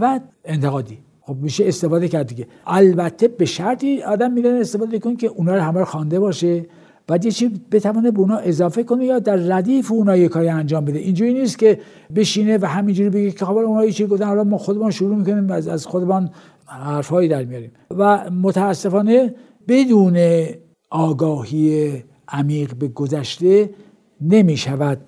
و 0.00 0.20
انتقادی. 0.44 0.98
خب 1.20 1.36
میشه 1.36 1.68
استفاده 1.68 2.08
کرد 2.08 2.26
دیگه. 2.26 2.46
البته 2.66 3.28
به 3.28 3.44
شرطی 3.44 4.02
آدم 4.02 4.32
میره 4.32 4.50
استفاده 4.50 4.98
کنه 4.98 5.16
که 5.16 5.26
اونا 5.26 5.54
رو 5.54 5.62
همه 5.62 5.84
خوانده 5.84 6.20
باشه. 6.20 6.66
بعد 7.06 7.24
یه 7.24 7.30
چی 7.30 7.60
بتونه 7.72 8.10
به 8.10 8.20
اونا 8.20 8.36
اضافه 8.36 8.82
کنه 8.82 9.04
یا 9.04 9.18
در 9.18 9.36
ردیف 9.36 9.92
اونا 9.92 10.16
یه 10.16 10.28
کاری 10.28 10.48
انجام 10.48 10.84
بده. 10.84 10.98
اینجوری 10.98 11.34
نیست 11.34 11.58
که 11.58 11.80
بشینه 12.14 12.58
و 12.58 12.66
همینجوری 12.66 13.10
بگه 13.10 13.30
که 13.30 13.44
خب 13.44 13.56
اونا 13.56 13.84
یه 13.84 13.92
چی 13.92 14.06
گفتن 14.06 14.24
حالا 14.24 14.44
ما 14.44 14.58
خودمان 14.58 14.90
شروع 14.90 15.16
می‌کنیم 15.16 15.50
از 15.50 15.86
خودمان 15.86 16.30
حرفهایی 16.68 17.28
در 17.28 17.44
میاریم. 17.44 17.70
و 17.90 18.30
متاسفانه 18.30 19.34
بدون 19.68 20.46
آگاهی 20.90 21.92
عمیق 22.28 22.74
به 22.74 22.88
گذشته 22.88 23.70
نمی‌شود 24.20 24.98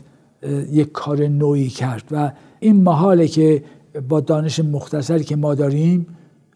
یک 0.71 0.93
کار 0.93 1.27
نوعی 1.27 1.69
کرد. 1.69 2.05
و 2.11 2.33
این 2.61 2.83
محاله 2.83 3.29
که 3.29 3.65
با 4.09 4.21
دانش 4.21 4.61
مختصری 4.61 5.25
که 5.25 5.37
ما 5.37 5.55
داریم 5.55 6.07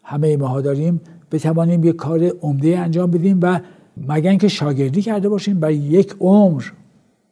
همه 0.03 0.37
ماها 0.37 0.61
داریم 0.61 1.01
بتوانیم 1.33 1.85
یک 1.85 1.97
کار 1.97 2.25
عمده 2.25 2.79
انجام 2.79 3.11
بدیم 3.11 3.39
و 3.43 3.61
مگر 3.97 4.31
اینکه 4.31 4.49
شاگردی 4.49 5.03
کرده 5.03 5.29
باشیم 5.29 5.61
برای 5.61 5.77
یک 5.77 6.17
عمر 6.21 6.65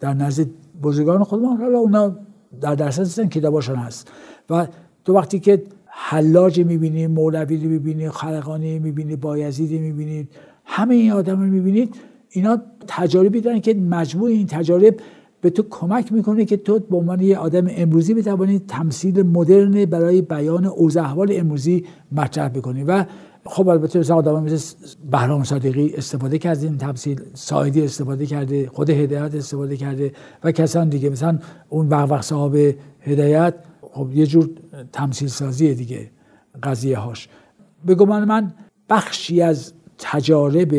در 0.00 0.14
نزد 0.14 0.46
بزرگان 0.82 1.24
خودمان 1.24 1.56
حالا 1.56 1.78
اونا 1.78 2.16
در 2.60 2.74
درصد 2.74 3.02
هستن 3.02 3.28
کتاباشون 3.28 3.76
هست. 3.76 4.10
و 4.50 4.66
تو 5.04 5.14
وقتی 5.14 5.40
که 5.40 5.62
حلاج 5.94 6.60
می‌بینی 6.60 7.06
مولوی 7.06 7.56
رو 7.56 7.68
می‌بینی 7.70 8.10
خلقانی 8.10 8.78
می‌بینی 8.78 9.16
بایزیدی 9.16 9.78
می‌بینید 9.78 10.28
همه 10.64 10.94
این 10.94 11.12
آدم 11.12 11.40
رو 11.40 11.46
می‌بینید 11.46 11.94
اینا 12.30 12.58
تجاربی 12.88 13.40
دارن 13.40 13.60
که 13.60 13.74
مجموع 13.74 14.28
این 14.30 14.46
تجارب 14.46 14.94
به 15.40 15.50
تو 15.50 15.62
کمک 15.70 16.12
می‌کنه 16.12 16.44
که 16.44 16.56
تو 16.56 16.78
به 16.78 16.96
عنوان 16.96 17.20
یه 17.20 17.38
آدم 17.38 17.66
امروزی 17.70 18.14
بتوانی 18.14 18.58
تمثیل 18.58 19.22
مدرن 19.22 19.84
برای 19.84 20.22
بیان 20.22 20.64
اوضاع 20.64 21.04
احوال 21.04 21.28
امروزی 21.32 21.84
مطرح 22.12 22.48
بکنی. 22.48 22.84
و 22.84 23.04
خب 23.44 23.68
البته 23.68 23.98
مثلا 23.98 24.16
آدم 24.16 24.42
مثل 24.42 24.76
بهرام 25.10 25.44
صادقی 25.44 25.94
استفاده 25.96 26.38
کرده 26.38 26.66
این 26.66 26.78
تمثیل 26.78 27.20
سایدی 27.34 27.82
استفاده 27.82 28.26
کرده 28.26 28.70
خود 28.72 28.90
هدایت 28.90 29.34
استفاده 29.34 29.76
کرده 29.76 30.12
و 30.44 30.52
کسان 30.52 30.88
دیگه 30.88 31.10
مثلا 31.10 31.38
اون 31.68 31.88
وقت 31.88 32.22
صاحب 32.22 32.74
هدایت 33.00 33.54
خب 33.94 34.08
یه 34.12 34.26
جور 34.26 34.50
تمثیل 34.92 35.28
سازی 35.28 35.74
دیگه 35.74 36.10
قضیه 36.62 36.98
هاش 36.98 37.28
به 37.84 37.94
گمان 37.94 38.24
من 38.24 38.52
بخشی 38.88 39.42
از 39.42 39.72
تجارب 39.98 40.74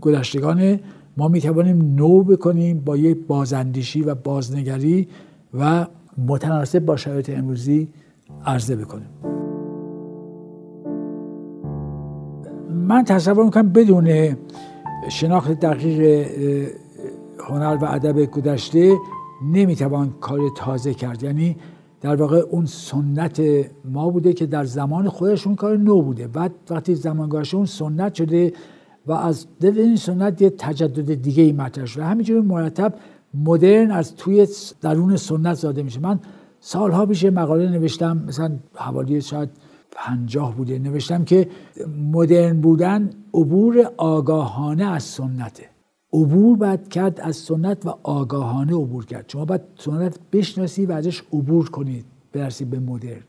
گذشتگان 0.00 0.80
ما 1.16 1.28
می 1.28 1.40
توانیم 1.40 1.94
نو 1.94 2.22
بکنیم 2.22 2.80
با 2.80 2.96
یک 2.96 3.26
بازاندیشی 3.26 4.02
و 4.02 4.14
بازنگری 4.14 5.08
و 5.54 5.86
متناسب 6.26 6.78
با 6.78 6.96
شرایط 6.96 7.30
امروزی 7.30 7.88
عرضه 8.46 8.76
بکنیم. 8.76 9.08
من 12.70 13.04
تصور 13.04 13.44
می‌کنم 13.44 13.68
بدون 13.68 14.36
شناخت 15.08 15.52
دقیق 15.52 16.30
هنر 17.38 17.78
و 17.82 17.84
ادب 17.84 18.24
گذشته 18.24 18.96
نمی‌توان 19.52 20.14
کار 20.20 20.40
تازه 20.56 20.94
کرد. 20.94 21.22
یعنی 21.22 21.56
در 22.00 22.16
واقع 22.16 22.38
اون 22.38 22.66
سنت 22.66 23.42
ما 23.84 24.10
بوده 24.10 24.32
که 24.32 24.46
در 24.46 24.64
زمان 24.64 25.08
خودشون 25.08 25.54
کار 25.54 25.76
نو 25.76 26.02
بوده. 26.02 26.28
بعد 26.28 26.52
وقتی 26.70 26.94
زمان 26.94 27.44
اون 27.52 27.66
سنت 27.66 28.14
شده 28.14 28.52
و 29.06 29.12
از 29.12 29.46
دل 29.60 29.78
این 29.78 29.96
سنت 29.96 30.42
یه 30.42 30.50
تجدد 30.50 31.14
دیگه 31.14 31.42
ای 31.42 31.52
مطرح 31.52 31.86
شده. 31.86 32.04
همینجور 32.04 32.40
مرتب 32.40 32.94
مدرن 33.34 33.90
از 33.90 34.16
توی 34.16 34.48
درون 34.80 35.16
سنت 35.16 35.54
زاده 35.54 35.82
میشه. 35.82 36.00
من 36.00 36.20
سالها 36.60 37.06
پیش 37.06 37.24
مقاله 37.24 37.68
نوشتم 37.68 38.24
مثلا 38.28 38.52
حوالی 38.74 39.20
شاید 39.20 39.48
پنجاه 39.92 40.56
بوده 40.56 40.78
نوشتم 40.78 41.24
که 41.24 41.48
مدرن 42.12 42.60
بودن 42.60 43.10
عبور 43.34 43.90
آگاهانه 43.96 44.84
از 44.84 45.02
سنته. 45.02 45.69
عبور 46.12 46.56
باید 46.56 46.88
کرد 46.88 47.20
از 47.20 47.36
سنت 47.36 47.86
و 47.86 47.94
آگاهانه 48.02 48.72
عبور 48.72 49.06
کرد. 49.06 49.24
شما 49.28 49.44
باید 49.44 49.60
سنت 49.78 50.18
بشناسی 50.32 50.86
و 50.86 50.92
ازش 50.92 51.22
عبور 51.32 51.70
کنید 51.70 52.04
برسی 52.32 52.64
به 52.64 52.78
مدرن. 52.78 53.22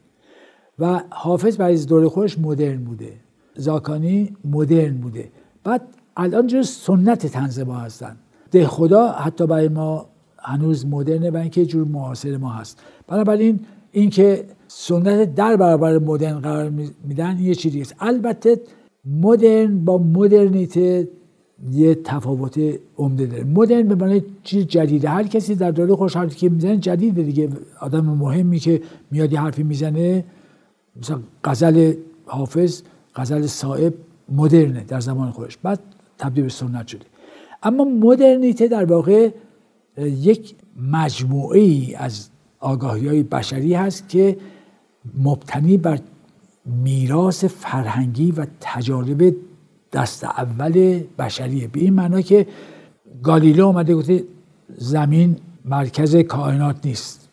و 0.80 1.04
حافظ 1.10 1.58
برای 1.58 1.86
دوره 1.86 2.10
خودش 2.10 2.40
مدرن 2.40 2.84
بوده. 2.84 3.14
زاکانی 3.56 4.34
مدرن 4.46 4.98
بوده. 4.98 5.32
بعد 5.64 5.82
الان 6.18 6.48
جز 6.48 6.70
سنت 6.70 7.26
تنز 7.26 7.60
ما 7.60 7.76
هستن. 7.76 8.16
ده 8.52 8.68
خدا 8.68 9.12
حتی 9.12 9.48
برای 9.48 9.68
ما 9.68 10.06
هنوز 10.40 10.86
مدرنه 10.86 11.30
و 11.32 11.38
اینکه 11.38 11.66
جور 11.66 11.88
معاصر 11.88 12.38
ما 12.38 12.50
هست. 12.50 12.80
بنابراین 13.08 13.60
اینکه 13.92 14.46
سنت 14.68 15.36
در 15.36 15.56
برابر 15.56 15.98
مدرن 15.98 16.40
قرار 16.40 16.70
میدن 17.04 17.40
یه 17.40 17.56
چیزی 17.56 17.82
است. 17.82 17.96
البته 18.00 18.62
مدرن 19.06 19.86
با 19.86 19.98
مدرنیته 19.98 21.08
یه 21.70 21.96
تفاوت 21.96 22.60
عمده 22.98 23.26
داره. 23.26 23.44
مدرن 23.44 23.88
به 23.88 23.96
معنی 23.96 24.24
چیز 24.44 24.66
جدیده. 24.66 25.10
هر 25.10 25.24
کسی 25.24 25.56
در 25.56 25.72
دوره 25.72 25.96
خوش 25.96 26.16
حرفی 26.16 26.36
که 26.36 26.50
می‌زنه 26.50 26.78
جدیده 26.78 27.24
دیگه. 27.24 27.50
آدم 27.80 28.06
مهمی 28.06 28.60
که 28.60 28.82
میاد 29.12 29.34
حرفی 29.34 29.64
می‌زنه 29.64 30.24
مثلا 30.96 31.20
غزل 31.44 31.94
حافظ 32.26 32.82
غزل 33.16 33.46
صاحب 33.46 33.94
مدرنه 34.30 34.84
در 34.84 35.00
زمان 35.00 35.32
خودش. 35.32 35.58
بعد 35.58 35.80
تبدیل 36.18 36.44
به 36.44 36.50
سنت 36.50 36.88
شده. 36.88 37.06
اما 37.64 37.84
مدرنیته 37.84 38.68
در 38.68 38.86
واقع 38.86 39.30
یک 39.98 40.56
مجموعه 40.92 41.60
ای 41.60 41.96
از 41.96 42.30
آگاهی 42.60 43.08
های 43.08 43.24
بشری 43.24 43.74
هست 43.74 44.10
که 44.10 44.38
مبتنی 45.18 45.78
بر 45.78 46.00
میراث 46.66 47.46
فرهنگی 47.46 48.32
و 48.32 48.46
تجارب 48.62 49.36
دست 49.94 50.24
اول 50.24 51.04
بشریه 51.20 51.68
به 51.68 51.80
این 51.80 51.94
معنا 51.94 52.22
که 52.22 52.48
گالیله 53.24 53.64
اومده 53.64 53.96
گفته 53.96 54.24
زمین 54.78 55.38
مرکز 55.66 56.16
کائنات 56.16 56.86
نیست. 56.86 57.30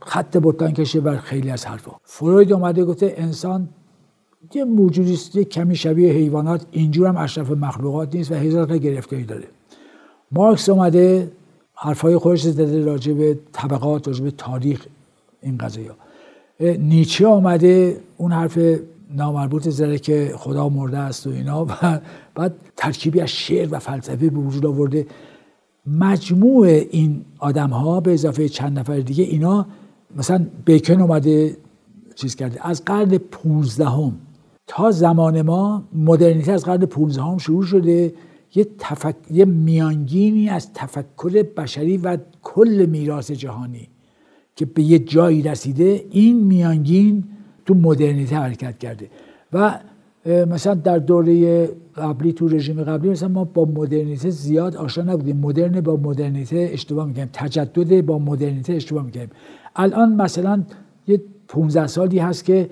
خط 0.00 0.36
بطان 0.42 0.72
کشه 0.72 1.00
بر 1.00 1.16
خیلی 1.16 1.50
از 1.50 1.66
حرفا. 1.66 1.92
فروید 2.04 2.52
اومده 2.52 2.84
گفته 2.84 3.14
انسان 3.16 3.68
یه 4.54 4.64
موجودی 4.64 5.12
است 5.12 5.36
یه 5.36 5.44
کمی 5.44 5.76
شبیه 5.76 6.12
حیوانات. 6.12 6.66
اینجور 6.70 7.08
هم 7.08 7.16
اشرف 7.16 7.50
مخلوقات 7.50 8.14
نیست 8.14 8.32
و 8.32 8.34
هزار 8.34 8.66
تا 8.66 8.76
گرفتاری 8.76 9.24
داره. 9.24 9.44
مارکس 10.32 10.68
اومده 10.68 11.32
حرفای 11.74 12.16
خودش 12.16 12.42
زده 12.42 12.84
راجع 12.84 13.12
به 13.12 13.38
طبقات 13.52 14.08
راجع 14.08 14.24
به 14.24 14.30
تاریخ 14.30 14.86
این 15.42 15.58
قضیه. 15.58 15.90
نیچه 16.78 17.26
آمده 17.26 18.00
اون 18.16 18.32
حرف 18.32 18.58
نامربوط 19.14 19.68
زده 19.68 19.98
که 19.98 20.34
خدا 20.36 20.68
مرده 20.68 20.98
است 20.98 21.26
و 21.26 21.30
اینا. 21.30 21.64
و 21.70 22.00
بعد 22.34 22.54
ترکیبی 22.76 23.20
از 23.20 23.28
شعر 23.28 23.68
و 23.70 23.78
فلسفه 23.78 24.30
به 24.30 24.38
وجود 24.38 24.66
آورده. 24.66 25.06
مجموع 25.86 26.66
این 26.66 27.24
آدم 27.38 27.70
ها 27.70 28.00
به 28.00 28.12
اضافه 28.12 28.48
چند 28.48 28.78
نفر 28.78 29.00
دیگه 29.00 29.24
اینا 29.24 29.66
مثلا 30.16 30.46
بیکن 30.64 31.00
اومده 31.00 31.56
چیز 32.14 32.36
کرده. 32.36 32.66
از 32.66 32.84
قرن 32.84 33.18
15 33.18 33.88
هم 33.88 34.12
تا 34.66 34.90
زمان 34.90 35.42
ما 35.42 35.84
مدرنیته 35.94 36.52
از 36.52 36.64
قرن 36.64 36.86
15 36.86 37.22
هم 37.22 37.38
شروع 37.38 37.62
شده. 37.62 38.14
یه, 38.54 38.66
تفک... 38.78 39.16
یه 39.30 39.44
میانگینی 39.44 40.48
از 40.48 40.72
تفکر 40.72 41.44
بشری 41.56 41.96
و 41.96 42.18
کل 42.42 42.86
میراث 42.86 43.30
جهانی 43.30 43.88
که 44.56 44.64
به 44.66 44.82
یه 44.82 44.98
جایی 44.98 45.42
رسیده. 45.42 46.04
این 46.10 46.44
میانگین 46.44 47.24
تو 47.66 47.74
مدرنیته 47.74 48.36
حرکت 48.36 48.78
کرده. 48.78 49.10
و 49.52 49.78
مثلا 50.26 50.74
در 50.74 50.98
دوره 50.98 51.66
قبلی 51.96 52.32
تو 52.32 52.48
رژیم 52.48 52.82
قبلی 52.82 53.10
مثلا 53.10 53.28
ما 53.28 53.44
با 53.44 53.64
مدرنیته 53.64 54.30
زیاد 54.30 54.76
آشنا 54.76 55.12
نبودیم. 55.12 55.36
مدرن 55.36 55.80
با 55.80 55.96
مدرنیته 55.96 56.70
اشتباه 56.72 57.06
می‌کنیم 57.06 57.30
تجدد 57.32 58.06
با 58.06 58.18
مدرنیته 58.18 58.72
اشتباه 58.72 59.04
می‌کنیم 59.04 59.30
الان 59.76 60.12
مثلا 60.12 60.62
یه 61.06 61.20
15 61.48 61.86
سالی 61.86 62.18
هست 62.18 62.44
که 62.44 62.70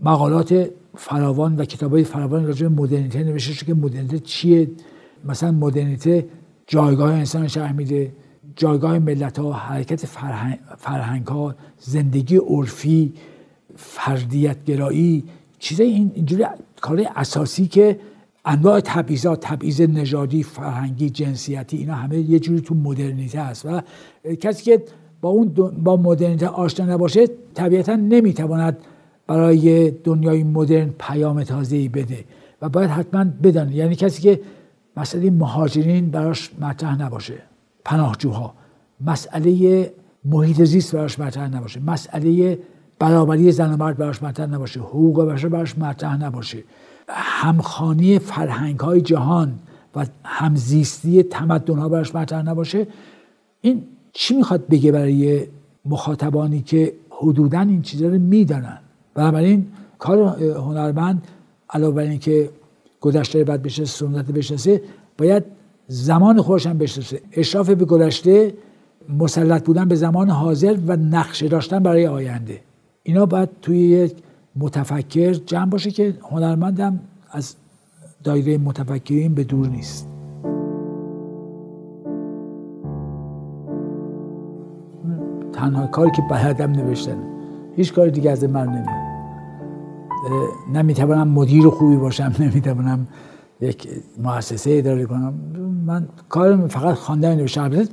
مقالات 0.00 0.70
فراوان 0.94 1.56
و 1.56 1.64
کتابای 1.64 2.04
فراوان 2.04 2.46
راجع 2.46 2.68
به 2.68 2.82
مدرنیته 2.82 3.24
نوشته 3.24 3.52
شده 3.52 3.66
که 3.66 3.74
مدرنیته 3.74 4.18
چیه؟ 4.18 4.70
مثلا 5.24 5.52
مدرنیته 5.52 6.26
جایگاه 6.66 7.12
انسان 7.12 7.48
شهر 7.48 7.72
میده. 7.72 8.12
جایگاه 8.56 8.98
ملت 8.98 9.38
ها 9.38 9.52
حرکت 9.52 10.06
فرهنگ, 10.06 10.58
فرهنگ 10.78 11.26
ها 11.26 11.54
زندگی 11.78 12.36
عرفی 12.36 13.12
فردیت 13.82 14.64
گرایی 14.64 15.24
این 15.78 16.12
اینجوری 16.14 16.44
کار 16.80 17.04
اساسی 17.16 17.66
که 17.66 18.00
انواع 18.44 18.80
تبعیضات 18.80 19.40
تبعیض 19.40 19.80
نژادی 19.80 20.42
فرهنگی 20.42 21.10
جنسیتی 21.10 21.76
اینا 21.76 21.94
همه 21.94 22.18
یه 22.18 22.38
جوری 22.38 22.60
تو 22.60 22.74
مدرنیته 22.74 23.40
است 23.40 23.66
و 23.66 23.80
کسی 24.40 24.64
که 24.64 24.82
با 25.20 25.28
اون 25.28 25.48
با 25.84 25.96
مدرنیته 25.96 26.46
آشنا 26.46 26.94
نباشه 26.94 27.26
طبیعتا 27.54 27.94
نمی‌تواند 27.96 28.78
برای 29.26 29.90
دنیای 29.90 30.42
مدرن 30.42 30.90
پیام 30.98 31.42
تازه‌ای 31.42 31.88
بده 31.88 32.24
و 32.62 32.68
باید 32.68 32.90
حتما 32.90 33.24
بدانه. 33.42 33.74
یعنی 33.74 33.94
کسی 33.94 34.22
که 34.22 34.40
مسئله 34.96 35.30
مهاجرین 35.30 36.10
براش 36.10 36.50
مطرح 36.60 37.02
نباشه 37.02 37.38
پناهجوها. 37.84 38.54
مسئله 39.00 39.92
محیط 40.24 40.62
زیست 40.62 40.94
براش 40.94 41.18
مطرح 41.18 41.56
نباشه. 41.56 41.80
مسئله 41.80 42.58
برابری 43.02 43.52
زن 43.52 43.74
و 43.74 43.76
مرد 43.76 43.96
براش 43.96 44.22
مطرح 44.22 44.46
نباشه 44.46 44.80
حقوق 44.80 45.24
بشر 45.24 45.48
براش 45.48 45.78
مطرح 45.78 46.16
نباشه. 46.24 46.64
همخانی 47.08 48.18
فرهنگ 48.18 48.80
های 48.80 49.00
جهان 49.00 49.52
و 49.96 50.06
همزیستی 50.24 51.22
تمدن 51.22 51.78
ها 51.78 51.88
براش 51.88 52.14
مطرح 52.14 52.42
نباشه. 52.42 52.86
این 53.60 53.82
چی 54.12 54.36
می‌خواد 54.36 54.66
بگه 54.68 54.92
برای 54.92 55.46
مخاطبانی 55.84 56.60
که 56.60 56.92
حدودا 57.10 57.60
این 57.60 57.82
چیزا 57.82 58.06
رو 58.06 58.18
می‌دانن؟ 58.18 58.78
بنابراین 59.14 59.66
کار 59.98 60.18
هنرمند 60.40 61.26
علاوه 61.70 61.94
بر 61.94 62.02
اینکه 62.02 62.50
گذشته 63.00 63.44
بعد 63.44 63.62
بشه 63.62 63.84
سنت 63.84 64.26
بشناسه 64.26 64.82
باید 65.18 65.44
زمان 65.88 66.42
خودش 66.42 66.66
هم 66.66 66.78
بشناسه. 66.78 67.20
اشراف 67.32 67.70
به 67.70 67.84
گذشته 67.84 68.54
مسلط 69.08 69.64
بودن 69.64 69.88
به 69.88 69.94
زمان 69.94 70.30
حاضر 70.30 70.76
و 70.86 70.96
نقشه 70.96 71.48
داشتن 71.48 71.82
برای 71.82 72.06
آینده. 72.06 72.60
اینا 73.02 73.26
باید 73.26 73.48
توی 73.62 73.78
یک 73.78 74.16
متفکر 74.56 75.32
جمع 75.32 75.70
باشه 75.70 75.90
که 75.90 76.14
هنرمندم 76.30 77.00
از 77.30 77.54
دایره 78.24 78.58
متفکرین 78.58 79.34
به 79.34 79.44
دور 79.44 79.68
نیست. 79.68 80.08
تنها 85.52 85.86
کاری 85.86 86.10
که 86.10 86.22
بلدم 86.30 86.70
نوشتن. 86.70 87.16
هیچ 87.76 87.92
کاری 87.92 88.10
دیگه 88.10 88.30
از 88.30 88.44
من 88.44 88.66
نمیاد 88.68 89.02
نمی‌توانم 90.74 91.28
مدیر 91.28 91.68
خوبی 91.68 91.96
باشم 91.96 92.32
نمی‌توانم 92.38 93.06
یک 93.60 93.88
مؤسسه 94.22 94.70
اداره 94.70 95.06
کنم. 95.06 95.34
من 95.86 96.08
کارم 96.28 96.68
فقط 96.68 96.94
خواندن 96.94 97.36
نوشتم 97.36 97.84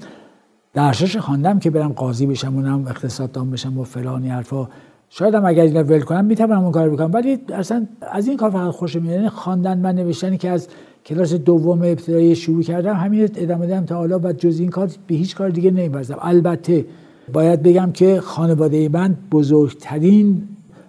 درسش 0.74 1.18
خواندم 1.18 1.60
که 1.60 1.70
برم 1.70 1.94
قاضی 1.94 2.26
بشم 2.26 2.56
اونم 2.56 2.88
اقتصاددان 2.88 3.52
بشم 3.52 3.78
و 3.78 3.84
فلانی 3.84 4.30
حرفا. 4.30 4.68
شاید 5.10 5.36
هم 5.36 5.46
اگر 5.46 5.64
اینو 5.64 5.84
ول 5.84 6.02
کنم 6.02 6.26
می‌تونم 6.26 6.64
اون 6.64 6.72
کار 6.72 6.90
بکنم 6.90 7.12
ولی 7.14 7.40
اصلا 7.54 7.88
از 8.02 8.28
این 8.28 8.38
کار 8.38 8.50
فقط 8.50 8.72
خوشم 8.72 9.02
میاد. 9.02 9.16
یعنی 9.16 9.30
خواندن 9.30 9.86
و 9.86 9.94
نوشتنی 9.94 10.38
که 10.38 10.50
از 10.50 10.68
کلاس 11.06 11.34
دوم 11.34 11.82
ابتدایی 11.82 12.36
شروع 12.36 12.64
کردم 12.64 12.96
همین 12.96 13.30
ادامه 13.36 13.68
دادم 13.68 13.86
تا 13.86 13.96
حالا 13.96 14.20
و 14.20 14.34
جز 14.34 14.60
این 14.60 14.70
کار 14.70 14.90
به 15.08 15.16
هیچ 15.16 15.36
کار 15.36 15.50
دیگه 15.50 15.72
نمیورزم 15.72 16.18
البته 16.22 16.86
باید 17.34 17.64
بگم 17.64 17.92
که 17.92 18.22
خانواده 18.22 18.90
من 18.90 19.18
بزرگترین 19.32 20.48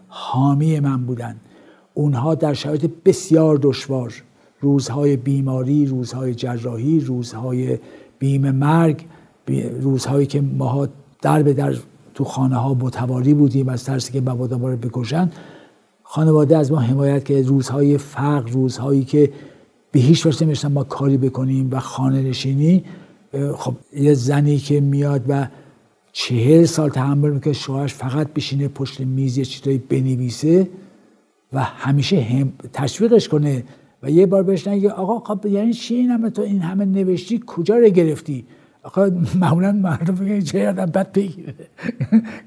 حامی 0.09 0.81
من 0.81 1.07
بودن. 1.07 1.37
اونها 1.95 2.35
در 2.35 2.55
شرایط 2.55 2.91
بسیار 3.05 3.59
دشوار. 3.63 4.23
روزهای 4.61 5.17
بیماری 5.17 5.87
روزهای 5.87 6.35
جراحی 6.35 7.01
روزهای 7.01 7.79
بیم 8.19 8.51
مرگ 8.51 9.05
روزهایی 9.81 10.27
که 10.27 10.41
ماها 10.41 10.89
در 11.23 11.43
به 11.43 11.53
در 11.53 11.75
تو 12.21 12.25
خانه 12.25 12.57
ها 12.57 12.75
متواری 12.75 13.35
بودیم 13.35 13.69
از 13.69 13.85
ترسی 13.85 14.13
که 14.13 14.21
مبادا 14.21 14.59
ما 14.59 14.69
رو 14.69 14.77
بکشن. 14.77 15.31
خانواده 16.03 16.57
از 16.57 16.73
ما 16.73 16.79
حمایت 16.79 17.25
که 17.25 17.43
روزهای 17.43 17.99
فقر 17.99 18.51
روزهایی 18.51 19.05
که 19.05 19.33
به 19.93 20.01
هیچ 20.01 20.27
وجه 20.27 20.47
نمیشتن 20.47 20.73
ما 20.73 20.85
کاری 20.85 21.17
بکنیم 21.17 21.69
و 21.73 21.81
خانه 21.81 22.23
نشینی. 22.23 22.85
خب 23.57 23.75
یه 23.97 24.15
زنی 24.15 24.59
که 24.59 24.81
میاد 24.81 25.25
و 25.29 25.47
چهل 26.13 26.65
سال 26.65 26.91
تحمل 26.91 27.31
می‌کنه 27.31 27.53
شوهرش 27.53 27.95
فقط 27.95 28.29
بشینه 28.33 28.69
پشت 28.69 29.01
میز 29.01 29.39
یه 29.39 29.45
چیزایی 29.45 29.79
بنویسه 29.79 30.69
و 31.53 31.63
همیشه 31.63 32.21
هم 32.21 32.53
تشویقش 32.73 33.29
کنه. 33.29 33.65
و 34.03 34.11
یه 34.11 34.27
بار 34.27 34.43
بهش 34.43 34.69
نگه 34.69 34.91
آقا 34.91 35.35
خب 35.35 35.47
یعنی 35.47 35.73
چی 35.73 35.95
این 35.95 36.11
همه 36.11 36.31
تو 36.31 36.43
این 36.43 36.61
همه 36.61 36.85
نوشتی؟ 36.85 37.41
کجا 37.47 37.77
رو 37.77 37.89
گرفتی؟ 37.89 38.45
آقا 38.83 39.11
معمولا 39.41 39.73
مردم 39.73 40.15
بگه 40.15 40.43
چه 40.43 40.69
آدم 40.69 40.87
بد 40.87 41.13
بگیره 41.13 41.55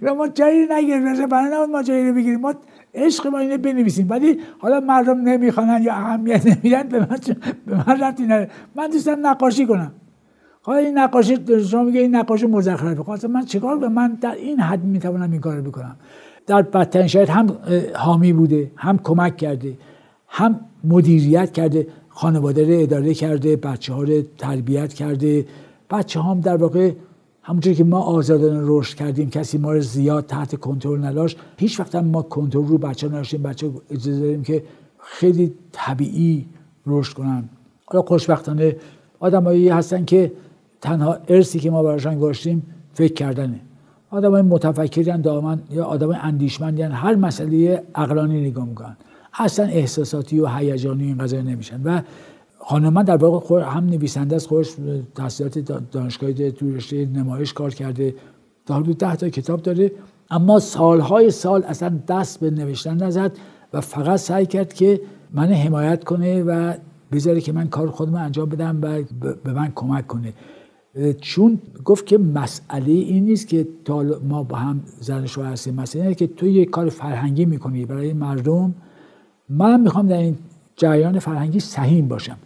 ما 0.02 0.28
جایی 0.28 0.68
نگیریم 0.72 1.28
برای 1.28 1.66
ما 1.72 1.84
جایی 1.84 2.08
رو 2.08 2.16
بگیریم. 2.16 2.40
ما 2.40 2.54
عشق 2.94 3.28
ما 3.28 3.40
اینه 3.40 3.58
بنویسیم. 3.58 4.10
ولی 4.10 4.40
حالا 4.60 4.80
مردم 4.80 5.22
نمی‌خوانن 5.22 5.84
یا 5.84 5.94
اهمیت 5.94 6.46
نمیدن 6.46 6.84
به 6.84 7.00
من 7.00 7.18
به 7.66 7.88
من 7.88 8.02
رفتی 8.02 8.28
من 8.76 8.88
دوستم 8.92 9.28
نقاشی 9.28 9.66
کنم. 9.66 9.92
حالا 10.62 10.80
این 10.80 10.98
نقاشی 10.98 11.38
شما 11.70 11.84
میگه 11.84 12.02
این 12.02 12.16
نقاشی 12.16 12.46
مزخرفه. 12.46 13.04
خب 13.04 13.26
من 13.26 13.46
چیکار 13.46 13.80
کنم؟ 13.80 13.94
من 13.94 14.18
در 14.22 14.32
این 14.32 14.60
حد 14.60 14.84
می‌توانم 14.84 15.32
این 15.32 15.42
کارو 15.42 15.62
بکنم. 15.62 15.96
در 16.48 16.62
بدترین 16.62 17.08
شاید 17.08 17.30
هم 17.30 17.58
حامی 17.96 18.34
بوده 18.34 18.72
هم 18.76 18.98
کمک 18.98 19.38
کرده 19.38 19.74
هم 20.28 20.60
مدیریت 20.84 21.52
کرده 21.52 21.88
خانواده 22.10 22.68
رو 22.68 22.84
اداره 22.84 23.14
کرده 23.14 23.56
بچه 23.56 23.94
ها 23.94 24.04
رو 24.04 24.22
تربیت 24.38 24.94
کرده 24.94 25.46
بچه 25.94 26.22
هم 26.22 26.40
در 26.40 26.58
واقع 26.58 26.92
همونجوری 27.44 27.76
که 27.76 27.84
ما 27.84 28.00
آزادانه 28.00 28.60
رشد 28.64 28.96
کردیم 28.96 29.30
کسی 29.30 29.58
ما 29.58 29.74
رو 29.74 29.82
زیاد 29.82 30.26
تحت 30.26 30.56
کنترل 30.56 31.06
نداشت. 31.06 31.38
هیچ 31.58 31.80
وقت 31.80 31.96
هم 31.96 32.06
ما 32.06 32.22
کنترل 32.22 32.68
رو 32.68 32.78
بچه 32.78 33.08
نداشتیم. 33.08 33.44
بچه 33.44 33.70
اجازه 33.92 34.20
داریم 34.20 34.44
که 34.44 34.64
خیلی 35.00 35.54
طبیعی 35.72 36.46
رشد 36.88 37.14
کنن. 37.14 37.50
حالا 37.86 38.04
خوشبختانه 38.04 38.76
آدمایی 39.20 39.70
هستن 39.70 40.06
که 40.06 40.32
تنها 40.82 41.18
ارسی 41.28 41.60
که 41.60 41.72
ما 41.72 41.84
براشان 41.84 42.20
گذاشتیم 42.20 42.64
فکر 42.94 43.14
کردنه. 43.14 43.60
آدمای 44.12 44.42
متفکرین 44.42 45.22
دائما 45.22 45.58
یا 45.72 45.86
آدمای 45.86 46.18
اندیشمندین 46.22 46.92
هر 46.92 47.16
مسئله 47.16 47.84
عقلانی 47.96 48.50
نگاه 48.50 48.66
می‌کنن. 48.66 48.98
اصلا 49.34 49.66
احساساتی 49.66 50.40
و 50.40 50.48
هیجانی 50.48 51.04
این 51.04 51.18
قضیه 51.18 51.42
نمیشن. 51.42 51.82
و 51.84 52.02
خانم 52.66 52.94
من 52.94 53.04
در 53.04 53.18
واقع 53.18 53.64
هم 53.64 53.86
نویسنده 53.86 54.36
است 54.36 54.48
خودش 54.48 54.76
تحصیلات 55.16 55.60
دانشگاهی 55.92 56.52
تو 56.52 56.76
رشته 56.76 57.06
نمایش 57.06 57.54
کار 57.54 57.74
کرده 57.74 58.16
تا 58.66 58.76
حدود 58.76 58.98
ده 58.98 59.16
تا 59.16 59.30
کتاب 59.30 59.62
داره. 59.62 59.92
اما 60.32 60.60
سالهای 60.60 61.32
سال 61.32 61.64
اصلا 61.64 62.00
دست 62.08 62.40
به 62.40 62.52
نوشتن 62.52 63.04
نزد 63.04 63.32
و 63.74 63.82
فقط 63.82 64.20
سعی 64.20 64.46
کرد 64.46 64.74
که 64.74 65.02
من 65.34 65.48
حمایت 65.48 66.04
کنه 66.04 66.44
و 66.44 66.74
بذاره 67.12 67.42
که 67.42 67.52
من 67.52 67.68
کار 67.68 67.90
خودم 67.90 68.16
انجام 68.16 68.50
بدم 68.50 68.80
و 68.82 69.04
به 69.44 69.54
من 69.54 69.72
کمک 69.76 70.08
کنه. 70.08 70.34
چون 71.22 71.60
گفت 71.86 72.06
که 72.06 72.18
مسئله 72.18 72.92
این 72.92 73.26
نیست 73.26 73.48
که 73.48 73.68
تا 73.86 74.04
ما 74.30 74.44
با 74.44 74.56
هم 74.56 74.82
زن 75.00 75.26
شوهر 75.26 75.52
هستیم. 75.52 75.74
مسئله 75.74 76.02
اینه 76.02 76.16
که 76.16 76.28
تو 76.28 76.48
یه 76.48 76.66
کار 76.66 76.90
فرهنگی 76.90 77.46
می‌کنی 77.46 77.86
برای 77.86 78.14
مردم. 78.14 78.74
من 79.50 79.82
می‌خوام 79.82 80.08
در 80.08 80.18
این 80.18 80.36
جریان 80.76 81.20
فرهنگی 81.20 81.60
سهیم 81.60 82.08
باشم. 82.08 82.38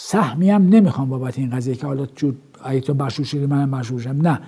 سهمی 0.00 0.50
هم 0.50 0.68
نمی‌خوام 0.68 1.08
بابت 1.08 1.38
این 1.38 1.50
قضیه 1.50 1.74
که 1.74 1.86
حالا 1.86 2.06
اگه 2.64 2.80
تو 2.80 2.94
مشهور 2.94 3.26
شدی 3.26 3.46
مشهور 3.46 4.00
شم 4.00 4.10
نه. 4.10 4.40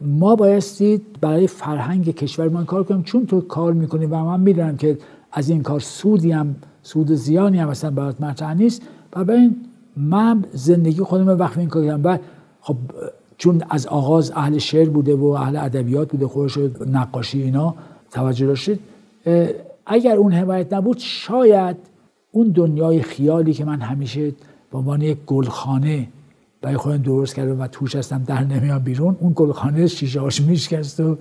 ما 0.00 0.36
بایستید 0.36 1.20
برای 1.20 1.46
فرهنگ 1.46 2.14
کشورمان 2.14 2.64
کار 2.64 2.84
کنیم. 2.84 3.02
چون 3.02 3.26
تو 3.26 3.40
کار 3.40 3.72
می‌کنی 3.72 4.06
و 4.06 4.24
من 4.24 4.40
می‌دونم 4.40 4.76
که 4.76 4.98
از 5.32 5.50
این 5.50 5.62
کار 5.62 5.80
سودی 5.80 6.32
هم 6.32 6.56
سود 6.82 7.12
زیانی 7.12 7.58
هم 7.58 7.68
مثلا 7.68 7.90
برات 7.90 8.20
مطرح 8.20 8.54
نیست. 8.54 8.82
و 9.16 9.30
این 9.30 9.56
من 9.96 10.44
زندگی 10.52 11.00
خودم 11.00 11.28
وقت 11.28 11.58
این 11.58 11.68
کار 11.68 11.84
کردم. 11.84 12.04
و 12.04 12.18
خب 12.60 12.76
چون 13.38 13.62
از 13.70 13.86
آغاز 13.86 14.32
اهل 14.36 14.58
شعر 14.58 14.88
بوده 14.88 15.14
و 15.14 15.24
اهل 15.24 15.56
ادبیات 15.56 16.10
بوده 16.10 16.26
خودش 16.26 16.58
نقاشی 16.92 17.42
اینا 17.42 17.74
توجه 18.10 18.46
داشتید. 18.46 18.80
اگر 19.86 20.16
اون 20.16 20.32
حمایت 20.32 20.72
نبود 20.72 20.98
شاید 20.98 21.76
اون 22.32 22.48
دنیای 22.48 23.02
خیالی 23.02 23.52
که 23.52 23.64
من 23.64 23.80
همیشه 23.80 24.32
به 24.70 24.78
عنوان 24.78 25.02
یک 25.02 25.18
گلخانه 25.26 26.08
برای 26.62 26.76
خودم 26.76 26.96
درست 26.96 27.34
کردم 27.34 27.60
و 27.60 27.66
توش 27.66 27.96
هستم 27.96 28.22
در 28.22 28.44
نمیام 28.44 28.78
بیرون. 28.78 29.16
اون 29.20 29.32
گلخانه 29.36 29.86
شیشه 29.86 30.20
هاش 30.20 30.40
میشکست 30.40 31.00
و 31.00 31.16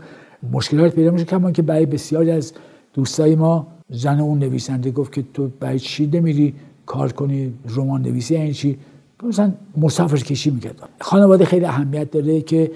مشکلات 0.51 0.95
پیدا 0.95 1.11
میشه 1.11 1.25
کمان 1.25 1.53
که 1.53 1.61
برای 1.61 1.85
بسیاری 1.85 2.31
از 2.31 2.53
دوستای 2.93 3.35
ما 3.35 3.67
زن 3.89 4.19
اون 4.19 4.39
نویسنده 4.39 4.91
گفت 4.91 5.13
که 5.13 5.23
تو 5.33 5.49
برای 5.59 5.79
چی 5.79 6.07
نمیری 6.07 6.53
کار 6.85 7.11
کنی؟ 7.11 7.53
رمان 7.69 8.01
نویسی 8.01 8.33
این 8.33 8.43
یعنی 8.43 8.53
چی؟ 8.53 8.77
مثلا 9.23 9.53
مسافر 9.77 10.17
کشی 10.17 10.49
می‌کرد. 10.49 10.89
خانواده 11.01 11.45
خیلی 11.45 11.65
اهمیت 11.65 12.11
داره 12.11 12.41
که 12.41 12.71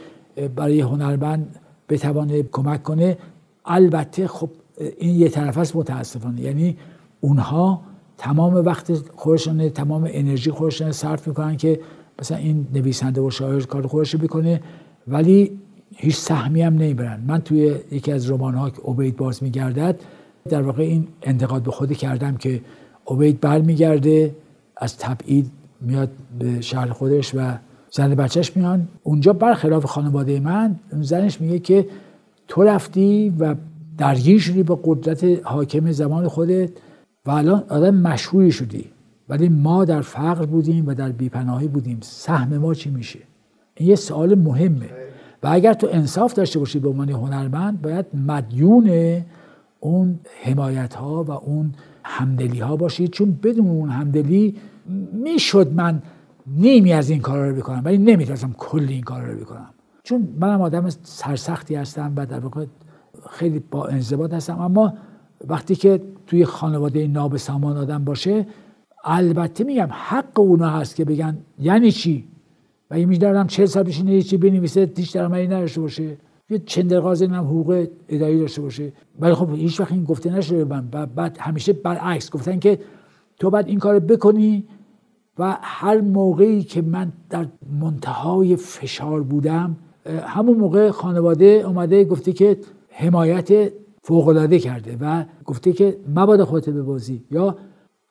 برای 0.55 0.81
هنرمند 0.81 1.55
بتوانه 1.89 2.43
کمک 2.43 2.83
کنه. 2.83 3.17
البته 3.65 4.27
خب 4.27 4.49
این 4.97 5.15
یه 5.15 5.29
طرف 5.29 5.57
است 5.57 5.75
متاسفانه. 5.75 6.41
یعنی 6.41 6.77
اونها 7.21 7.81
تمام 8.19 8.53
وقت 8.55 8.91
خودشون 9.15 9.69
تمام 9.69 10.07
انرژی 10.11 10.51
خودشون 10.51 10.91
صرف 10.91 11.27
می‌کنن 11.27 11.57
که 11.57 11.79
مثلا 12.19 12.37
این 12.37 12.67
نویسنده 12.73 13.21
و 13.21 13.29
شاعر 13.29 13.61
کار 13.61 13.87
خودش 13.87 14.15
بکنه 14.15 14.61
ولی 15.07 15.51
هیچ 15.95 16.15
سهمی 16.15 16.61
هم 16.61 16.73
نمی‌برن. 16.73 17.19
من 17.27 17.41
توی 17.41 17.75
یکی 17.91 18.11
از 18.11 18.31
رمان 18.31 18.55
ها 18.55 18.69
که 18.69 18.81
عبید 18.85 19.17
باز 19.17 19.43
میگردد 19.43 19.99
در 20.49 20.61
واقع 20.61 20.83
این 20.83 21.07
انتقاد 21.21 21.63
به 21.63 21.71
خودی 21.71 21.95
کردم 21.95 22.37
که 22.37 22.61
عبید 23.07 23.39
برمیگرده 23.39 24.35
از 24.77 24.97
تبعید 24.97 25.51
میاد 25.81 26.09
به 26.39 26.61
شهر 26.61 26.89
خودش 26.89 27.35
و 27.35 27.39
زن 27.91 28.15
بچهش 28.15 28.57
میان. 28.57 28.87
اونجا 29.03 29.33
برخلاف 29.33 29.85
خانواده 29.85 30.39
من 30.39 30.79
زنش 31.01 31.41
میگه 31.41 31.59
که 31.59 31.87
تو 32.47 32.63
رفتی 32.63 33.33
و 33.39 33.55
درگیر 33.97 34.39
شدی 34.39 34.63
با 34.63 34.79
قدرت 34.83 35.23
حاکم 35.43 35.91
زمان 35.91 36.27
خودت. 36.27 36.69
و 37.29 37.31
الان 37.31 37.63
آدم 37.69 37.95
مشهوری 37.95 38.51
شدی. 38.51 38.85
ولی 39.29 39.49
ما 39.49 39.85
در 39.85 40.01
فقر 40.01 40.45
بودیم 40.45 40.87
و 40.87 40.93
در 40.93 41.09
بیپناهی 41.09 41.67
بودیم. 41.67 41.97
سهم 42.01 42.57
ما 42.57 42.73
چی 42.73 42.89
میشه؟ 42.89 43.19
این 43.75 43.89
یه 43.89 43.95
سوال 43.95 44.35
مهمه. 44.35 44.89
و 45.43 45.47
اگر 45.51 45.73
تو 45.73 45.87
انصاف 45.91 46.33
داشته 46.33 46.59
باشی 46.59 46.79
به 46.79 46.89
عنوان 46.89 47.09
هنرمند 47.09 47.81
باید 47.81 48.05
مدیون 48.27 48.91
اون 49.79 50.19
حمایت 50.43 50.93
ها 50.93 51.23
و 51.23 51.31
اون 51.31 51.73
همدلی 52.03 52.59
ها 52.59 52.75
باشید 52.75 53.11
چون 53.11 53.39
بدون 53.43 53.67
اون 53.67 53.89
همدلی 53.89 54.55
می‌شد 55.13 55.73
من 55.73 56.01
نیمی 56.47 56.93
از 56.93 57.09
این 57.09 57.19
کارا 57.19 57.49
رو 57.49 57.55
بکنم. 57.55 57.81
ولی 57.85 57.97
نمی‌تونستم 57.97 58.55
کل 58.57 58.85
این 58.89 59.01
کارا 59.01 59.31
رو 59.31 59.39
بکنم. 59.39 59.69
چون 60.03 60.27
منم 60.39 60.61
آدم 60.61 60.89
سرسختی 61.03 61.75
هستم 61.75 62.13
و 62.15 62.25
در 62.25 62.39
واقع 62.39 62.65
خیلی 63.29 63.59
با 63.71 63.87
انضباط 63.87 64.33
هستم. 64.33 64.59
اما 64.59 64.93
وقتی 65.47 65.75
که 65.75 66.01
توی 66.27 66.45
خانواده 66.45 67.07
نابسامان 67.07 67.77
آدم 67.77 68.03
باشه 68.03 68.47
البته 69.03 69.63
میگم 69.63 69.89
حق 69.91 70.39
اونا 70.39 70.69
هست 70.69 70.95
که 70.95 71.05
بگن 71.05 71.37
یعنی 71.59 71.91
چی؟ 71.91 72.27
و 72.91 72.93
این 72.93 73.09
میدارم 73.09 73.47
چه 73.47 73.65
سال 73.65 73.83
بشینه 73.83 74.21
چی 74.21 74.37
بنویسه 74.37 74.91
هیچ 74.97 75.13
درآمدی 75.13 75.47
نداشته 75.47 75.81
باشه؟ 75.81 76.17
یه 76.49 76.59
چندرغاز 76.59 77.23
هم 77.23 77.33
حقوق 77.33 77.87
اداری 78.09 78.39
داشته 78.39 78.61
باشه. 78.61 78.93
ولی 79.19 79.33
خب 79.33 79.55
هیچ 79.55 79.79
وقت 79.79 79.91
این 79.91 80.03
گفته 80.03 80.29
نشده 80.29 80.63
من. 80.63 80.85
بعد 81.15 81.37
همیشه 81.39 81.73
برعکس 81.73 82.31
گفتن 82.31 82.59
که 82.59 82.79
تو 83.39 83.49
باید 83.49 83.67
این 83.67 83.79
کار 83.79 83.99
بکنی 83.99 84.63
و 85.39 85.57
هر 85.61 86.01
موقعی 86.01 86.63
که 86.63 86.81
من 86.81 87.11
در 87.29 87.45
منتهای 87.81 88.55
فشار 88.55 89.23
بودم 89.23 89.77
همون 90.05 90.57
موقع 90.57 90.91
خانواده 90.91 91.45
اومده 91.45 92.03
گفته 92.03 92.33
که 92.33 92.57
حمایت 92.89 93.71
فوقالعاده 94.09 94.59
کرده 94.59 94.97
و 95.01 95.23
گفته 95.45 95.73
که 95.73 95.97
مبادا 96.15 96.45
خودت 96.45 96.69
ببازی 96.69 97.25
یا 97.31 97.55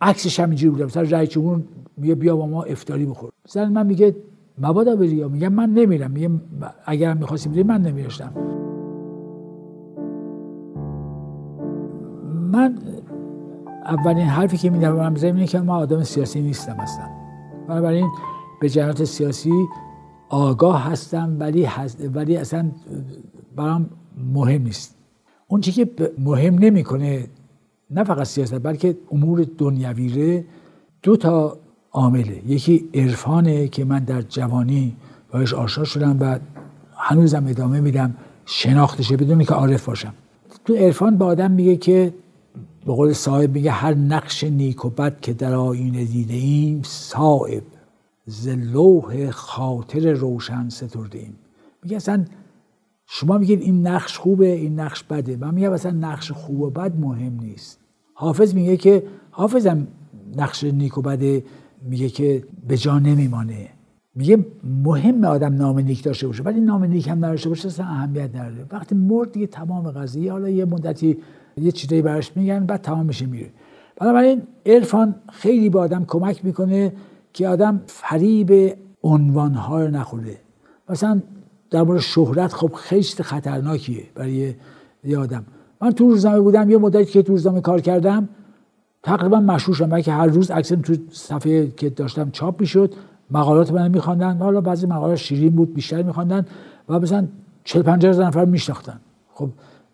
عکسش 0.01 0.41
هم 0.41 0.49
اینجوری 0.49 0.71
بوده. 0.71 0.85
مثلا 0.85 1.03
رئیس 1.03 1.29
جمهور 1.29 1.63
میگه 1.97 2.15
بیا 2.15 2.37
با 2.37 2.47
ما 2.47 2.63
افطاری 2.63 3.07
بخور. 3.07 3.31
مثلا 3.47 3.69
من 3.69 3.87
میگه 3.87 4.17
مبادا 4.59 4.97
بری. 4.97 5.09
یا 5.09 5.29
میگه 5.29 5.49
من 5.49 5.71
نمیرم. 5.71 6.11
میگه 6.11 6.31
اگر 6.87 7.15
می‌خواستی 7.15 7.49
بری 7.49 7.63
من 7.63 7.83
نمیرشتم. 7.83 8.33
من 12.53 12.79
اولین 13.85 14.27
حرفی 14.27 14.57
که 14.57 14.71
میدم 14.71 15.15
اینه 15.23 15.47
که 15.47 15.61
ما 15.61 15.77
آدم 15.77 16.03
سیاسی 16.03 16.41
نیستم 16.41 16.77
اصلا. 16.81 17.05
بنابراین 17.69 18.09
به 18.61 18.69
جهت 18.69 19.05
سیاسی 19.05 19.53
آگاه 20.29 20.83
هستم 20.91 21.37
ولی, 21.41 21.69
ولی 22.15 22.37
اصلا 22.37 22.71
برام 23.57 23.91
مهم 24.35 24.63
نیست. 24.63 24.98
اون 25.49 25.61
چی 25.61 25.73
که 25.73 25.91
مهم 26.19 26.55
نمی‌کنه 26.55 27.27
نه 27.91 28.05
فقط 28.05 28.27
سیاست 28.27 28.59
بلکه 28.63 28.97
امور 29.13 29.47
دنیویره 29.59 30.45
دو 31.03 31.17
تا 31.17 31.59
عامله. 31.93 32.43
یکی 32.47 32.89
عرفانه 32.95 33.69
که 33.69 33.85
من 33.85 34.05
در 34.05 34.23
جوانی 34.23 34.97
باش 35.33 35.55
آشنا 35.55 35.85
شدم 35.85 36.17
و 36.21 36.39
هنوزم 36.97 37.47
ادامه 37.47 37.81
میدم 37.81 38.15
شناختشه 38.47 39.17
بدون 39.17 39.45
که 39.45 39.55
عارف 39.55 39.85
باشم. 39.85 40.15
تو 40.65 40.75
عرفان 40.75 41.17
به 41.17 41.25
آدم 41.25 41.51
میگه 41.51 41.77
که 41.77 42.15
به 42.87 42.93
قول 42.93 43.13
صاحب 43.13 43.55
میگه 43.55 43.71
هر 43.71 43.95
نقش 43.95 44.45
نیک 44.45 44.85
و 44.85 44.91
بد 44.91 45.21
که 45.21 45.33
در 45.33 45.55
آینه 45.55 46.05
دیده 46.05 46.35
ایم 46.35 46.83
صاحب 46.85 47.63
ز 48.27 48.49
خاطر 49.31 50.13
روشن 50.13 50.69
سترده 50.69 51.19
ایم 51.19 51.37
میگه 51.83 51.97
اصلا 51.97 52.25
شما 53.11 53.39
میگید 53.39 53.61
این 53.61 53.87
نقش 53.87 54.19
خوبه 54.19 54.53
این 54.53 54.81
نقش 54.81 55.03
بده. 55.03 55.37
من 55.37 55.55
میگم 55.55 55.73
اصلا 55.73 55.91
نقش 55.91 56.33
خوب 56.33 56.61
و 56.61 56.71
بد 56.71 57.01
مهم 57.01 57.41
نیست. 57.41 57.81
حافظ 58.15 58.55
میگه 58.55 58.77
که 58.77 59.03
حافظم 59.31 59.87
نقش 60.37 60.65
نیک 60.65 60.99
و 60.99 61.03
بده 61.03 61.45
میگه 61.83 62.09
که 62.09 62.45
به 62.69 62.77
جا 62.77 62.99
نمیمانه. 62.99 63.69
میگه 64.15 64.47
مهم 64.85 65.25
آدم 65.25 65.55
نام 65.55 65.79
نیک 65.79 66.03
داشته 66.03 66.27
باشه 66.27 66.43
ولی 66.43 66.61
نام 66.61 66.85
نیک 66.85 67.09
هم 67.09 67.25
نداشته 67.25 67.49
باشه 67.49 67.69
اصلا 67.69 67.87
اهمیت 67.87 68.37
نداره. 68.37 68.67
وقتی 68.73 68.95
مرد 68.95 69.33
دیگه 69.33 69.47
تمام 69.47 69.91
قضیه 69.91 70.33
حالا 70.33 70.49
یه 70.49 70.65
مدتی 70.65 71.19
یه 71.57 71.73
چیزایی 71.73 72.03
براش 72.03 72.37
میگن 72.37 72.67
بعد 72.67 72.81
تمام 72.81 73.07
میشه 73.07 73.27
میره. 73.27 73.51
بنابراین 73.97 74.43
عرفان 74.67 75.15
خیلی 75.33 75.71
به 75.71 75.79
آدم 75.79 76.05
کمک 76.05 76.45
می‌کنه 76.45 76.93
که 77.33 77.49
آدم 77.49 77.81
فریب 77.87 78.77
عنوانها 79.03 79.81
رو 79.85 79.91
نخوره 79.91 80.39
مثلا 80.89 81.23
در 81.71 81.83
مورد 81.83 82.01
شهرت 82.01 82.53
خب 82.53 82.73
خیلی 82.75 83.03
خطرناکیه 83.03 84.05
برای 84.15 84.55
یه 85.05 85.19
آدم. 85.19 85.45
من 85.81 85.91
تو 85.91 86.09
روزنامه 86.09 86.41
بودم 86.41 86.71
یه 86.71 86.79
مدتی 86.79 87.13
که 87.13 87.23
تو 87.23 87.33
روزنامه 87.33 87.61
کار 87.61 87.81
کردم 87.81 88.29
تقریبا 89.03 89.41
مشهور 89.41 89.77
شدم. 89.77 90.01
که 90.01 90.13
هر 90.13 90.27
روز 90.27 90.51
عکسم 90.51 90.81
تو 90.81 90.95
صفحه 91.11 91.67
که 91.67 91.91
داشتم 91.91 92.31
چاپ 92.31 92.61
می‌شد 92.61 92.95
مقالات 93.31 93.73
من 93.73 93.91
میخواندن. 93.91 94.37
حالا 94.39 94.61
بعضی 94.61 94.87
مقالات 94.87 95.17
شیرین 95.17 95.51
بود 95.51 95.75
بیشتر 95.75 96.03
میخواندن 96.03 96.47
و 96.89 96.99
مثلا 96.99 97.27
40 97.65 97.83
50 97.83 98.27
نفر 98.27 98.45
میشناختن. 98.45 99.01
خب 99.35 99.51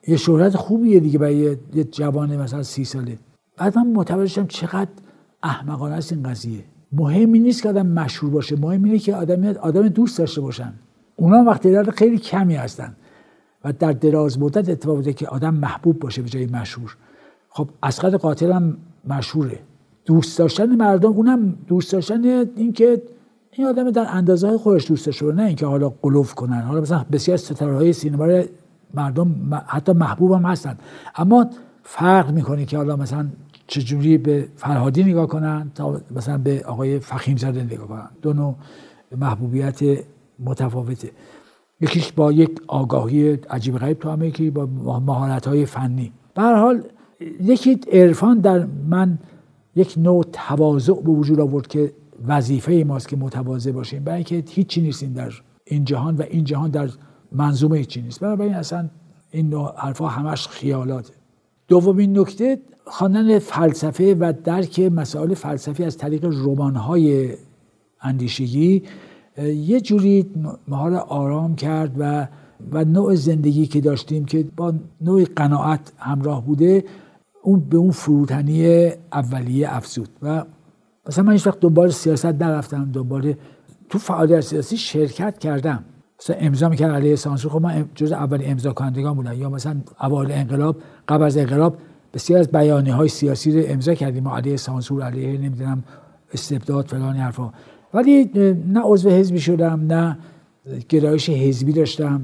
یه 0.09 0.17
شهرت 0.17 0.57
خوبیه 0.57 1.01
دیگه 1.01 1.19
برای 1.19 1.57
یه 1.75 1.85
جوان 1.85 2.37
مثلا 2.37 2.63
سی 2.63 2.85
ساله. 2.85 3.19
بعد 3.57 3.79
من 3.79 3.87
متوجه 3.87 4.27
شدم 4.27 4.47
چقدر 4.47 4.91
احمقانه 5.43 5.95
است 5.95 6.13
این 6.13 6.23
قضیه. 6.23 6.65
مهمی 6.93 7.39
نیست 7.39 7.63
که 7.63 7.69
آدم 7.69 7.87
مشهور 7.87 8.31
باشه. 8.33 8.57
مهم 8.57 8.85
اینه 8.85 8.99
که 8.99 9.15
آدم 9.15 9.45
آدم 9.45 9.89
دوست 9.89 10.19
داشته 10.19 10.41
باشن. 10.41 10.73
اونا 11.17 11.45
وقتی 11.45 11.69
تعداد 11.69 11.91
خیلی 11.91 12.19
کمی 12.19 12.55
هستن. 12.55 12.97
و 13.65 13.73
در 13.73 13.93
دراز 13.93 14.39
مدت 14.39 14.69
اتفاق 14.69 14.97
بوده 14.97 15.13
که 15.13 15.29
آدم 15.29 15.55
محبوب 15.55 15.99
باشه 15.99 16.23
به 16.23 16.29
جای 16.29 16.47
مشهور. 16.47 16.97
خب 17.49 17.69
اسقد 17.83 18.15
قاتل 18.15 18.53
هم 18.53 18.77
مشهوره. 19.09 19.59
دوست 20.05 20.39
داشتن 20.39 20.77
مردم 20.77 21.11
اونم 21.11 21.57
دوست 21.67 21.93
داشتن 21.93 22.25
اینکه 22.57 23.03
این 23.51 23.67
آدم 23.67 23.91
در 23.91 24.07
اندازه 24.09 24.49
های 24.49 24.57
خودش 24.57 24.89
دوست 24.89 25.07
داشته 25.07 25.33
نه 25.33 25.43
اینکه 25.43 25.67
حالا 25.67 25.89
قلوف 26.03 26.35
کنن. 26.35 26.61
حالا 26.61 26.81
مثلا 26.81 27.05
بسیار 27.13 27.37
ستاره 27.37 27.75
های 27.75 27.93
سینما 27.93 28.43
مردم 28.95 29.63
حتی 29.67 29.93
محبوب 29.93 30.33
هم 30.33 30.45
هستن. 30.45 30.79
اما 31.17 31.51
فرق 31.83 32.31
می‌کنه 32.31 32.65
که 32.65 32.77
حالا 32.77 32.97
مثلا 32.97 33.27
چجوری 33.67 34.19
به 34.19 34.49
فرهادی 34.57 35.05
نگاه 35.05 35.27
کنن 35.27 35.71
تا 35.75 36.01
مثلا 36.17 36.39
به 36.39 36.63
آقای 36.67 37.01
فخیم 37.01 37.37
زاده 37.37 37.63
نگاه 37.63 37.89
کنن. 37.89 38.09
دو 38.23 38.55
محبوبیت 39.17 39.81
متفاوته. 40.39 41.11
یکیش 41.81 42.13
با 42.13 42.33
یک 42.33 42.51
آگاهی 42.67 43.33
عجیب 43.33 43.79
غریب 43.79 43.99
تو 43.99 44.11
همه 44.11 44.27
یکی 44.27 44.51
با 44.51 44.67
مهارت 45.01 45.49
های 45.49 45.67
فنی. 45.67 46.13
به 46.35 46.43
حال 46.43 46.83
یکی 47.41 47.81
عرفان 47.93 48.39
در 48.39 48.67
من 48.89 49.19
یک 49.77 49.95
نوع 49.97 50.25
تواضع 50.33 50.93
به 50.93 51.11
وجود 51.11 51.41
آورد 51.41 51.67
که 51.67 51.93
وظیفه 52.27 52.85
ماست 52.87 53.09
که 53.09 53.17
متواضع 53.17 53.73
باشیم. 53.73 54.05
برای 54.05 54.17
اینکه 54.17 54.45
هیچی 54.51 54.81
نیستیم 54.81 55.13
در 55.13 55.33
این 55.65 55.85
جهان 55.85 56.17
و 56.17 56.23
این 56.23 56.45
جهان 56.45 56.71
در 56.71 56.89
منظومه 57.33 57.79
هیچی 57.79 58.03
نیست. 58.03 58.21
بنابراین 58.21 58.55
اصلا 58.55 58.89
این 59.31 59.51
نوع 59.51 59.73
حرفا 59.77 60.07
همش 60.09 60.49
خیالاته. 60.49 61.13
دومین 61.69 62.19
نکته 62.19 62.59
خواندن 62.87 63.39
فلسفه 63.39 64.15
و 64.15 64.33
درک 64.45 64.81
مسائل 64.81 65.35
فلسفی 65.35 65.85
از 65.85 65.99
طریق 65.99 66.25
رمان‌های 66.25 67.35
اندیشگی 68.01 68.83
یه 69.43 69.81
جوری 69.81 70.27
ما 70.69 70.89
را 70.89 71.01
آرام 71.01 71.57
کرد 71.57 71.93
و 71.99 72.29
و 72.73 72.85
نوع 72.85 73.15
زندگی 73.15 73.67
که 73.67 73.81
داشتیم 73.81 74.25
که 74.25 74.47
با 74.57 74.75
نوع 75.01 75.25
قناعت 75.37 75.93
همراه 75.99 76.45
بوده 76.45 76.85
اون 77.43 77.61
به 77.61 77.77
اون 77.77 77.91
فروتنی 77.91 78.89
اولیه 79.13 79.77
افزود. 79.77 80.09
و 80.23 80.45
مثلا 81.09 81.25
من 81.25 81.33
هیچ 81.33 81.47
وقت 81.47 81.61
دنبال 81.61 81.91
سیاست 81.91 82.27
نرفتم 82.27 82.91
دنبال 82.93 83.35
تو 83.89 83.99
فعالیت 83.99 84.41
سیاسی 84.41 84.77
شرکت 84.77 85.39
کردم. 85.39 85.85
مثلا 86.21 86.37
امضا 86.37 86.69
می‌کرد 86.69 86.91
علیه 86.91 87.17
سانسور. 87.17 87.53
خب 87.53 87.63
من 87.63 87.89
جز 87.95 88.13
اول 88.13 88.43
امضا 88.45 88.73
کنندگان 88.73 89.15
بودم. 89.15 89.41
یا 89.41 89.51
مثلا 89.51 89.77
اوایل 90.01 90.33
انقلاب 90.33 90.77
قبل 91.09 91.25
از 91.25 91.37
انقلاب 91.37 91.77
بسیار 92.15 92.41
از 92.41 92.49
بیانیه 92.49 92.95
های 92.95 93.09
سیاسی 93.09 93.61
رو 93.61 93.73
امضا 93.73 93.95
کردیم. 93.95 94.29
علیه 94.29 94.57
سانسور 94.57 95.03
علیه 95.03 95.39
نمی‌دونم 95.39 95.85
استبداد 96.33 96.87
فلان 96.87 97.17
حرفا. 97.17 97.53
ولی 97.95 98.31
نه 98.67 98.81
عضو 98.85 99.11
حزبی 99.11 99.41
شدم 99.41 99.81
نه 99.87 100.19
گرایش 100.89 101.31
حزبی 101.31 101.73
داشتم 101.73 102.23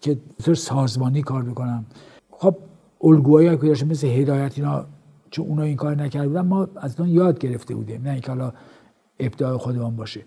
که 0.00 0.16
طور 0.44 0.54
سازمانی 0.54 1.22
کار 1.22 1.42
بکنم. 1.42 1.84
خب 2.30 2.56
الگوهایی 3.04 3.56
که 3.56 3.66
داشتم 3.66 3.88
مثل 3.88 4.06
هدایت 4.06 4.58
اینا 4.58 4.86
چون 5.30 5.46
اونا 5.46 5.62
این 5.62 5.76
کار 5.76 5.96
نکرده 5.96 6.28
بودن 6.28 6.40
ما 6.40 6.68
از 6.76 7.00
اون 7.00 7.08
یاد 7.08 7.38
گرفته 7.38 7.74
بودیم 7.74 8.02
نه 8.02 8.10
اینکه 8.10 8.28
حالا 8.28 8.52
ابداع 9.18 9.56
خودمان 9.56 9.96
باشه. 9.96 10.20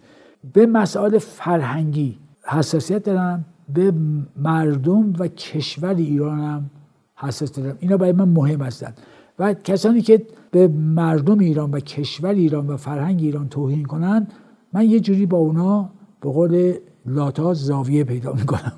به 0.54 0.66
مسائل 0.66 1.18
فرهنگی 1.18 2.18
حساسیت 2.44 3.04
دارم 3.04 3.46
به 3.74 3.94
مردم 4.38 5.14
و 5.20 5.28
کشور 5.28 5.96
ایرانم 5.96 6.70
حساس 7.16 7.52
دارم. 7.52 7.78
اینا 7.80 7.98
برای 7.98 8.12
من 8.12 8.30
مهم 8.30 8.62
هستند 8.62 8.98
و 9.40 9.54
کسانی 9.54 10.02
که 10.02 10.26
به 10.52 10.68
مردم 10.68 11.40
ایران 11.40 11.72
و 11.72 11.80
کشور 11.80 12.30
ایران 12.30 12.68
و 12.68 12.78
فرهنگ 12.78 13.22
ایران 13.22 13.50
توهین 13.50 13.86
کنن 13.86 14.28
من 14.74 14.86
یه 14.86 15.00
جوری 15.00 15.26
با 15.26 15.38
اونا 15.38 15.90
به 16.22 16.30
قول 16.30 16.74
لاتا 17.06 17.54
زاویه 17.54 18.04
پیدا 18.04 18.34
می‌کنم. 18.34 18.74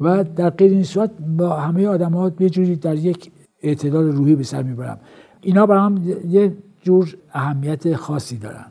و 0.00 0.24
در 0.24 0.50
غیر 0.50 0.72
این 0.72 0.82
صورت 0.82 1.10
با 1.38 1.56
همه 1.56 1.86
آدم 1.86 2.12
ها 2.12 2.32
یه 2.40 2.50
جوری 2.50 2.76
در 2.76 2.94
یک 2.94 3.32
اعتدال 3.62 4.12
روحی 4.12 4.36
به 4.36 4.42
سر 4.42 4.62
می‌برم. 4.62 4.98
اینا 5.40 5.66
برام 5.66 6.02
یه 6.28 6.52
جور 6.82 7.16
اهمیت 7.32 7.96
خاصی 7.96 8.36
دارن. 8.36 8.66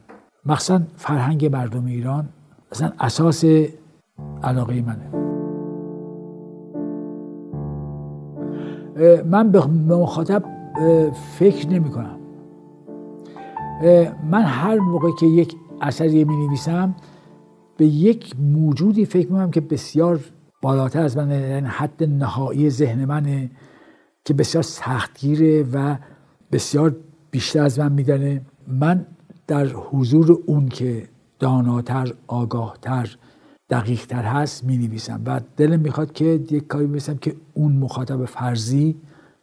مخصوصا 0.46 0.82
فرهنگ 0.96 1.46
مردم 1.46 1.86
ایران. 1.86 2.26
اصلا 2.72 2.92
اساس 3.00 3.46
علاقه 4.44 4.82
منه. 4.82 5.12
من 9.26 9.52
به 9.52 9.66
مخاطب 9.96 10.44
فکر 11.40 11.70
نمی 11.70 11.90
کنم 11.90 12.18
من 14.32 14.42
هر 14.42 14.80
موقع 14.80 15.10
که 15.20 15.26
یک 15.26 15.56
اثری 15.82 16.24
می 16.24 16.48
نویسم 16.48 16.96
به 17.78 17.86
یک 17.86 18.36
موجودی 18.40 19.06
فکر 19.06 19.28
می‌کنم 19.28 19.52
که 19.52 19.62
بسیار 19.62 20.20
بالاتر 20.62 21.02
از 21.02 21.18
من 21.18 21.32
یعنی 21.32 21.68
حد 21.68 22.04
نهایی 22.04 22.70
ذهن 22.70 23.06
منه 23.06 23.52
که 24.26 24.34
بسیار 24.34 24.64
سختگیره 24.64 25.64
و 25.74 25.96
بسیار 26.52 26.96
بیشتر 27.32 27.62
از 27.62 27.80
من 27.80 27.92
میدانه. 27.92 28.42
من 28.68 29.06
در 29.48 29.66
حضور 29.66 30.40
اون 30.46 30.70
که 30.70 31.08
داناتر 31.40 32.14
آگاهتر 32.28 33.18
دقیقتر 33.70 34.24
هست 34.24 34.64
می 34.64 34.78
نویسم 34.78 35.22
و 35.26 35.42
دلم 35.58 35.80
می‌خواد 35.80 36.12
که 36.12 36.26
یک 36.26 36.68
کاری 36.68 36.86
بنویسم 36.86 37.18
که 37.18 37.36
اون 37.54 37.72
مخاطب 37.72 38.26
فرضی 38.26 38.96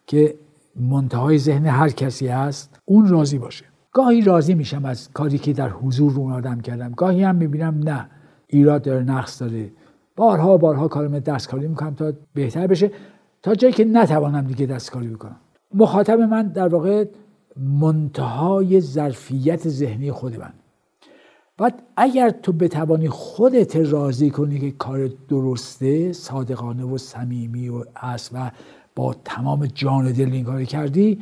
که 0.07 0.35
منتهای 0.77 1.39
ذهن 1.39 1.67
هر 1.67 1.89
کسی 1.89 2.29
هست 2.29 2.81
اون 2.85 3.09
راضی 3.09 3.39
باشه. 3.39 3.65
گاهی 3.95 4.21
راضی 4.21 4.55
میشم 4.55 4.85
از 4.85 5.11
کاری 5.13 5.39
که 5.39 5.53
در 5.53 5.69
حضور 5.69 6.17
اون 6.17 6.33
آدم 6.33 6.61
کردم. 6.61 6.93
گاهی 6.93 7.23
هم 7.23 7.37
می‌بینم 7.37 7.81
نه 7.85 8.11
ایراد 8.47 8.83
داره 8.83 9.03
نقص 9.03 9.43
داره 9.43 9.71
بارها 10.17 10.57
بارها 10.57 10.89
کارم 10.89 11.19
دستکاری 11.19 11.69
می‌کنم 11.69 11.95
تا 11.95 12.13
بهتر 12.35 12.67
بشه. 12.67 12.91
تا 13.43 13.55
جایی 13.55 13.75
که 13.75 13.85
نتوانم 13.85 14.47
دیگه 14.47 14.67
دستکاری 14.67 15.09
بکنم. 15.09 15.37
مخاطب 15.75 16.21
من 16.21 16.49
در 16.49 16.69
واقع 16.69 17.05
منتهای 17.57 18.81
ظرفیت 18.81 19.69
ذهنی 19.69 20.13
خود 20.13 20.41
من. 20.41 20.53
بعد 21.59 21.83
اگر 21.97 22.31
تو 22.31 22.53
بتوانی 22.53 23.09
خودت 23.09 23.77
راضی 23.77 24.31
کنی 24.31 24.59
که 24.61 24.71
کار 24.71 25.11
درسته 25.29 26.13
صادقانه 26.13 26.85
و 26.85 26.99
صمیمی 26.99 27.69
و 27.69 27.85
است 27.97 28.31
و 28.35 28.51
با 28.97 29.15
تمام 29.25 29.67
جان 29.67 30.07
و 30.07 30.13
دل 30.13 30.33
این 30.33 30.45
کار 30.45 30.65
کردی 30.65 31.19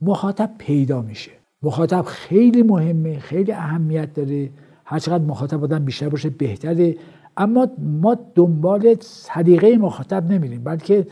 مخاطب 0.00 0.50
پیدا 0.58 1.02
میشه. 1.02 1.39
مخاطب 1.62 2.02
خیلی 2.02 2.62
مهمه 2.62 3.18
خیلی 3.18 3.52
اهمیت 3.52 4.14
داره. 4.14 4.50
هرچقدر 4.84 5.24
مخاطب 5.24 5.64
آدم 5.64 5.84
بیشتر 5.84 6.08
باشه 6.08 6.30
بهتره. 6.30 6.96
اما 7.36 7.68
ما 7.78 8.16
دنبال 8.34 8.96
صدیقه 9.00 9.78
مخاطب 9.78 10.32
نمیریم 10.32 10.64
بلکه 10.64 11.06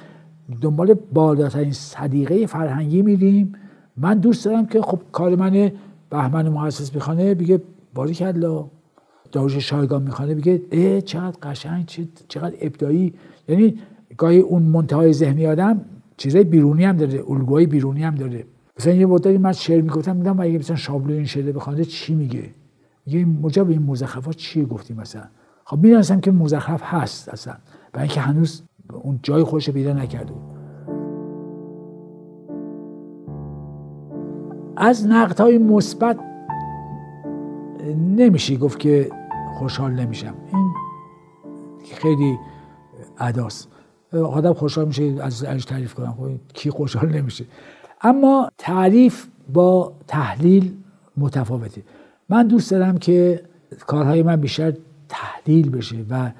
دنبال 0.60 0.94
بالاترین 0.94 1.72
صدیقه 1.72 2.46
فرهنگی 2.46 3.02
میریم. 3.02 3.52
من 3.96 4.18
دوست 4.18 4.44
دارم 4.44 4.66
که 4.66 4.82
خب 4.82 5.00
کار 5.12 5.36
من 5.36 5.72
بهمن 6.10 6.48
محسس 6.48 6.94
می‌خوانه 6.94 7.34
بگه 7.34 7.60
باری 7.94 8.14
کلا. 8.14 8.64
داروش 9.32 9.56
شایگان 9.56 10.02
می‌خوانه 10.02 10.34
بگه 10.34 10.62
اه 10.72 11.00
چقدر 11.00 11.36
قشنگ 11.42 12.08
چقدر 12.28 12.56
ابدایی 12.60 13.14
یعنی 13.48 13.78
گاهی 14.16 14.38
اون 14.38 14.62
منتهای 14.62 15.12
ذهنی 15.12 15.46
آدم 15.46 15.80
چیزای 16.16 16.44
بیرونی 16.44 16.84
هم 16.84 16.96
داره 16.96 17.30
الگوهای 17.30 17.66
بیرونی 17.66 18.02
هم 18.02 18.14
داره. 18.14 18.44
مثلا 18.78 18.92
یه 18.92 19.06
مدتی 19.06 19.38
من 19.38 19.52
شعر 19.52 19.80
می‌گفتم 19.80 20.16
میگم 20.16 20.40
اگه 20.40 20.58
مثلا 20.58 20.76
شابلو 20.76 21.14
این 21.14 21.24
شعر 21.24 21.52
بخوانه 21.52 21.84
چی 21.84 22.14
میگه؟ 22.14 22.50
میگه 23.06 23.24
مجاب 23.24 23.70
این 23.70 23.82
مزخرفات 23.82 24.36
چیه 24.36 24.64
گفتی 24.64 24.94
مثلا؟ 24.94 25.24
خب 25.64 25.76
می‌دونستم 25.76 26.20
که 26.20 26.30
مزخرف 26.30 26.82
هست 26.84 27.28
اصلا 27.28 27.54
برای 27.92 28.08
اینکه 28.08 28.20
هنوز 28.20 28.62
اون 29.02 29.20
جای 29.22 29.42
خوش 29.42 29.70
پیدا 29.70 29.92
نکرده 29.92 30.32
از 34.76 35.06
نقد 35.06 35.40
های 35.40 35.58
مثبت 35.58 36.18
نمیشه 37.96 38.56
گفت 38.56 38.78
که 38.78 39.10
خوشحال 39.58 39.92
نمیشم. 39.92 40.34
این 40.52 40.72
خیلی 41.94 42.38
عداست 43.18 43.68
آدم 44.12 44.52
خوشحال 44.52 44.86
میشه 44.86 45.16
از 45.20 45.66
تعریف 45.66 45.94
کنم. 45.94 46.14
خب 46.18 46.30
کی 46.54 46.70
خوشحال 46.70 47.08
نمیشه؟ 47.08 47.44
اما 48.02 48.50
تعریف 48.58 49.26
با 49.52 49.92
تحلیل 50.06 50.72
متفاوته. 51.16 51.82
من 52.28 52.46
دوست 52.46 52.70
دارم 52.70 52.98
که 52.98 53.42
کارهای 53.86 54.22
من 54.22 54.36
بیشتر 54.36 54.72
تحلیل 55.08 55.70
بشه 55.70 55.96
و 56.10 56.30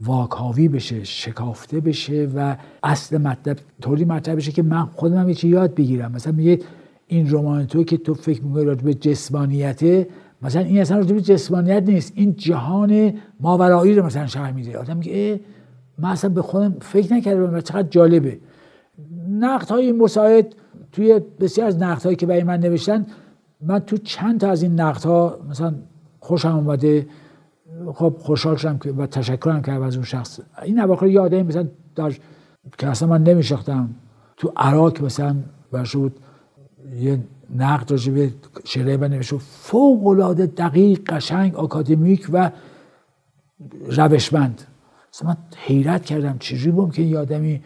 واکاوی 0.00 0.68
بشه 0.68 1.04
شکافته 1.04 1.80
بشه 1.80 2.28
و 2.36 2.56
اصل 2.82 3.18
مطلب 3.18 3.58
طوری 3.82 4.04
مطلب 4.04 4.36
بشه 4.36 4.52
که 4.52 4.62
من 4.62 4.84
خودم 4.84 5.28
یه 5.28 5.46
یاد 5.46 5.74
بگیرم. 5.74 6.12
مثلا 6.12 6.32
میگه 6.32 6.58
این 7.06 7.30
رمان 7.30 7.66
تو 7.66 7.84
که 7.84 7.96
تو 7.96 8.14
فکر 8.14 8.42
می‌کنی 8.42 8.64
راجع 8.64 8.82
به 8.82 8.94
جسمانیته 8.94 10.06
مثلا 10.42 10.62
این 10.62 10.80
اصلا 10.80 10.98
راجع 10.98 11.14
به 11.14 11.20
جسمانیت 11.20 11.82
نیست. 11.82 12.12
این 12.14 12.34
جهان 12.36 13.12
ماورایی 13.40 13.94
رو 13.94 14.06
مثلا 14.06 14.26
شرح 14.26 14.52
میده. 14.52 14.78
آدم 14.78 14.96
میگه 14.96 15.40
من 15.98 16.08
اصلا 16.08 16.30
به 16.30 16.42
خودم 16.42 16.76
فکر 16.80 17.14
نکردم. 17.14 17.60
چقدر 17.60 17.88
جالبه. 17.88 18.38
نقد 19.30 19.68
های 19.68 19.92
مساعد 19.92 20.54
توی 20.92 21.20
بسیار 21.40 21.66
از 21.66 21.76
نقد 21.82 22.02
هایی 22.02 22.16
که 22.16 22.26
برای 22.26 22.42
من 22.42 22.60
نوشتن 22.60 23.06
من 23.60 23.78
تو 23.78 23.96
چند 23.96 24.40
تا 24.40 24.50
از 24.50 24.62
این 24.62 24.80
نقد 24.80 25.02
ها 25.02 25.38
مثلا 25.50 25.74
خوشم 26.20 26.56
اومده 26.56 27.06
خب 27.94 28.16
خوشحال 28.18 28.56
شدم 28.56 28.78
که 28.78 28.92
و 28.92 29.06
تشکرم 29.06 29.62
کردم 29.62 29.82
از 29.82 29.94
اون 29.94 30.04
شخص. 30.04 30.40
این 30.62 30.80
اواخر 30.80 31.06
یاده 31.06 31.42
مثلا 31.42 31.68
در 31.94 32.12
که 32.78 32.86
اصلا 32.86 33.08
من 33.08 33.22
نمیشناختم. 33.22 33.94
تو 34.36 34.52
عراق 34.56 35.04
مثلا 35.04 35.36
برشود 35.72 36.18
یه 37.00 37.18
نقد 37.56 37.90
راجع 37.90 38.12
به 38.12 38.30
شعره 38.64 38.96
بنوشت 38.96 39.36
فوق 39.36 40.06
العاده 40.06 40.46
دقیق 40.46 41.00
قشنگ 41.12 41.56
آکادمیک 41.56 42.28
و 42.32 42.50
روشمند. 43.86 44.62
مثلا 45.14 45.28
من 45.28 45.36
حیرت 45.56 46.04
کردم 46.04 46.36
چجوری 46.38 46.70
بوم 46.70 46.90
که 46.90 47.02
این 47.02 47.16
آدمی 47.16 47.62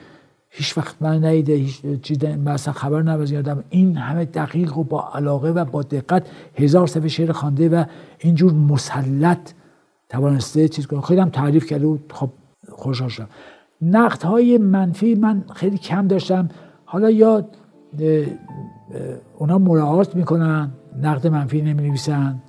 هیچ 0.59 0.79
وقت 0.79 0.97
من 1.01 1.25
نیده 1.25 1.55
هیچ 1.55 1.83
چیز 2.03 2.25
مثلا 2.25 2.75
خبر 2.75 3.03
نباز 3.03 3.31
یادم 3.31 3.65
این 3.71 3.97
همه 3.97 4.25
دقیق 4.25 4.79
و 4.79 4.85
با 4.85 5.09
علاقه 5.15 5.51
و 5.51 5.65
با 5.65 5.83
دقت 5.83 6.27
هزار 6.55 6.87
صفحه 6.87 7.09
شعر 7.09 7.33
خوانده 7.33 7.69
و 7.69 7.85
اینجور 8.19 8.53
مسلط 8.53 9.53
توانسته 10.09 10.69
چیز 10.69 10.87
کنه. 10.87 11.01
خیلی 11.01 11.21
هم 11.21 11.29
تعریف 11.29 11.67
کرده 11.67 11.87
بود 11.87 12.13
خب 12.15 12.31
خوشحال 12.69 13.09
شدم. 13.09 13.29
نقد 13.83 14.23
های 14.23 14.59
منفی 14.59 15.15
من 15.15 15.45
خیلی 15.55 15.79
کم 15.79 16.07
داشتم. 16.07 16.49
حالا 16.85 17.11
یا 17.11 17.49
اونا 19.39 19.59
مراعات 19.59 20.17
می‌کنن 20.17 20.71
نقد 21.03 21.27
منفی 21.27 21.63
نمی 21.63 21.89
نویسن 21.89 22.43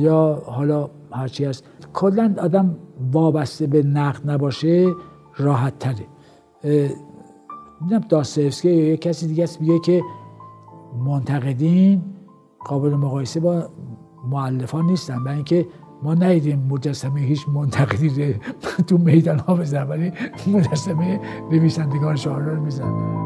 یا 0.00 0.42
حالا 0.46 0.90
هرچی 1.12 1.44
هست. 1.44 1.64
کلا 1.92 2.34
آدم 2.38 2.76
وابسته 3.12 3.66
به 3.66 3.82
نقد 3.82 4.30
نباشه 4.30 4.92
راحت 5.36 5.78
تره 5.78 6.11
دیدم 6.62 8.00
داستایفسکی 8.08 8.70
یا 8.70 8.96
کسی 8.96 9.26
دیگه 9.26 9.44
است 9.44 9.60
میگه 9.60 9.78
که 9.78 10.02
منتقدین 11.04 12.02
قابل 12.64 12.90
مقایسه 12.90 13.40
با 13.40 13.68
معلفان 14.30 14.86
نیستن 14.86 15.24
برای 15.24 15.36
اینکه 15.36 15.66
ما 16.02 16.14
ندیدیم 16.14 16.66
مجسمه 16.70 17.20
هیچ 17.20 17.48
منتقدی 17.48 18.34
تو 18.86 18.98
میدان 18.98 19.38
ها 19.38 19.54
بزن 19.54 19.88
ولی 19.88 20.12
مجسمه 20.46 21.20
نویسندگان 21.50 22.16
شعار 22.16 22.42
رو 22.42 22.62
میزن 22.62 23.22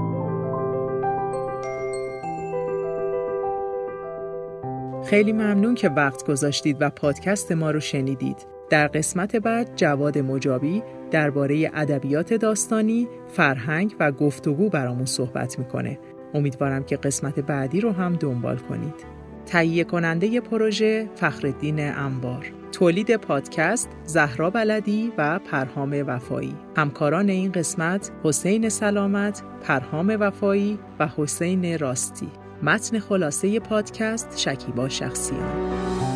خیلی 5.04 5.32
ممنون 5.32 5.74
که 5.74 5.88
وقت 5.88 6.30
گذاشتید 6.30 6.76
و 6.80 6.90
پادکست 6.90 7.52
ما 7.52 7.70
رو 7.70 7.80
شنیدید. 7.80 8.55
در 8.70 8.86
قسمت 8.86 9.36
بعد 9.36 9.76
جواد 9.76 10.18
مجابی 10.18 10.82
درباره 11.10 11.70
ادبیات 11.74 12.34
داستانی، 12.34 13.08
فرهنگ 13.32 13.94
و 14.00 14.12
گفتگو 14.12 14.68
برامون 14.68 15.04
صحبت 15.04 15.58
می‌کنه. 15.58 15.98
امیدوارم 16.34 16.84
که 16.84 16.96
قسمت 16.96 17.40
بعدی 17.40 17.80
رو 17.80 17.92
هم 17.92 18.12
دنبال 18.12 18.56
کنید. 18.56 19.16
تهیه 19.46 19.84
کننده 19.84 20.40
پروژه 20.40 21.08
فخردین 21.14 21.80
انبار 21.80 22.52
تولید 22.72 23.16
پادکست 23.16 23.88
زهرا 24.04 24.50
بلدی 24.50 25.12
و 25.18 25.38
پرهام 25.38 26.04
وفایی 26.06 26.56
همکاران 26.76 27.28
این 27.28 27.52
قسمت 27.52 28.10
حسین 28.24 28.68
سلامت 28.68 29.42
پرهام 29.62 30.16
وفایی 30.20 30.78
و 30.98 31.08
حسین 31.16 31.78
راستی 31.78 32.28
متن 32.62 32.98
خلاصه 32.98 33.60
پادکست 33.60 34.38
شکیبا 34.38 34.88
شخصیان 34.88 36.15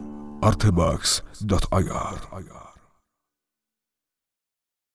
artebox.ir 0.41 2.60